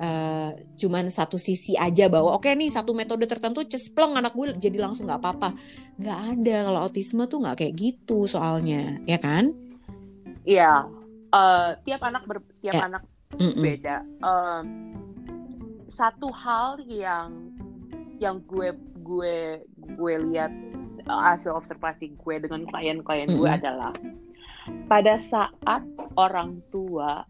uh, 0.00 0.50
cuman 0.80 1.12
satu 1.12 1.36
sisi 1.36 1.76
aja 1.76 2.08
bahwa 2.08 2.34
oke 2.34 2.48
okay, 2.48 2.56
nih 2.56 2.72
satu 2.72 2.96
metode 2.96 3.28
tertentu 3.28 3.62
cesplong 3.68 4.16
anak 4.16 4.32
gue 4.32 4.56
jadi 4.56 4.80
langsung 4.80 5.06
nggak 5.06 5.20
apa-apa. 5.20 5.52
Nggak 6.00 6.20
ada. 6.34 6.56
Kalau 6.72 6.80
autisme 6.88 7.22
tuh 7.28 7.38
nggak 7.44 7.56
kayak 7.60 7.74
gitu 7.76 8.24
soalnya 8.24 8.96
ya 9.04 9.20
kan? 9.20 9.52
Iya. 10.48 10.88
Uh, 11.36 11.76
tiap 11.84 12.00
anak 12.00 12.24
ber 12.24 12.40
tiap 12.64 12.80
ya. 12.80 12.88
anak 12.88 13.02
mm 13.36 13.44
-mm. 13.44 13.60
beda. 13.60 13.96
Uh, 14.24 14.62
satu 15.92 16.28
hal 16.28 16.80
yang 16.84 17.56
yang 18.18 18.42
gue 18.48 18.72
gue 19.04 19.60
gue 19.96 20.14
lihat 20.32 20.52
hasil 21.06 21.54
observasi 21.54 22.16
gue 22.18 22.34
dengan 22.42 22.66
klien-klien 22.66 23.30
gue 23.30 23.38
mm-hmm. 23.38 23.58
adalah 23.62 23.92
pada 24.90 25.14
saat 25.20 25.82
orang 26.18 26.58
tua 26.74 27.22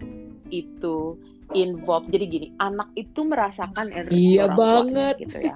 itu 0.48 1.20
involved 1.54 2.10
jadi 2.10 2.26
gini 2.26 2.48
anak 2.58 2.90
itu 2.98 3.20
merasakan 3.22 3.86
energi 3.94 4.34
iya 4.34 4.50
orang 4.50 4.56
banget 4.58 5.14
tua, 5.14 5.22
gitu 5.22 5.36
ya 5.38 5.54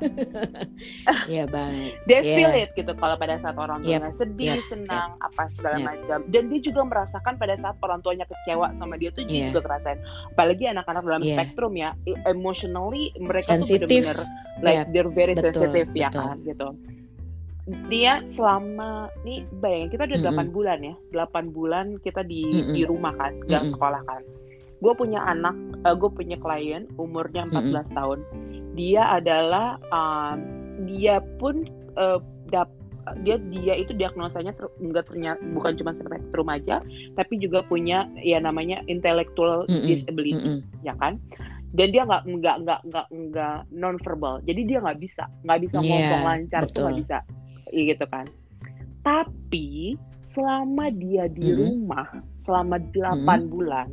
iya 1.32 1.44
banget 1.50 1.90
they 2.06 2.20
yeah. 2.22 2.36
feel 2.36 2.52
it 2.54 2.70
gitu 2.78 2.92
kalau 2.94 3.16
pada 3.18 3.40
saat 3.42 3.56
orang 3.58 3.82
tuanya 3.82 4.10
yep. 4.12 4.18
sedih 4.18 4.54
yep. 4.54 4.62
senang 4.70 5.08
yep. 5.18 5.26
apa 5.26 5.42
segala 5.58 5.76
yep. 5.80 5.86
macam 5.90 6.18
dan 6.30 6.42
dia 6.46 6.60
juga 6.62 6.80
merasakan 6.86 7.34
pada 7.40 7.54
saat 7.58 7.76
orang 7.82 8.00
tuanya 8.06 8.24
kecewa 8.30 8.66
sama 8.78 8.94
dia 9.00 9.10
tuh 9.10 9.22
yeah. 9.26 9.50
juga 9.50 9.60
ngerasain 9.66 9.98
apalagi 10.36 10.64
anak-anak 10.70 11.02
dalam 11.02 11.22
yeah. 11.26 11.34
spektrum 11.34 11.72
ya 11.74 11.90
emotionally 12.30 13.10
mereka 13.18 13.58
Sensitive. 13.58 13.88
tuh 13.88 13.90
benar-benar 13.90 14.18
like 14.62 14.78
yep. 14.78 14.86
they're 14.94 15.10
very 15.10 15.34
betul, 15.34 15.50
sensitive 15.50 15.90
ya 15.96 16.06
betul. 16.06 16.22
ya 16.22 16.28
kan 16.28 16.36
gitu 16.46 16.68
dia 17.86 18.12
selama 18.34 19.06
nih 19.22 19.46
bayangin 19.62 19.90
kita 19.94 20.02
udah 20.10 20.18
delapan 20.18 20.34
mm 20.34 20.50
-hmm. 20.50 20.56
bulan 20.58 20.78
ya 20.82 20.94
delapan 21.14 21.44
bulan 21.54 21.86
kita 22.02 22.20
di 22.26 22.42
mm 22.48 22.50
-hmm. 22.50 22.74
di 22.74 22.82
rumah 22.82 23.14
kan 23.14 23.32
nggak 23.46 23.62
mm 23.62 23.68
-hmm. 23.70 23.74
sekolah 23.78 24.02
kan 24.08 24.22
gue 24.80 24.92
punya 24.96 25.20
anak 25.28 25.54
uh, 25.84 25.92
eh, 25.92 25.96
gue 25.96 26.10
punya 26.10 26.36
klien 26.40 26.88
umurnya 26.96 27.46
14 27.48 27.52
mm 27.52 27.60
-hmm. 27.60 27.86
tahun 27.94 28.18
dia 28.74 29.02
adalah 29.20 29.76
um, 29.92 30.38
dia 30.88 31.20
pun 31.36 31.68
uh, 32.00 32.18
dap 32.48 32.72
dia 33.24 33.40
dia 33.50 33.74
itu 33.80 33.96
diagnosanya 33.96 34.52
ter, 34.54 34.68
enggak 34.78 35.08
ternyata 35.08 35.40
bukan 35.56 35.72
cuma 35.80 35.92
spektrum 35.96 36.48
aja 36.52 36.84
tapi 37.16 37.40
juga 37.40 37.64
punya 37.64 38.06
ya 38.20 38.38
namanya 38.38 38.84
intellectual 38.86 39.64
mm 39.66 39.72
-hmm. 39.72 39.88
disability 39.88 40.36
mm 40.36 40.60
-hmm. 40.60 40.84
ya 40.84 40.94
kan 41.00 41.16
dan 41.70 41.94
dia 41.94 42.02
nggak 42.02 42.22
nggak 42.26 42.56
nggak 42.66 42.80
nggak 42.90 43.06
nggak 43.08 43.58
non 43.72 43.96
verbal 44.02 44.42
jadi 44.42 44.60
dia 44.66 44.78
nggak 44.82 45.00
bisa 45.00 45.24
nggak 45.46 45.60
bisa 45.64 45.76
yeah, 45.80 45.86
ngomong 45.86 46.22
lancar 46.26 46.62
betul. 46.66 46.74
tuh 46.74 46.82
nggak 46.86 46.98
bisa 47.06 47.18
ya 47.70 47.82
gitu 47.94 48.04
kan 48.10 48.26
tapi 49.00 49.68
selama 50.30 50.84
dia 50.94 51.24
di 51.30 51.46
mm 51.46 51.50
-hmm. 51.50 51.58
rumah 51.58 52.08
selama 52.44 52.76
8 52.78 52.92
mm 52.92 53.26
-hmm. 53.26 53.42
bulan 53.48 53.88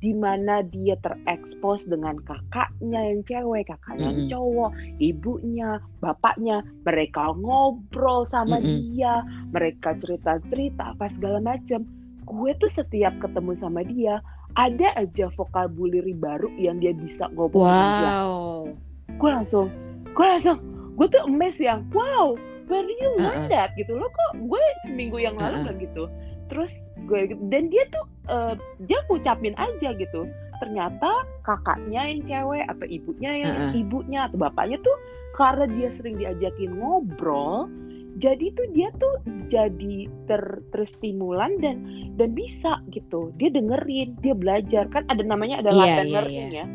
di 0.00 0.12
mana 0.12 0.60
dia 0.68 0.94
terekspos 1.00 1.88
dengan 1.88 2.20
kakaknya 2.28 3.00
yang 3.00 3.20
cewek, 3.24 3.64
kakaknya 3.72 4.12
yang 4.12 4.22
cowok, 4.28 4.70
ibunya, 5.00 5.70
bapaknya, 6.04 6.60
mereka 6.84 7.32
ngobrol 7.32 8.28
sama 8.28 8.60
dia, 8.60 9.24
mereka 9.50 9.96
cerita-cerita 9.96 10.92
apa 10.96 11.08
segala 11.16 11.40
macam. 11.40 11.88
Gue 12.26 12.52
tuh 12.60 12.68
setiap 12.68 13.16
ketemu 13.22 13.52
sama 13.56 13.80
dia 13.86 14.20
ada 14.56 14.88
aja 14.96 15.28
vocabulary 15.36 16.16
baru 16.16 16.48
yang 16.56 16.80
dia 16.80 16.96
bisa 16.96 17.28
ngobrol 17.32 17.64
wow. 17.64 18.68
Gue 19.16 19.30
langsung, 19.32 19.72
gue 20.12 20.26
langsung, 20.26 20.60
gue 20.96 21.06
tuh 21.08 21.24
emes 21.24 21.56
yang, 21.56 21.84
wow, 21.92 22.36
where 22.68 22.82
do 22.82 22.94
you 22.98 23.10
learn 23.16 23.38
uh 23.38 23.42
-uh. 23.46 23.50
that 23.50 23.70
gitu 23.78 23.94
lo 23.94 24.10
kok 24.10 24.30
gue 24.42 24.62
seminggu 24.86 25.16
yang 25.22 25.34
lalu 25.38 25.62
uh 25.62 25.70
-uh. 25.70 25.78
gitu 25.78 26.04
terus 26.48 26.72
gue 27.06 27.34
dan 27.52 27.68
dia 27.70 27.84
tuh 27.92 28.04
uh, 28.30 28.54
dia 28.86 28.98
ngucapin 29.10 29.54
aja 29.58 29.94
gitu 29.94 30.26
ternyata 30.56 31.10
kakaknya 31.44 32.08
yang 32.08 32.20
cewek 32.24 32.64
atau 32.66 32.86
ibunya 32.88 33.30
yang 33.44 33.52
uh 33.52 33.62
-uh. 33.70 33.72
ibunya 33.76 34.20
atau 34.26 34.38
bapaknya 34.40 34.80
tuh 34.80 34.96
karena 35.36 35.68
dia 35.68 35.88
sering 35.92 36.16
diajakin 36.16 36.80
ngobrol 36.80 37.68
jadi 38.16 38.46
tuh 38.56 38.66
dia 38.72 38.88
tuh 38.96 39.14
jadi 39.52 40.08
ter 40.24 40.42
terstimulan 40.72 41.52
dan 41.60 41.84
dan 42.16 42.32
bisa 42.32 42.80
gitu 42.88 43.30
dia 43.36 43.52
dengerin 43.52 44.16
dia 44.24 44.32
belajar 44.32 44.88
kan 44.88 45.04
ada 45.12 45.20
namanya 45.20 45.60
ada 45.60 45.70
yeah, 45.70 45.80
latihan 45.84 46.06
yeah, 46.08 46.14
learning 46.16 46.48
yeah. 46.48 46.68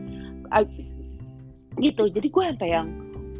ya 0.53 0.61
gitu 1.82 2.03
jadi 2.13 2.28
gue 2.30 2.43
sampai 2.53 2.69
yang 2.69 2.88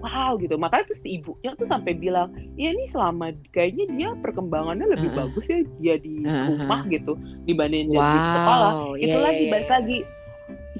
wow 0.02 0.36
gitu 0.42 0.58
makanya 0.58 0.90
terus 0.90 1.02
ibunya 1.06 1.54
tuh 1.56 1.68
sampai 1.70 1.94
bilang 1.96 2.34
ya 2.58 2.74
ini 2.74 2.90
selama 2.90 3.32
kayaknya 3.54 3.86
dia 3.94 4.10
perkembangannya 4.20 4.90
lebih 4.90 5.10
uh 5.14 5.14
-huh. 5.14 5.22
bagus 5.30 5.46
ya 5.48 5.60
dia 5.80 5.96
di 6.02 6.14
uh 6.26 6.30
-huh. 6.30 6.46
rumah 6.58 6.82
gitu 6.90 7.14
dibanding 7.46 7.94
wow. 7.94 8.02
di 8.02 8.20
sekolah 8.20 8.72
itu 8.98 9.08
yeah, 9.08 9.22
lagi 9.22 9.44
yeah, 9.46 9.52
balik 9.54 9.68
yeah. 9.70 9.78
lagi 9.78 9.98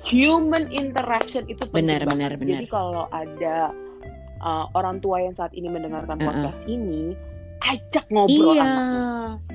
human 0.02 0.66
interaction 0.74 1.46
itu 1.46 1.62
benar 1.70 2.02
benar 2.10 2.34
benar 2.36 2.66
jadi 2.66 2.68
kalau 2.68 3.06
ada 3.14 3.70
uh, 4.42 4.66
orang 4.74 4.98
tua 5.00 5.22
yang 5.22 5.38
saat 5.38 5.54
ini 5.54 5.70
mendengarkan 5.70 6.18
uh 6.18 6.26
-uh. 6.26 6.28
podcast 6.34 6.66
ini 6.66 7.14
ajak 7.62 8.06
ngobrol 8.10 8.58
iya. 8.58 8.66
anaknya. 8.66 9.04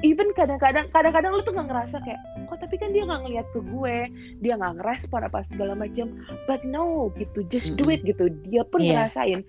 Even 0.06 0.28
kadang-kadang 0.38 0.86
kadang-kadang 0.94 1.30
lu 1.34 1.42
tuh 1.42 1.52
nggak 1.58 1.68
ngerasa 1.68 1.96
kayak 2.06 2.20
tapi 2.66 2.82
kan 2.82 2.90
dia 2.90 3.06
nggak 3.06 3.22
ngeliat 3.22 3.46
ke 3.54 3.60
gue, 3.62 3.96
dia 4.42 4.58
nggak 4.58 4.82
ngerespon 4.82 5.22
apa 5.22 5.46
segala 5.54 5.78
macam. 5.78 6.10
But 6.50 6.66
no 6.66 7.14
gitu, 7.14 7.46
just 7.46 7.78
do 7.78 7.86
it 7.94 8.02
gitu. 8.02 8.26
Dia 8.50 8.66
pun 8.66 8.82
yeah. 8.82 9.06
ngerasain. 9.06 9.46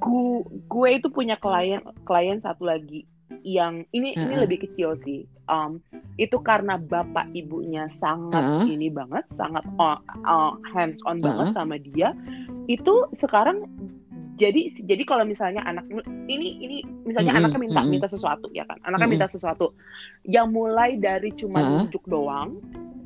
Gue 0.00 0.40
gue 0.72 0.88
itu 0.96 1.12
punya 1.12 1.36
klien 1.36 1.84
klien 2.08 2.40
satu 2.40 2.64
lagi 2.64 3.04
yang 3.44 3.84
ini 3.92 4.16
uh 4.16 4.24
-uh. 4.24 4.24
ini 4.24 4.34
lebih 4.40 4.64
kecil 4.64 4.96
sih. 5.04 5.28
Um, 5.52 5.84
itu 6.16 6.40
karena 6.40 6.80
bapak 6.80 7.28
ibunya 7.36 7.84
sangat 8.00 8.40
uh 8.40 8.64
-uh. 8.64 8.72
ini 8.72 8.88
banget, 8.88 9.28
sangat 9.36 9.60
uh, 9.76 10.00
uh, 10.24 10.56
hands 10.72 10.96
on 11.04 11.20
uh 11.20 11.20
-uh. 11.20 11.24
banget 11.28 11.46
sama 11.52 11.76
dia. 11.76 12.16
Itu 12.72 13.12
sekarang 13.20 13.68
jadi 14.34 14.60
jadi 14.82 15.02
kalau 15.06 15.22
misalnya 15.22 15.62
anak 15.62 15.86
ini 16.26 16.58
ini 16.58 16.76
misalnya 17.06 17.34
mm 17.34 17.38
-hmm. 17.38 17.46
anaknya 17.46 17.60
minta 17.62 17.80
mm 17.80 17.84
-hmm. 17.86 17.94
minta 17.94 18.08
sesuatu 18.10 18.46
ya 18.50 18.64
kan 18.66 18.78
anaknya 18.82 18.94
mm 18.94 19.00
-hmm. 19.00 19.12
minta 19.14 19.26
sesuatu 19.30 19.66
yang 20.26 20.50
mulai 20.50 20.98
dari 20.98 21.30
cuma 21.34 21.62
uh. 21.62 21.68
nunjuk 21.86 22.04
doang 22.10 22.58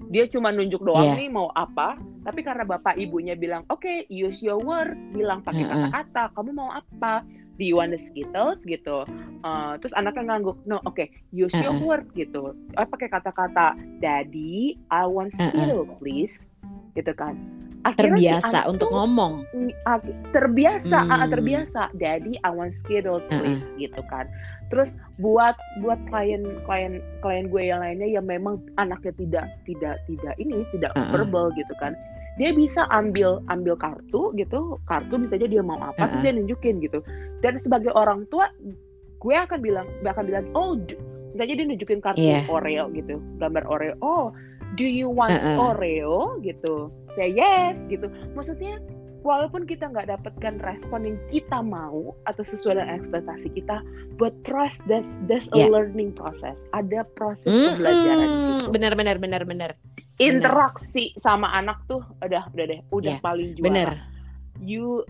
dia 0.08 0.24
cuma 0.24 0.48
nunjuk 0.48 0.80
doang 0.80 1.04
yeah. 1.04 1.20
nih 1.20 1.28
mau 1.28 1.52
apa 1.52 2.00
tapi 2.24 2.40
karena 2.40 2.64
bapak 2.64 2.96
ibunya 2.96 3.36
bilang 3.36 3.64
oke 3.68 3.84
okay, 3.84 4.08
use 4.08 4.40
your 4.40 4.56
word 4.64 4.96
bilang 5.12 5.44
pakai 5.44 5.68
kata-kata 5.68 6.32
kamu 6.32 6.50
mau 6.56 6.72
apa 6.72 7.20
do 7.60 7.64
you 7.66 7.76
want 7.76 7.92
the 7.92 8.00
skittles 8.00 8.56
gitu 8.64 9.04
uh, 9.44 9.72
terus 9.76 9.92
anaknya 9.92 10.32
ngangguk 10.32 10.56
no 10.64 10.80
oke 10.88 10.96
okay, 10.96 11.12
use 11.28 11.52
uh 11.52 11.60
-uh. 11.60 11.64
your 11.68 11.76
word 11.84 12.08
gitu 12.16 12.56
uh, 12.80 12.86
pakai 12.88 13.12
kata-kata 13.12 13.76
daddy 14.00 14.80
I 14.88 15.04
want 15.04 15.36
skittles 15.36 15.76
uh 15.76 15.84
-uh. 15.84 15.98
please 16.00 16.40
gitu 16.96 17.12
kan 17.14 17.38
Akhirnya 17.86 18.42
terbiasa 18.42 18.58
si 18.66 18.68
untuk 18.68 18.90
ngomong 18.90 19.46
terbiasa 20.34 20.98
hmm. 20.98 21.14
uh, 21.14 21.26
terbiasa 21.30 21.82
daddy 21.94 22.34
I 22.42 22.50
want 22.50 22.74
skittles 22.82 23.22
please 23.30 23.62
uh 23.62 23.62
-uh. 23.62 23.78
gitu 23.78 24.02
kan 24.10 24.26
terus 24.68 24.98
buat 25.22 25.54
buat 25.80 25.96
klien 26.10 26.42
klien 26.66 27.00
klien 27.22 27.46
gue 27.48 27.62
yang 27.62 27.80
lainnya 27.80 28.08
yang 28.10 28.26
memang 28.26 28.58
anaknya 28.76 29.14
tidak 29.16 29.46
tidak 29.64 29.96
tidak 30.10 30.34
ini 30.42 30.66
tidak 30.74 30.90
uh 30.98 31.06
-uh. 31.06 31.12
verbal 31.14 31.54
gitu 31.54 31.70
kan 31.78 31.94
dia 32.36 32.50
bisa 32.54 32.86
ambil 32.90 33.42
ambil 33.50 33.78
kartu 33.78 34.34
gitu 34.34 34.78
kartu 34.86 35.14
bisa 35.18 35.38
aja 35.38 35.46
dia 35.46 35.62
mau 35.62 35.78
apa 35.78 35.94
uh 35.94 36.02
-uh. 36.02 36.10
terus 36.10 36.22
dia 36.26 36.34
nunjukin 36.34 36.82
gitu 36.82 36.98
dan 37.40 37.56
sebagai 37.62 37.94
orang 37.94 38.26
tua 38.26 38.50
gue 39.22 39.34
akan 39.34 39.58
bilang 39.62 39.86
akan 40.02 40.24
bilang 40.26 40.46
oh 40.58 40.74
misalnya 41.32 41.54
dia 41.62 41.66
nunjukin 41.70 42.00
kartu 42.02 42.22
yeah. 42.26 42.42
Oreo 42.50 42.90
gitu 42.90 43.22
gambar 43.38 43.64
Oreo 43.70 43.94
oh 44.02 44.34
do 44.76 44.84
you 44.84 45.08
want 45.08 45.32
uh 45.32 45.38
-uh. 45.38 45.72
Oreo 45.72 46.36
gitu 46.44 46.92
say 47.16 47.32
yes 47.32 47.80
gitu 47.88 48.12
maksudnya 48.36 48.82
walaupun 49.26 49.66
kita 49.66 49.90
nggak 49.90 50.08
dapatkan 50.08 50.62
respon 50.62 51.04
yang 51.04 51.18
kita 51.26 51.58
mau 51.58 52.14
atau 52.30 52.42
sesuai 52.46 52.78
dengan 52.78 52.96
ekspektasi 53.02 53.48
kita 53.54 53.82
but 54.16 54.32
trust 54.46 54.80
that's 54.86 55.18
that's 55.26 55.50
a 55.58 55.66
yeah. 55.66 55.70
learning 55.70 56.14
process 56.14 56.58
ada 56.74 57.02
proses 57.18 57.46
mm 57.46 57.78
pembelajaran 57.78 58.28
gitu. 58.28 58.70
benar 58.70 58.92
benar 58.94 59.16
benar 59.18 59.42
benar 59.44 59.70
interaksi 60.22 61.14
bener. 61.14 61.22
sama 61.22 61.50
anak 61.54 61.78
tuh 61.90 62.02
udah 62.22 62.46
udah 62.54 62.66
deh 62.66 62.80
udah 62.94 63.14
yeah. 63.18 63.22
paling 63.22 63.52
juara 63.58 63.66
bener. 63.66 63.90
you 64.62 65.02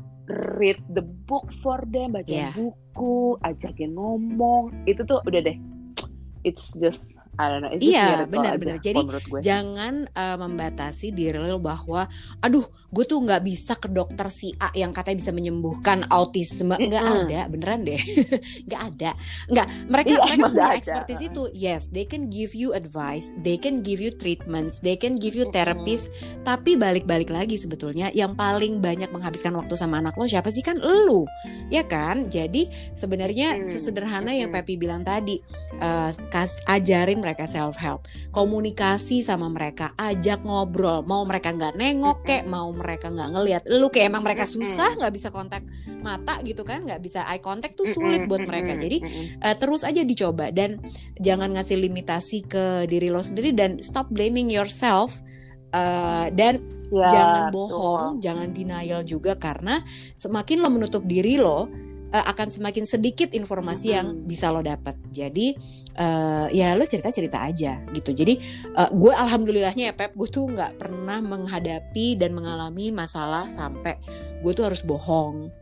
read 0.59 0.81
the 0.93 1.05
book 1.29 1.49
for 1.61 1.81
them 1.93 2.17
baca 2.17 2.29
yeah. 2.29 2.53
buku 2.57 3.37
ajakin 3.45 3.97
ngomong 3.97 4.73
itu 4.89 5.05
tuh 5.05 5.21
udah 5.29 5.41
deh 5.45 5.57
it's 6.45 6.73
just 6.81 7.18
Iya 7.79 8.27
benar-benar. 8.27 8.83
Jadi 8.83 8.99
jangan 9.39 10.11
uh, 10.11 10.37
membatasi 10.43 11.15
diri 11.15 11.39
lo 11.39 11.63
bahwa, 11.63 12.11
aduh, 12.43 12.67
gue 12.91 13.05
tuh 13.07 13.23
nggak 13.23 13.43
bisa 13.47 13.79
ke 13.79 13.87
dokter 13.87 14.27
si 14.27 14.51
A 14.59 14.75
yang 14.75 14.91
katanya 14.91 15.23
bisa 15.23 15.31
menyembuhkan 15.31 16.11
autisme. 16.11 16.75
Nggak 16.75 17.03
mm 17.03 17.15
-hmm. 17.15 17.25
ada, 17.31 17.41
beneran 17.47 17.81
deh, 17.87 18.01
nggak 18.67 18.83
ada. 18.95 19.11
Nggak. 19.47 19.67
Mereka 19.87 20.11
iya, 20.11 20.21
mereka 20.27 20.47
punya 20.51 20.75
expertise 20.75 21.23
itu. 21.23 21.43
Yes, 21.55 21.83
they 21.95 22.03
can 22.03 22.27
give 22.27 22.59
you 22.59 22.75
advice, 22.75 23.39
they 23.47 23.55
can 23.55 23.87
give 23.87 24.03
you 24.03 24.11
treatments, 24.11 24.83
they 24.83 24.99
can 24.99 25.23
give 25.23 25.39
you 25.39 25.47
therapies. 25.55 26.11
Mm 26.11 26.13
-hmm. 26.13 26.43
Tapi 26.43 26.75
balik-balik 26.75 27.31
lagi 27.31 27.55
sebetulnya, 27.55 28.11
yang 28.11 28.35
paling 28.35 28.83
banyak 28.83 29.15
menghabiskan 29.15 29.55
waktu 29.55 29.79
sama 29.79 30.03
anak 30.03 30.19
lo 30.19 30.27
siapa 30.27 30.51
sih 30.51 30.67
kan 30.67 30.75
lo, 30.83 31.31
ya 31.71 31.87
kan? 31.87 32.27
Jadi 32.27 32.67
sebenarnya 32.99 33.63
mm. 33.63 33.71
sesederhana 33.71 34.35
yang 34.35 34.51
Pepi 34.51 34.75
bilang 34.75 35.07
tadi, 35.07 35.39
uh, 35.79 36.11
kas 36.35 36.59
ajarin 36.67 37.23
mereka 37.29 37.45
self 37.45 37.77
help 37.77 38.09
komunikasi 38.33 39.21
sama 39.21 39.53
mereka 39.53 39.93
ajak 40.01 40.41
ngobrol. 40.49 41.05
Mau 41.05 41.29
mereka 41.29 41.53
nggak 41.53 41.77
nengok 41.77 42.25
kek 42.25 42.49
mau 42.49 42.73
mereka 42.73 43.13
nggak 43.13 43.31
ngelihat 43.37 43.63
lu 43.69 43.93
kayak 43.93 44.09
emang 44.09 44.25
mereka 44.25 44.49
susah 44.49 44.97
nggak 44.97 45.13
bisa 45.13 45.29
kontak 45.29 45.61
mata 46.01 46.41
gitu 46.41 46.65
kan 46.65 46.89
nggak 46.89 47.05
bisa 47.05 47.29
eye 47.29 47.45
contact 47.45 47.77
tuh 47.77 47.85
sulit 47.93 48.25
buat 48.25 48.49
mereka. 48.49 48.81
Jadi 48.81 49.05
uh, 49.45 49.57
terus 49.61 49.85
aja 49.85 50.01
dicoba 50.01 50.49
dan 50.49 50.81
jangan 51.21 51.53
ngasih 51.53 51.77
limitasi 51.77 52.49
ke 52.49 52.89
diri 52.89 53.13
lo 53.13 53.21
sendiri 53.21 53.53
dan 53.53 53.85
stop 53.85 54.09
blaming 54.09 54.49
yourself 54.49 55.21
uh, 55.77 56.33
dan 56.33 56.65
ya, 56.89 57.09
jangan 57.13 57.43
bohong, 57.53 58.17
betul. 58.17 58.25
jangan 58.25 58.49
denial 58.57 59.01
juga 59.05 59.37
karena 59.37 59.85
semakin 60.17 60.65
lo 60.65 60.69
menutup 60.73 61.05
diri 61.05 61.37
lo, 61.37 61.69
uh, 62.13 62.25
akan 62.29 62.49
semakin 62.49 62.85
sedikit 62.89 63.33
informasi 63.33 63.95
yang 63.95 64.25
bisa 64.25 64.49
lo 64.53 64.65
dapat. 64.65 64.97
Jadi 65.13 65.55
uh, 65.99 66.47
ya 66.53 66.75
lo 66.75 66.85
cerita 66.89 67.13
cerita 67.13 67.45
aja 67.45 67.83
gitu. 67.93 68.11
Jadi 68.13 68.41
uh, 68.77 68.91
gue 68.93 69.13
alhamdulillahnya 69.13 69.93
ya 69.93 69.95
Pep, 69.95 70.17
gue 70.17 70.29
tuh 70.29 70.49
nggak 70.49 70.81
pernah 70.81 71.21
menghadapi 71.21 72.17
dan 72.17 72.33
mengalami 72.33 72.91
masalah 72.93 73.47
sampai 73.49 73.97
gue 74.41 74.53
tuh 74.55 74.69
harus 74.69 74.85
bohong 74.85 75.53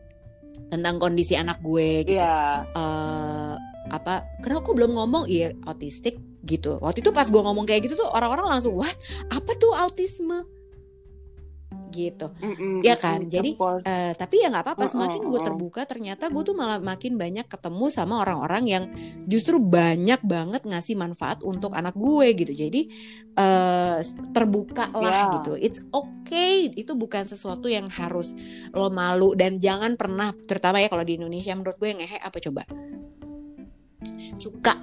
tentang 0.67 0.99
kondisi 0.99 1.35
anak 1.39 1.63
gue 1.63 2.03
gitu. 2.07 2.19
Yeah. 2.19 2.67
Iya. 2.67 2.75
Uh, 2.75 3.53
apa? 3.87 4.27
Kenapa 4.43 4.67
aku 4.67 4.75
belum 4.75 4.99
ngomong? 4.99 5.31
Iya 5.31 5.55
autistik 5.63 6.19
gitu. 6.43 6.79
Waktu 6.79 7.03
itu 7.03 7.11
pas 7.15 7.27
gue 7.27 7.39
ngomong 7.39 7.67
kayak 7.67 7.87
gitu 7.87 7.99
tuh 7.99 8.09
orang-orang 8.11 8.59
langsung 8.59 8.75
what? 8.75 8.95
Apa 9.31 9.51
tuh 9.55 9.71
autisme? 9.75 10.56
Gitu. 11.91 12.31
Mm-hmm, 12.37 12.75
ya 12.83 12.95
kan? 12.95 13.25
Mm, 13.25 13.31
jadi 13.31 13.49
uh, 13.57 14.13
tapi 14.15 14.35
ya 14.43 14.47
nggak 14.51 14.65
apa-apa 14.65 14.85
semakin 14.89 15.21
gue 15.25 15.39
terbuka 15.41 15.81
ternyata 15.87 16.29
gue 16.29 16.43
tuh 16.43 16.55
malah 16.55 16.79
makin 16.79 17.15
banyak 17.15 17.47
ketemu 17.47 17.85
sama 17.89 18.23
orang-orang 18.23 18.63
yang 18.67 18.83
justru 19.25 19.57
banyak 19.57 20.19
banget 20.23 20.63
ngasih 20.67 20.95
manfaat 20.99 21.39
untuk 21.41 21.73
anak 21.73 21.95
gue 21.95 22.27
gitu. 22.35 22.53
Jadi 22.53 22.81
uh, 23.37 23.99
terbuka 24.31 24.91
lah 24.93 25.31
yeah. 25.31 25.35
gitu. 25.39 25.51
It's 25.57 25.79
okay. 25.89 26.69
Itu 26.73 26.97
bukan 26.97 27.25
sesuatu 27.25 27.71
yang 27.71 27.87
harus 27.89 28.33
lo 28.73 28.89
malu. 28.91 29.33
Dan 29.37 29.61
jangan 29.61 29.95
pernah 29.95 30.33
terutama 30.35 30.81
ya 30.81 30.89
kalau 30.91 31.05
di 31.05 31.15
Indonesia 31.17 31.53
menurut 31.55 31.77
gue 31.79 31.87
yang 31.93 31.99
ngehe 32.01 32.17
apa 32.19 32.37
coba? 32.41 32.63
Suka. 34.37 34.75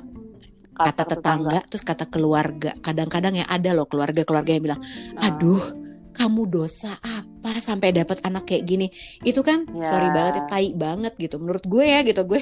Kata 0.74 1.07
tetangga, 1.07 1.62
tetangga. 1.62 1.70
terus 1.70 1.84
kata 1.86 2.05
keluarga. 2.11 2.74
Kadang-kadang 2.82 3.38
ya 3.38 3.46
ada 3.46 3.70
loh 3.70 3.86
keluarga-keluarga 3.86 4.50
yang 4.59 4.64
bilang 4.66 4.82
ah. 5.14 5.30
aduh 5.30 5.84
kamu 6.14 6.46
dosa 6.46 6.94
apa 7.02 7.34
sampai 7.61 7.92
dapat 7.92 8.24
anak 8.24 8.49
kayak 8.49 8.64
gini? 8.64 8.86
Itu 9.20 9.45
kan 9.45 9.68
yeah. 9.68 9.84
sorry 9.84 10.09
banget 10.14 10.40
ya 10.40 10.45
tai 10.49 10.72
banget 10.72 11.12
gitu 11.20 11.36
menurut 11.36 11.64
gue 11.66 11.84
ya 11.84 12.01
gitu. 12.01 12.24
Gue 12.24 12.40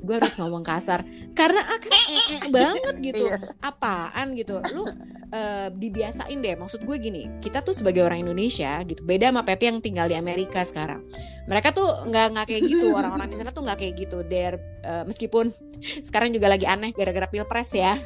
gue 0.00 0.14
harus 0.16 0.34
ngomong 0.40 0.66
kasar. 0.66 1.06
Karena 1.36 1.62
akan 1.66 1.90
ee 1.90 2.18
-e 2.18 2.36
banget 2.50 2.94
gitu. 2.98 3.24
Yeah. 3.30 3.40
apaan 3.62 4.34
gitu. 4.34 4.58
Lu 4.74 4.86
uh, 4.86 5.68
dibiasain 5.70 6.38
deh. 6.40 6.54
Maksud 6.58 6.82
gue 6.82 6.96
gini 6.98 7.22
kita 7.38 7.62
tuh 7.62 7.76
sebagai 7.76 8.02
orang 8.02 8.26
Indonesia 8.26 8.82
gitu 8.82 9.06
beda 9.06 9.30
sama 9.30 9.46
Pepe 9.46 9.70
yang 9.70 9.78
tinggal 9.78 10.10
di 10.10 10.18
Amerika 10.18 10.66
sekarang. 10.66 11.06
Mereka 11.46 11.70
tuh 11.70 12.10
nggak 12.10 12.26
nggak 12.34 12.46
kayak 12.50 12.62
gitu. 12.66 12.90
Orang-orang 12.98 13.30
di 13.30 13.36
sana 13.38 13.54
tuh 13.54 13.62
nggak 13.62 13.78
kayak 13.78 13.94
gitu. 13.98 14.26
Der 14.26 14.58
uh, 14.82 15.06
meskipun 15.06 15.54
sekarang 16.02 16.34
juga 16.34 16.50
lagi 16.50 16.66
aneh 16.66 16.90
gara-gara 16.90 17.30
pilpres 17.30 17.70
ya. 17.76 17.94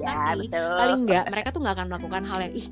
Ya, 0.00 0.32
tapi 0.32 0.48
betul. 0.48 0.76
paling 0.78 1.00
nggak 1.06 1.24
mereka 1.28 1.48
tuh 1.52 1.60
nggak 1.62 1.74
akan 1.76 1.86
melakukan 1.92 2.22
hal 2.24 2.38
yang 2.40 2.54
ih 2.56 2.66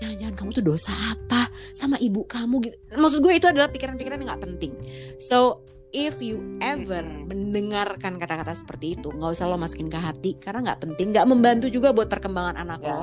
jangan-jangan 0.00 0.34
kamu 0.34 0.50
tuh 0.56 0.64
dosa 0.64 0.92
apa? 1.12 1.52
Sama 1.76 2.00
ibu 2.00 2.24
kamu 2.24 2.54
gitu. 2.64 2.76
Maksud 2.96 3.20
gue 3.20 3.32
itu 3.36 3.46
adalah 3.46 3.68
pikiran-pikiran 3.68 4.16
yang 4.16 4.28
nggak 4.32 4.42
penting. 4.42 4.72
So 5.20 5.60
if 5.92 6.24
you 6.24 6.58
ever 6.64 7.04
mendengarkan 7.04 8.16
kata-kata 8.16 8.56
seperti 8.56 8.96
itu 8.96 9.12
nggak 9.12 9.36
usah 9.36 9.46
lo 9.46 9.60
masukin 9.60 9.92
ke 9.92 10.00
hati. 10.00 10.40
Karena 10.40 10.72
nggak 10.72 10.80
penting 10.88 11.12
nggak 11.12 11.26
membantu 11.28 11.66
juga 11.68 11.92
buat 11.92 12.08
perkembangan 12.08 12.56
anak 12.56 12.80
yeah. 12.80 12.90
lo. 12.90 13.02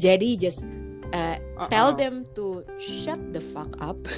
Jadi 0.00 0.28
just 0.40 0.64
uh, 1.12 1.36
uh-uh. 1.36 1.68
tell 1.70 1.94
them 1.94 2.26
to 2.36 2.62
shut 2.78 3.20
the 3.34 3.42
fuck 3.42 3.70
up. 3.82 3.98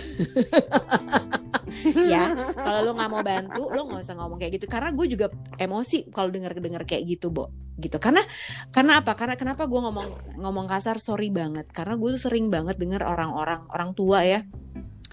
Ya 1.97 2.53
kalau 2.53 2.84
lo 2.84 2.90
nggak 2.93 3.09
mau 3.09 3.24
bantu 3.24 3.64
lo 3.72 3.88
nggak 3.88 4.05
usah 4.05 4.12
ngomong 4.20 4.36
kayak 4.36 4.61
gitu. 4.61 4.68
Karena 4.68 4.93
gue 4.93 5.07
juga 5.09 5.32
emosi 5.57 6.12
kalau 6.12 6.28
dengar 6.28 6.53
dengar 6.53 6.84
kayak 6.84 7.09
gitu 7.09 7.32
bo. 7.32 7.49
Gitu. 7.80 7.97
Karena 7.97 8.20
karena 8.68 9.01
apa? 9.01 9.16
Karena 9.16 9.40
kenapa 9.40 9.64
gue 9.64 9.80
ngomong 9.80 10.36
ngomong 10.36 10.66
kasar? 10.68 11.01
Sorry 11.01 11.32
banget. 11.32 11.72
Karena 11.72 11.97
gue 11.97 12.12
tuh 12.12 12.28
sering 12.28 12.53
banget 12.53 12.76
dengar 12.76 13.09
orang-orang 13.09 13.64
orang 13.72 13.97
tua 13.97 14.20
ya 14.20 14.45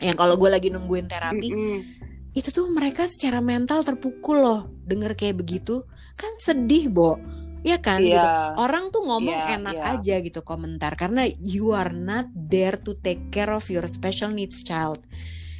yang 0.03 0.19
kalau 0.19 0.35
gue 0.35 0.51
lagi 0.51 0.67
nungguin 0.71 1.07
terapi 1.07 1.49
mm 1.51 1.59
-mm 1.59 1.99
itu 2.37 2.53
tuh 2.53 2.69
mereka 2.69 3.09
secara 3.09 3.41
mental 3.41 3.81
terpukul 3.81 4.37
loh 4.37 4.61
denger 4.85 5.17
kayak 5.17 5.41
begitu. 5.41 5.81
Kan 6.13 6.29
sedih 6.37 6.87
bo 6.93 7.17
ya 7.65 7.77
kan 7.83 7.99
yeah. 7.99 8.15
gitu 8.15 8.27
orang 8.61 8.87
tuh 8.91 9.03
ngomong 9.03 9.35
yeah, 9.35 9.55
enak 9.59 9.77
yeah. 9.77 9.93
aja 9.95 10.15
gitu 10.23 10.39
komentar 10.43 10.95
karena 10.95 11.27
you 11.43 11.75
are 11.75 11.91
not 11.91 12.27
there 12.33 12.79
to 12.79 12.95
take 13.03 13.27
care 13.33 13.51
of 13.51 13.67
your 13.67 13.83
special 13.85 14.31
needs 14.31 14.63
child 14.63 15.03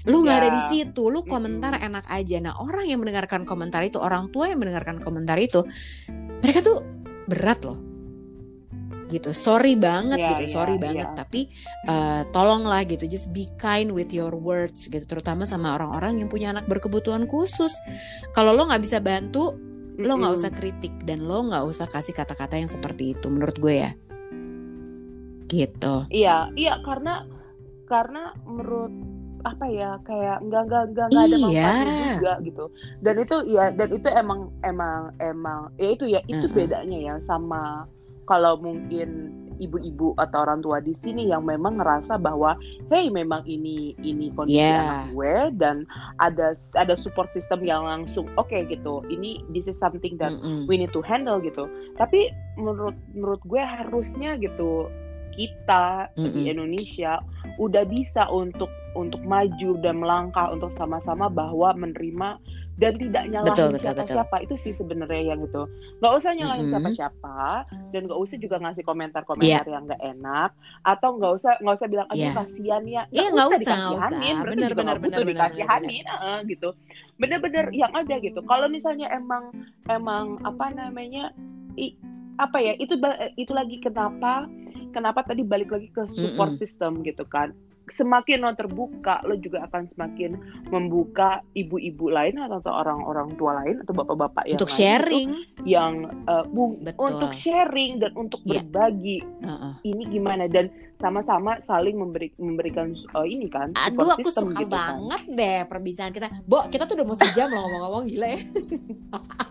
lu 0.07 0.23
nggak 0.23 0.37
yeah. 0.39 0.43
ada 0.47 0.49
di 0.55 0.61
situ 0.71 1.11
lu 1.11 1.27
komentar 1.27 1.75
mm 1.75 1.79
-hmm. 1.83 1.87
enak 1.91 2.05
aja 2.07 2.37
nah 2.39 2.53
orang 2.63 2.85
yang 2.87 2.99
mendengarkan 3.03 3.43
komentar 3.43 3.83
itu 3.83 3.99
orang 3.99 4.31
tua 4.31 4.47
yang 4.47 4.63
mendengarkan 4.63 5.03
komentar 5.03 5.35
itu 5.35 5.67
mereka 6.39 6.63
tuh 6.63 6.79
berat 7.27 7.59
loh 7.67 7.89
gitu 9.09 9.33
sorry 9.33 9.73
banget 9.73 10.21
yeah, 10.21 10.29
gitu 10.31 10.43
yeah, 10.45 10.53
sorry 10.53 10.77
yeah. 10.77 10.83
banget 10.85 11.09
tapi 11.17 11.41
uh, 11.89 12.21
tolonglah 12.29 12.85
gitu 12.85 13.09
just 13.09 13.33
be 13.33 13.49
kind 13.57 13.89
with 13.89 14.13
your 14.13 14.31
words 14.37 14.85
gitu 14.87 15.03
terutama 15.03 15.49
sama 15.49 15.75
orang-orang 15.75 16.21
yang 16.21 16.29
punya 16.29 16.53
anak 16.53 16.69
berkebutuhan 16.69 17.25
khusus 17.25 17.73
kalau 18.37 18.53
lo 18.53 18.69
nggak 18.69 18.85
bisa 18.85 19.01
bantu 19.01 19.57
lo 19.99 20.13
nggak 20.15 20.33
usah 20.35 20.51
kritik 20.55 20.93
dan 21.03 21.27
lo 21.27 21.43
nggak 21.51 21.63
usah 21.67 21.87
kasih 21.91 22.15
kata-kata 22.15 22.55
yang 22.55 22.71
seperti 22.71 23.19
itu 23.19 23.27
menurut 23.27 23.57
gue 23.59 23.75
ya 23.83 23.91
gitu 25.51 26.07
iya 26.13 26.47
iya 26.55 26.79
karena 26.85 27.27
karena 27.89 28.31
menurut 28.45 28.93
apa 29.43 29.65
ya 29.71 29.95
kayak 30.03 30.43
nggak 30.43 30.63
nggak 30.67 30.83
nggak 30.93 31.07
nggak 31.11 31.25
ada 31.31 31.37
manfaatnya 31.39 31.95
iya. 31.95 32.11
juga 32.19 32.33
gitu 32.43 32.65
dan 32.99 33.15
itu 33.23 33.35
ya 33.47 33.65
dan 33.71 33.89
itu 33.95 34.07
emang 34.11 34.39
emang 34.67 35.01
emang 35.23 35.59
ya 35.79 35.89
itu 35.95 36.05
ya 36.11 36.19
itu 36.27 36.43
uh 36.43 36.51
-uh. 36.51 36.55
bedanya 36.55 36.99
ya 36.99 37.13
sama 37.23 37.87
kalau 38.29 38.61
mungkin 38.61 39.33
ibu-ibu 39.59 40.15
atau 40.15 40.47
orang 40.47 40.63
tua 40.63 40.79
di 40.79 40.95
sini 41.03 41.29
yang 41.29 41.43
memang 41.43 41.77
ngerasa 41.77 42.15
bahwa 42.15 42.55
hey 42.87 43.11
memang 43.11 43.43
ini 43.43 43.93
ini 43.99 44.31
kondisi 44.33 44.63
yeah. 44.63 45.03
anak 45.03 45.11
gue 45.13 45.35
dan 45.59 45.83
ada 46.23 46.55
ada 46.79 46.95
support 46.95 47.27
system 47.35 47.61
yang 47.67 47.83
langsung 47.83 48.25
oke 48.39 48.47
okay, 48.47 48.63
gitu 48.71 49.03
ini 49.11 49.43
this 49.51 49.67
is 49.67 49.75
something 49.75 50.15
that 50.15 50.31
mm 50.31 50.39
-hmm. 50.39 50.63
we 50.71 50.79
need 50.79 50.91
to 50.95 51.03
handle 51.03 51.37
gitu 51.43 51.67
tapi 51.99 52.31
menurut 52.55 52.95
menurut 53.11 53.43
gue 53.45 53.59
harusnya 53.59 54.39
gitu 54.39 54.87
kita 55.35 56.07
mm 56.15 56.23
-hmm. 56.23 56.33
di 56.33 56.41
Indonesia 56.49 57.19
udah 57.59 57.83
bisa 57.85 58.25
untuk 58.31 58.71
untuk 58.97 59.21
maju 59.27 59.77
dan 59.85 60.01
melangkah 60.01 60.49
untuk 60.49 60.73
sama-sama 60.73 61.29
bahwa 61.29 61.75
menerima 61.77 62.41
dan 62.79 62.95
tidak 62.95 63.23
nyalahin 63.27 63.75
siapa-siapa. 63.75 64.35
itu 64.47 64.55
sih 64.55 64.71
sebenarnya 64.71 65.35
yang 65.35 65.43
itu. 65.43 65.67
Nggak 65.99 66.13
usah 66.15 66.31
nyalahin 66.31 66.67
siapa-siapa. 66.71 67.39
Mm-hmm. 67.67 67.91
dan 67.91 68.01
nggak 68.07 68.19
usah 68.23 68.37
juga 68.39 68.55
ngasih 68.63 68.83
komentar-komentar 68.87 69.65
yeah. 69.67 69.73
yang 69.75 69.83
nggak 69.83 70.01
enak. 70.01 70.51
Atau 70.87 71.19
nggak 71.19 71.33
usah 71.43 71.53
nggak 71.59 71.75
usah 71.75 71.87
bilang 71.91 72.07
aduh 72.07 72.23
yeah. 72.23 72.33
kasihan 72.39 72.83
ya. 72.87 73.03
Nggak 73.11 73.19
yeah, 73.19 73.31
usah, 73.35 73.47
usah 73.51 73.59
dikasihanin. 73.59 74.35
Berarti 74.39 74.55
bener, 74.55 74.71
juga 74.71 74.79
bener, 74.79 74.97
butuh 74.97 75.19
bener, 75.19 75.31
dikasihanin. 75.35 76.03
bener. 76.07 76.19
Uh, 76.23 76.39
gitu. 76.47 76.69
Bener-bener 77.19 77.65
yang 77.75 77.91
ada 77.91 78.15
gitu. 78.23 78.39
Kalau 78.47 78.67
misalnya 78.71 79.07
emang 79.11 79.51
emang 79.91 80.39
apa 80.47 80.71
namanya 80.71 81.35
i, 81.75 81.99
apa 82.39 82.57
ya 82.63 82.73
itu 82.79 82.95
itu 83.35 83.51
lagi 83.51 83.83
kenapa 83.83 84.47
kenapa 84.95 85.27
tadi 85.27 85.43
balik 85.43 85.75
lagi 85.75 85.91
ke 85.91 86.07
support 86.07 86.55
mm 86.55 86.55
-mm. 86.55 86.61
system 86.63 86.91
gitu 87.03 87.27
kan 87.27 87.51
semakin 87.89 88.41
lo 88.41 88.53
terbuka 88.53 89.21
lo 89.23 89.35
juga 89.35 89.65
akan 89.65 89.89
semakin 89.89 90.37
membuka 90.69 91.41
ibu-ibu 91.53 92.09
lain 92.09 92.37
atau 92.37 92.61
orang-orang 92.65 93.33
tua 93.35 93.61
lain 93.61 93.81
atau 93.81 93.93
bapak-bapak 93.93 94.45
yang 94.45 94.57
untuk 94.57 94.69
lain 94.69 94.79
sharing 94.79 95.29
itu 95.29 95.61
yang 95.65 95.93
uh, 96.25 96.45
bu- 96.45 96.79
Betul. 96.79 97.03
untuk 97.09 97.31
sharing 97.33 97.99
dan 97.99 98.11
untuk 98.15 98.41
Iya. 98.43 98.63
berbagi 98.63 99.19
Heeh. 99.43 99.73
ini 99.83 100.03
gimana 100.07 100.45
dan 100.47 100.71
sama-sama 100.99 101.55
saling 101.63 101.95
memberi 101.95 102.27
memberikan 102.35 102.91
uh, 103.15 103.23
ini 103.23 103.47
kan 103.47 103.71
Aduh, 103.87 104.11
aku 104.11 104.27
system 104.27 104.51
suka 104.51 104.59
gitu 104.59 104.67
kan. 104.67 104.79
banget 104.99 105.21
deh 105.31 105.59
perbincangan 105.63 106.11
kita. 106.11 106.27
Bo, 106.43 106.67
kita 106.67 106.83
tuh 106.83 106.99
udah 106.99 107.07
mau 107.07 107.15
sejam 107.15 107.47
loh 107.47 107.63
ngomong-ngomong 107.63 108.03
gila 108.05 108.27
ya. 108.35 108.39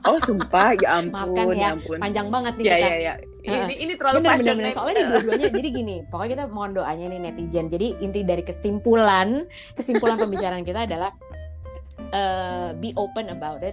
Oh 0.05 0.21
sumpah 0.21 0.77
ya 0.77 0.89
ampun 1.01 1.17
Maafkan 1.17 1.45
ya, 1.49 1.57
ya 1.57 1.69
ampun. 1.73 1.97
Panjang 1.99 2.29
banget 2.29 2.53
nih 2.55 2.65
Ya 2.65 2.75
kita. 2.77 2.85
ya 2.87 2.97
ya. 3.01 3.15
Ini 3.49 3.75
ini 3.81 3.93
terlalu 3.97 4.17
Bener, 4.21 4.29
bener, 4.29 4.37
bener. 4.37 4.45
passionate. 4.69 4.77
Soalnya 4.77 4.95
di 4.95 5.05
dua-duanya 5.09 5.49
jadi 5.57 5.69
gini, 5.73 5.97
pokoknya 6.05 6.31
kita 6.31 6.45
mohon 6.53 6.71
doanya 6.77 7.05
nih 7.09 7.21
netizen. 7.23 7.67
Jadi 7.67 7.87
inti 7.99 8.21
dari 8.23 8.43
kesimpulan, 8.45 9.29
kesimpulan 9.73 10.17
pembicaraan 10.21 10.63
kita 10.63 10.85
adalah 10.85 11.11
eh, 12.13 12.69
be 12.77 12.93
open 12.95 13.33
about 13.33 13.65
it. 13.65 13.73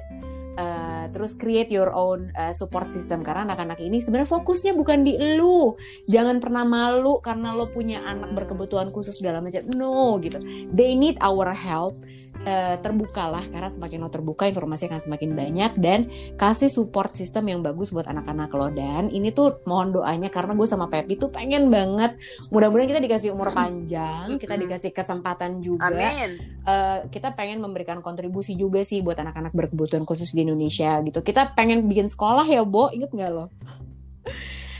Eh, 0.55 1.05
terus 1.11 1.35
create 1.35 1.67
your 1.67 1.91
own 1.91 2.31
eh, 2.31 2.55
support 2.55 2.87
system 2.87 3.19
karena 3.19 3.43
anak-anak 3.43 3.75
ini 3.83 3.99
sebenarnya 3.99 4.39
fokusnya 4.39 4.71
bukan 4.71 5.03
di 5.03 5.19
lu. 5.35 5.75
Jangan 6.07 6.39
pernah 6.39 6.63
malu 6.63 7.19
karena 7.19 7.51
lo 7.51 7.67
punya 7.67 7.99
anak 8.07 8.31
berkebutuhan 8.31 8.87
khusus 8.87 9.19
segala 9.19 9.43
macam. 9.43 9.67
No 9.75 10.15
gitu. 10.23 10.39
They 10.71 10.95
need 10.95 11.19
our 11.19 11.51
help. 11.51 11.99
Eh, 12.45 12.77
terbukalah 12.77 13.41
karena 13.49 13.73
semakin 13.73 14.05
lo 14.05 14.09
terbuka 14.13 14.45
informasi 14.45 14.85
akan 14.85 15.01
semakin 15.01 15.33
banyak 15.33 15.71
dan 15.81 16.05
kasih 16.37 16.69
support 16.69 17.09
system 17.17 17.49
yang 17.49 17.65
bagus 17.65 17.89
buat 17.89 18.05
anak-anak 18.05 18.53
lo. 18.53 18.69
Dan 18.69 19.09
ini 19.09 19.33
tuh 19.33 19.65
mohon 19.65 19.89
doanya 19.89 20.29
karena 20.29 20.53
gue 20.53 20.69
sama 20.69 20.85
Pepi 20.85 21.17
tuh 21.17 21.33
pengen 21.33 21.73
banget 21.73 22.13
mudah-mudahan 22.53 22.93
kita 22.93 23.01
dikasih 23.01 23.33
umur 23.33 23.49
panjang 23.49 24.37
kita 24.37 24.61
dikasih 24.61 24.93
kesempatan 24.93 25.65
juga. 25.65 25.89
Amin. 25.89 26.37
Eh, 26.69 27.09
kita 27.09 27.33
pengen 27.33 27.65
memberikan 27.65 28.05
kontribusi 28.05 28.53
juga 28.53 28.85
sih 28.85 29.01
buat 29.01 29.17
anak-anak 29.17 29.49
berkebutuhan 29.49 30.05
khusus 30.05 30.29
di 30.29 30.45
Indonesia 30.45 31.01
gitu. 31.01 31.25
Kita 31.25 31.57
pengen 31.57 31.89
bikin 31.89 32.13
sekolah 32.13 32.45
ya 32.45 32.61
Bo 32.61 32.93
inget 32.93 33.09
nggak 33.09 33.31
lo? 33.33 33.49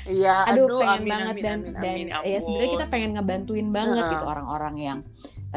Iya, 0.05 0.53
aduh, 0.53 0.69
aduh, 0.69 0.79
pengen 0.85 1.01
amin, 1.01 1.09
banget 1.09 1.33
amin, 1.33 1.43
dan 1.43 1.57
amin, 1.57 1.73
dan 1.81 1.95
amin, 1.97 2.29
ya 2.29 2.39
sebenarnya 2.45 2.71
kita 2.77 2.85
pengen 2.93 3.09
ngebantuin 3.17 3.67
banget 3.73 4.03
Heeh. 4.05 4.13
gitu 4.13 4.25
orang-orang 4.29 4.75
yang 4.77 4.99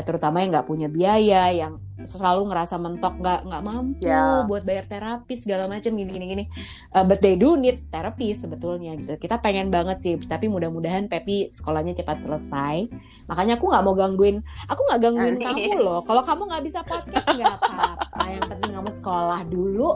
terutama 0.00 0.38
yang 0.38 0.50
nggak 0.50 0.64
punya 0.64 0.86
biaya 0.86 1.50
yang 1.50 1.76
selalu 1.98 2.46
ngerasa 2.46 2.78
mentok 2.78 3.18
nggak 3.18 3.40
nggak 3.42 3.62
mampu 3.64 4.06
Ya. 4.06 4.44
buat 4.44 4.62
bayar 4.62 4.86
terapi 4.86 5.34
segala 5.34 5.66
macam 5.66 5.90
gini 5.90 6.06
gini 6.08 6.26
gini 6.28 6.44
Eh, 6.88 7.02
but 7.02 7.18
they 7.18 7.34
do 7.34 7.54
need 7.54 7.82
therapy 7.88 8.30
sebetulnya 8.32 8.94
gitu 8.94 9.14
kita 9.16 9.36
pengen 9.36 9.66
banget 9.68 9.98
sih 9.98 10.14
tapi 10.16 10.46
mudah-mudahan 10.46 11.06
Pepi 11.06 11.50
sekolahnya 11.50 11.92
cepat 11.92 12.22
selesai 12.22 12.86
makanya 13.26 13.56
aku 13.56 13.66
nggak 13.66 13.82
mau 13.82 13.92
gangguin 13.92 14.38
aku 14.64 14.80
nggak 14.84 15.00
gangguin 15.00 15.36
kamu 15.36 15.72
loh 15.76 16.00
kalau 16.00 16.22
kamu 16.22 16.42
nggak 16.46 16.64
bisa 16.64 16.80
podcast 16.80 17.26
nggak 17.26 17.54
apa-apa 17.58 18.24
yang 18.26 18.44
penting 18.46 18.72
kamu 18.72 18.90
sekolah 18.92 19.40
dulu 19.44 19.90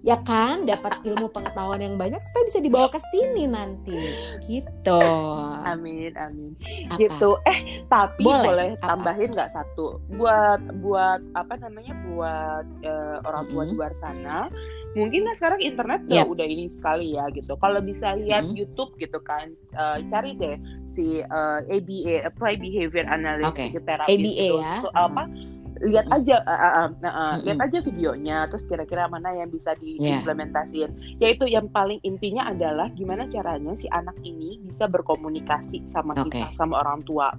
ya 0.00 0.16
kan 0.18 0.64
dapat 0.64 1.00
ilmu 1.02 1.28
pengetahuan 1.28 1.78
yang 1.78 1.94
banyak 1.94 2.20
supaya 2.20 2.44
bisa 2.46 2.58
dibawa 2.58 2.88
ke 2.88 3.00
sini 3.04 3.44
nanti 3.44 3.98
gitu 4.42 5.00
Amin, 5.60 6.12
amin. 6.14 6.52
Apa? 6.88 6.96
Gitu. 6.96 7.28
Eh, 7.44 7.58
tapi 7.84 8.24
Boleh. 8.24 8.46
boleh, 8.46 8.68
Apa? 8.78 9.12
Tambahin 9.18 9.34
nggak 9.34 9.50
satu 9.50 9.98
buat 10.14 10.62
buat 10.78 11.18
apa 11.34 11.58
namanya 11.58 11.90
buat 12.06 12.66
eh, 12.86 13.18
orang 13.26 13.50
tua 13.50 13.66
Mm-mm. 13.66 13.70
di 13.74 13.74
luar 13.74 13.92
sana. 13.98 14.46
Mungkin 14.94 15.26
kan 15.26 15.34
sekarang 15.36 15.60
internet 15.60 16.00
udah, 16.06 16.22
Yap. 16.22 16.30
udah 16.30 16.46
ini 16.46 16.70
sekali 16.70 17.18
ya 17.18 17.26
gitu. 17.34 17.58
Kalau 17.58 17.82
bisa 17.82 18.14
lihat 18.14 18.46
Mm-mm. 18.46 18.62
YouTube 18.62 18.94
gitu 19.02 19.18
kan, 19.26 19.50
eh, 19.74 19.98
cari 20.06 20.38
deh 20.38 20.54
si 20.94 21.18
eh, 21.18 21.58
ABA, 21.66 22.30
Applied 22.30 22.62
Behavior 22.62 23.10
Analyst 23.10 23.58
Oke. 23.58 23.74
gitu, 23.74 23.82
terapi 23.82 24.06
ABA 24.14 24.22
gitu. 24.22 24.56
ya. 24.62 24.74
So, 24.86 24.88
apa 24.94 25.26
lihat 25.78 26.10
aja 26.10 26.42
uh, 26.42 26.50
uh, 26.50 26.58
uh, 26.58 26.74
uh, 26.74 26.86
Mm-mm. 27.38 27.46
lihat 27.46 27.60
aja 27.70 27.78
videonya 27.86 28.38
terus 28.50 28.66
kira-kira 28.66 29.06
mana 29.06 29.30
yang 29.34 29.50
bisa 29.50 29.70
Yeah. 29.78 30.18
diimplementasiin 30.18 30.90
yaitu 31.22 31.46
yang 31.46 31.70
paling 31.70 32.02
intinya 32.02 32.50
adalah 32.50 32.90
gimana 32.98 33.30
caranya 33.30 33.78
si 33.78 33.86
anak 33.94 34.16
ini 34.26 34.58
bisa 34.66 34.90
berkomunikasi 34.90 35.86
sama 35.94 36.18
Oke. 36.18 36.34
kita 36.34 36.50
sama 36.58 36.82
orang 36.82 37.06
tua 37.06 37.30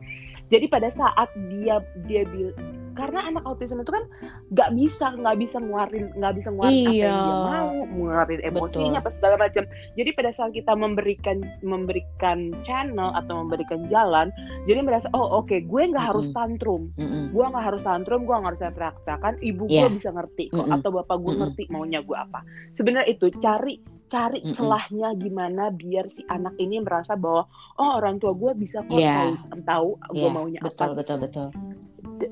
jadi 0.50 0.66
pada 0.68 0.89
saat 0.89 1.30
dia 1.50 1.80
dia 2.06 2.26
bil 2.26 2.52
karena 2.97 3.32
anak 3.32 3.47
autism 3.47 3.80
itu 3.80 3.95
kan 3.95 4.04
nggak 4.52 4.76
bisa 4.76 5.16
nggak 5.16 5.39
bisa 5.39 5.56
ngeluarin 5.56 6.12
nggak 6.20 6.34
bisa 6.36 6.52
ngeluarin 6.52 6.84
apa 6.84 6.91
yang 6.91 7.00
Iya. 7.00 7.16
dia 7.16 7.36
mau 7.47 7.70
ngeluarin 7.88 8.41
emosinya 8.43 9.00
apa 9.00 9.10
segala 9.16 9.36
macam 9.39 9.64
jadi 9.95 10.10
pada 10.12 10.32
saat 10.36 10.52
kita 10.52 10.76
memberikan 10.76 11.39
memberikan 11.64 12.52
channel 12.68 13.16
atau 13.16 13.39
memberikan 13.39 13.88
jalan 13.88 14.28
jadi 14.68 14.84
merasa 14.84 15.08
oh 15.16 15.39
oke 15.39 15.64
gue 15.64 15.82
nggak 15.88 16.06
harus 16.12 16.28
Mm-mm. 16.28 16.36
tantrum 16.36 16.82
Mm-mm. 17.00 17.32
gue 17.32 17.45
nggak 17.47 17.66
harus 17.72 17.82
tantrum 17.88 18.22
gue 18.28 18.36
nggak 18.36 18.50
harus 18.52 18.62
teriak-teriakan 18.68 19.34
ibu 19.39 19.64
gue 19.64 19.80
Iya. 19.80 19.95
bisa 19.95 20.10
ngerti 20.12 20.43
kok 20.52 20.60
Mm-mm. 20.60 20.76
atau 20.76 20.89
bapak 20.91 21.18
gue 21.18 21.24
Mm-mm. 21.24 21.39
ngerti 21.39 21.64
maunya 21.72 22.00
gue 22.04 22.18
apa 22.20 22.43
sebenarnya 22.76 23.08
itu 23.08 23.32
cari 23.39 23.80
cari 24.10 24.41
Mm-mm. 24.41 24.51
celahnya 24.51 25.14
gimana 25.14 25.70
biar 25.70 26.10
si 26.10 26.26
anak 26.26 26.57
ini 26.57 26.82
merasa 26.82 27.14
bahwa 27.14 27.45
oh 27.78 27.91
orang 27.95 28.18
tua 28.18 28.34
gue 28.34 28.51
bisa 28.53 28.82
kok 28.82 28.91
Iya. 28.91 29.38
tahu 29.38 29.62
tahu 29.62 29.89
gue 30.12 30.18
Iya, 30.20 30.30
maunya 30.30 30.60
betul 30.60 30.89
apa 30.89 30.97
betul 30.97 31.18
betul 31.22 31.47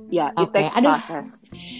ya 0.10 0.32
it 0.32 0.40
Oke, 0.42 0.56
takes 0.58 0.74
aduh. 0.74 1.00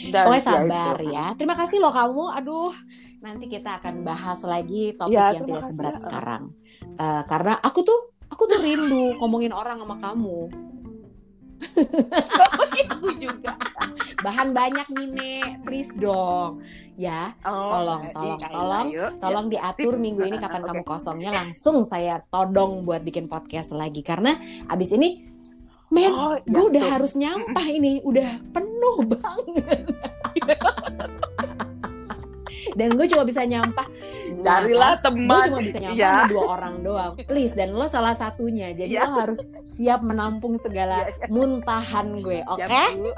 Pokoknya 0.08 0.32
ya 0.32 0.40
sabar 0.42 0.96
itu. 0.98 1.12
ya. 1.12 1.26
Terima 1.36 1.56
kasih 1.56 1.78
loh 1.80 1.92
kamu. 1.92 2.24
Aduh, 2.34 2.72
nanti 3.20 3.46
kita 3.48 3.80
akan 3.80 4.04
bahas 4.04 4.40
lagi 4.44 4.96
topik 4.96 5.12
Ya, 5.12 5.32
yang 5.32 5.44
tidak 5.44 5.64
seberat 5.66 5.96
ya. 5.96 6.02
sekarang. 6.02 6.44
Eh, 6.96 7.22
karena 7.24 7.60
aku 7.60 7.80
tuh 7.84 8.00
aku 8.28 8.44
tuh 8.46 8.60
rindu 8.60 9.16
ngomongin 9.18 9.52
orang 9.52 9.80
sama 9.80 9.96
kamu. 9.98 10.38
Aku 12.90 13.10
juga 13.24 13.54
Bahan 14.18 14.50
banyak 14.50 14.88
nih, 14.92 15.08
Nek. 15.14 15.50
Please 15.62 15.94
dong. 15.94 16.58
Ya, 16.98 17.38
Oh, 17.46 17.70
Tolong, 17.70 18.02
iya, 18.02 18.12
tolong, 18.12 18.40
iya, 18.42 18.50
tolong, 18.50 18.88
yuk. 18.90 19.12
tolong 19.22 19.46
diatur 19.48 19.94
minggu 19.96 20.26
ini 20.26 20.38
kapan 20.38 20.62
Oke. 20.66 20.70
kamu 20.74 20.84
kosongnya 20.84 21.30
langsung 21.30 21.86
saya 21.86 22.26
todong 22.26 22.82
buat 22.82 23.06
bikin 23.06 23.30
podcast 23.30 23.70
lagi 23.72 24.02
karena 24.02 24.34
abis 24.66 24.98
ini 24.98 25.22
men 25.88 26.10
Oh, 26.10 26.34
gue 26.42 26.58
ya, 26.58 26.70
udah 26.74 26.86
harus 26.98 27.14
nyampah 27.14 27.68
ini 27.70 28.02
udah 28.02 28.42
penuh 28.50 28.98
banget 29.14 29.86
dan 32.74 32.94
gue 32.94 33.06
cuma 33.06 33.24
bisa 33.24 33.42
nyampah. 33.42 33.88
Carilah 34.40 34.94
gue 34.94 35.04
teman. 35.04 35.46
cuma 35.46 35.62
bisa 35.62 35.80
nyampah 35.80 35.98
ya 35.98 36.12
sama 36.14 36.24
dua 36.28 36.44
orang 36.50 36.76
doang. 36.82 37.12
Please 37.22 37.54
dan 37.54 37.72
lo 37.72 37.86
salah 37.86 38.14
satunya. 38.14 38.72
Jadi 38.72 38.94
Ya. 38.94 39.06
lo 39.06 39.20
harus 39.20 39.40
siap 39.68 40.02
menampung 40.02 40.56
segala 40.58 41.06
Ya, 41.06 41.14
ya. 41.14 41.28
muntahan 41.28 42.08
gue 42.18 42.40
oke? 42.44 42.84
Bu. 42.98 43.12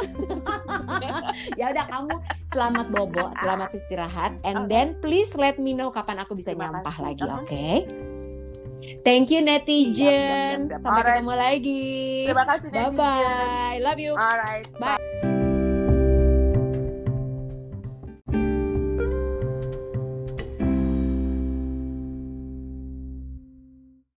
ya 1.59 1.65
udah 1.69 1.85
kamu 1.87 2.13
selamat 2.49 2.85
bobo. 2.89 3.25
Selamat 3.35 3.69
istirahat. 3.71 4.31
And 4.43 4.65
then 4.65 4.97
please 4.99 5.33
let 5.33 5.55
me 5.55 5.71
know 5.71 5.89
kapan 5.89 6.19
aku 6.19 6.33
bisa 6.33 6.51
Terima 6.51 6.69
nyampah 6.71 6.93
kasih. 6.93 7.05
lagi 7.05 7.23
oke? 7.25 7.67
Thank 9.03 9.29
you 9.29 9.43
netizen. 9.43 10.71
Sampai 10.79 11.03
ketemu 11.03 11.33
lagi. 11.35 11.87
Terima 12.25 12.45
kasih 12.47 12.67
bye 12.69 12.91
bye 12.91 13.77
love 13.79 13.99
you. 13.99 14.13
Alright. 14.15 14.65
Bye. 14.75 15.48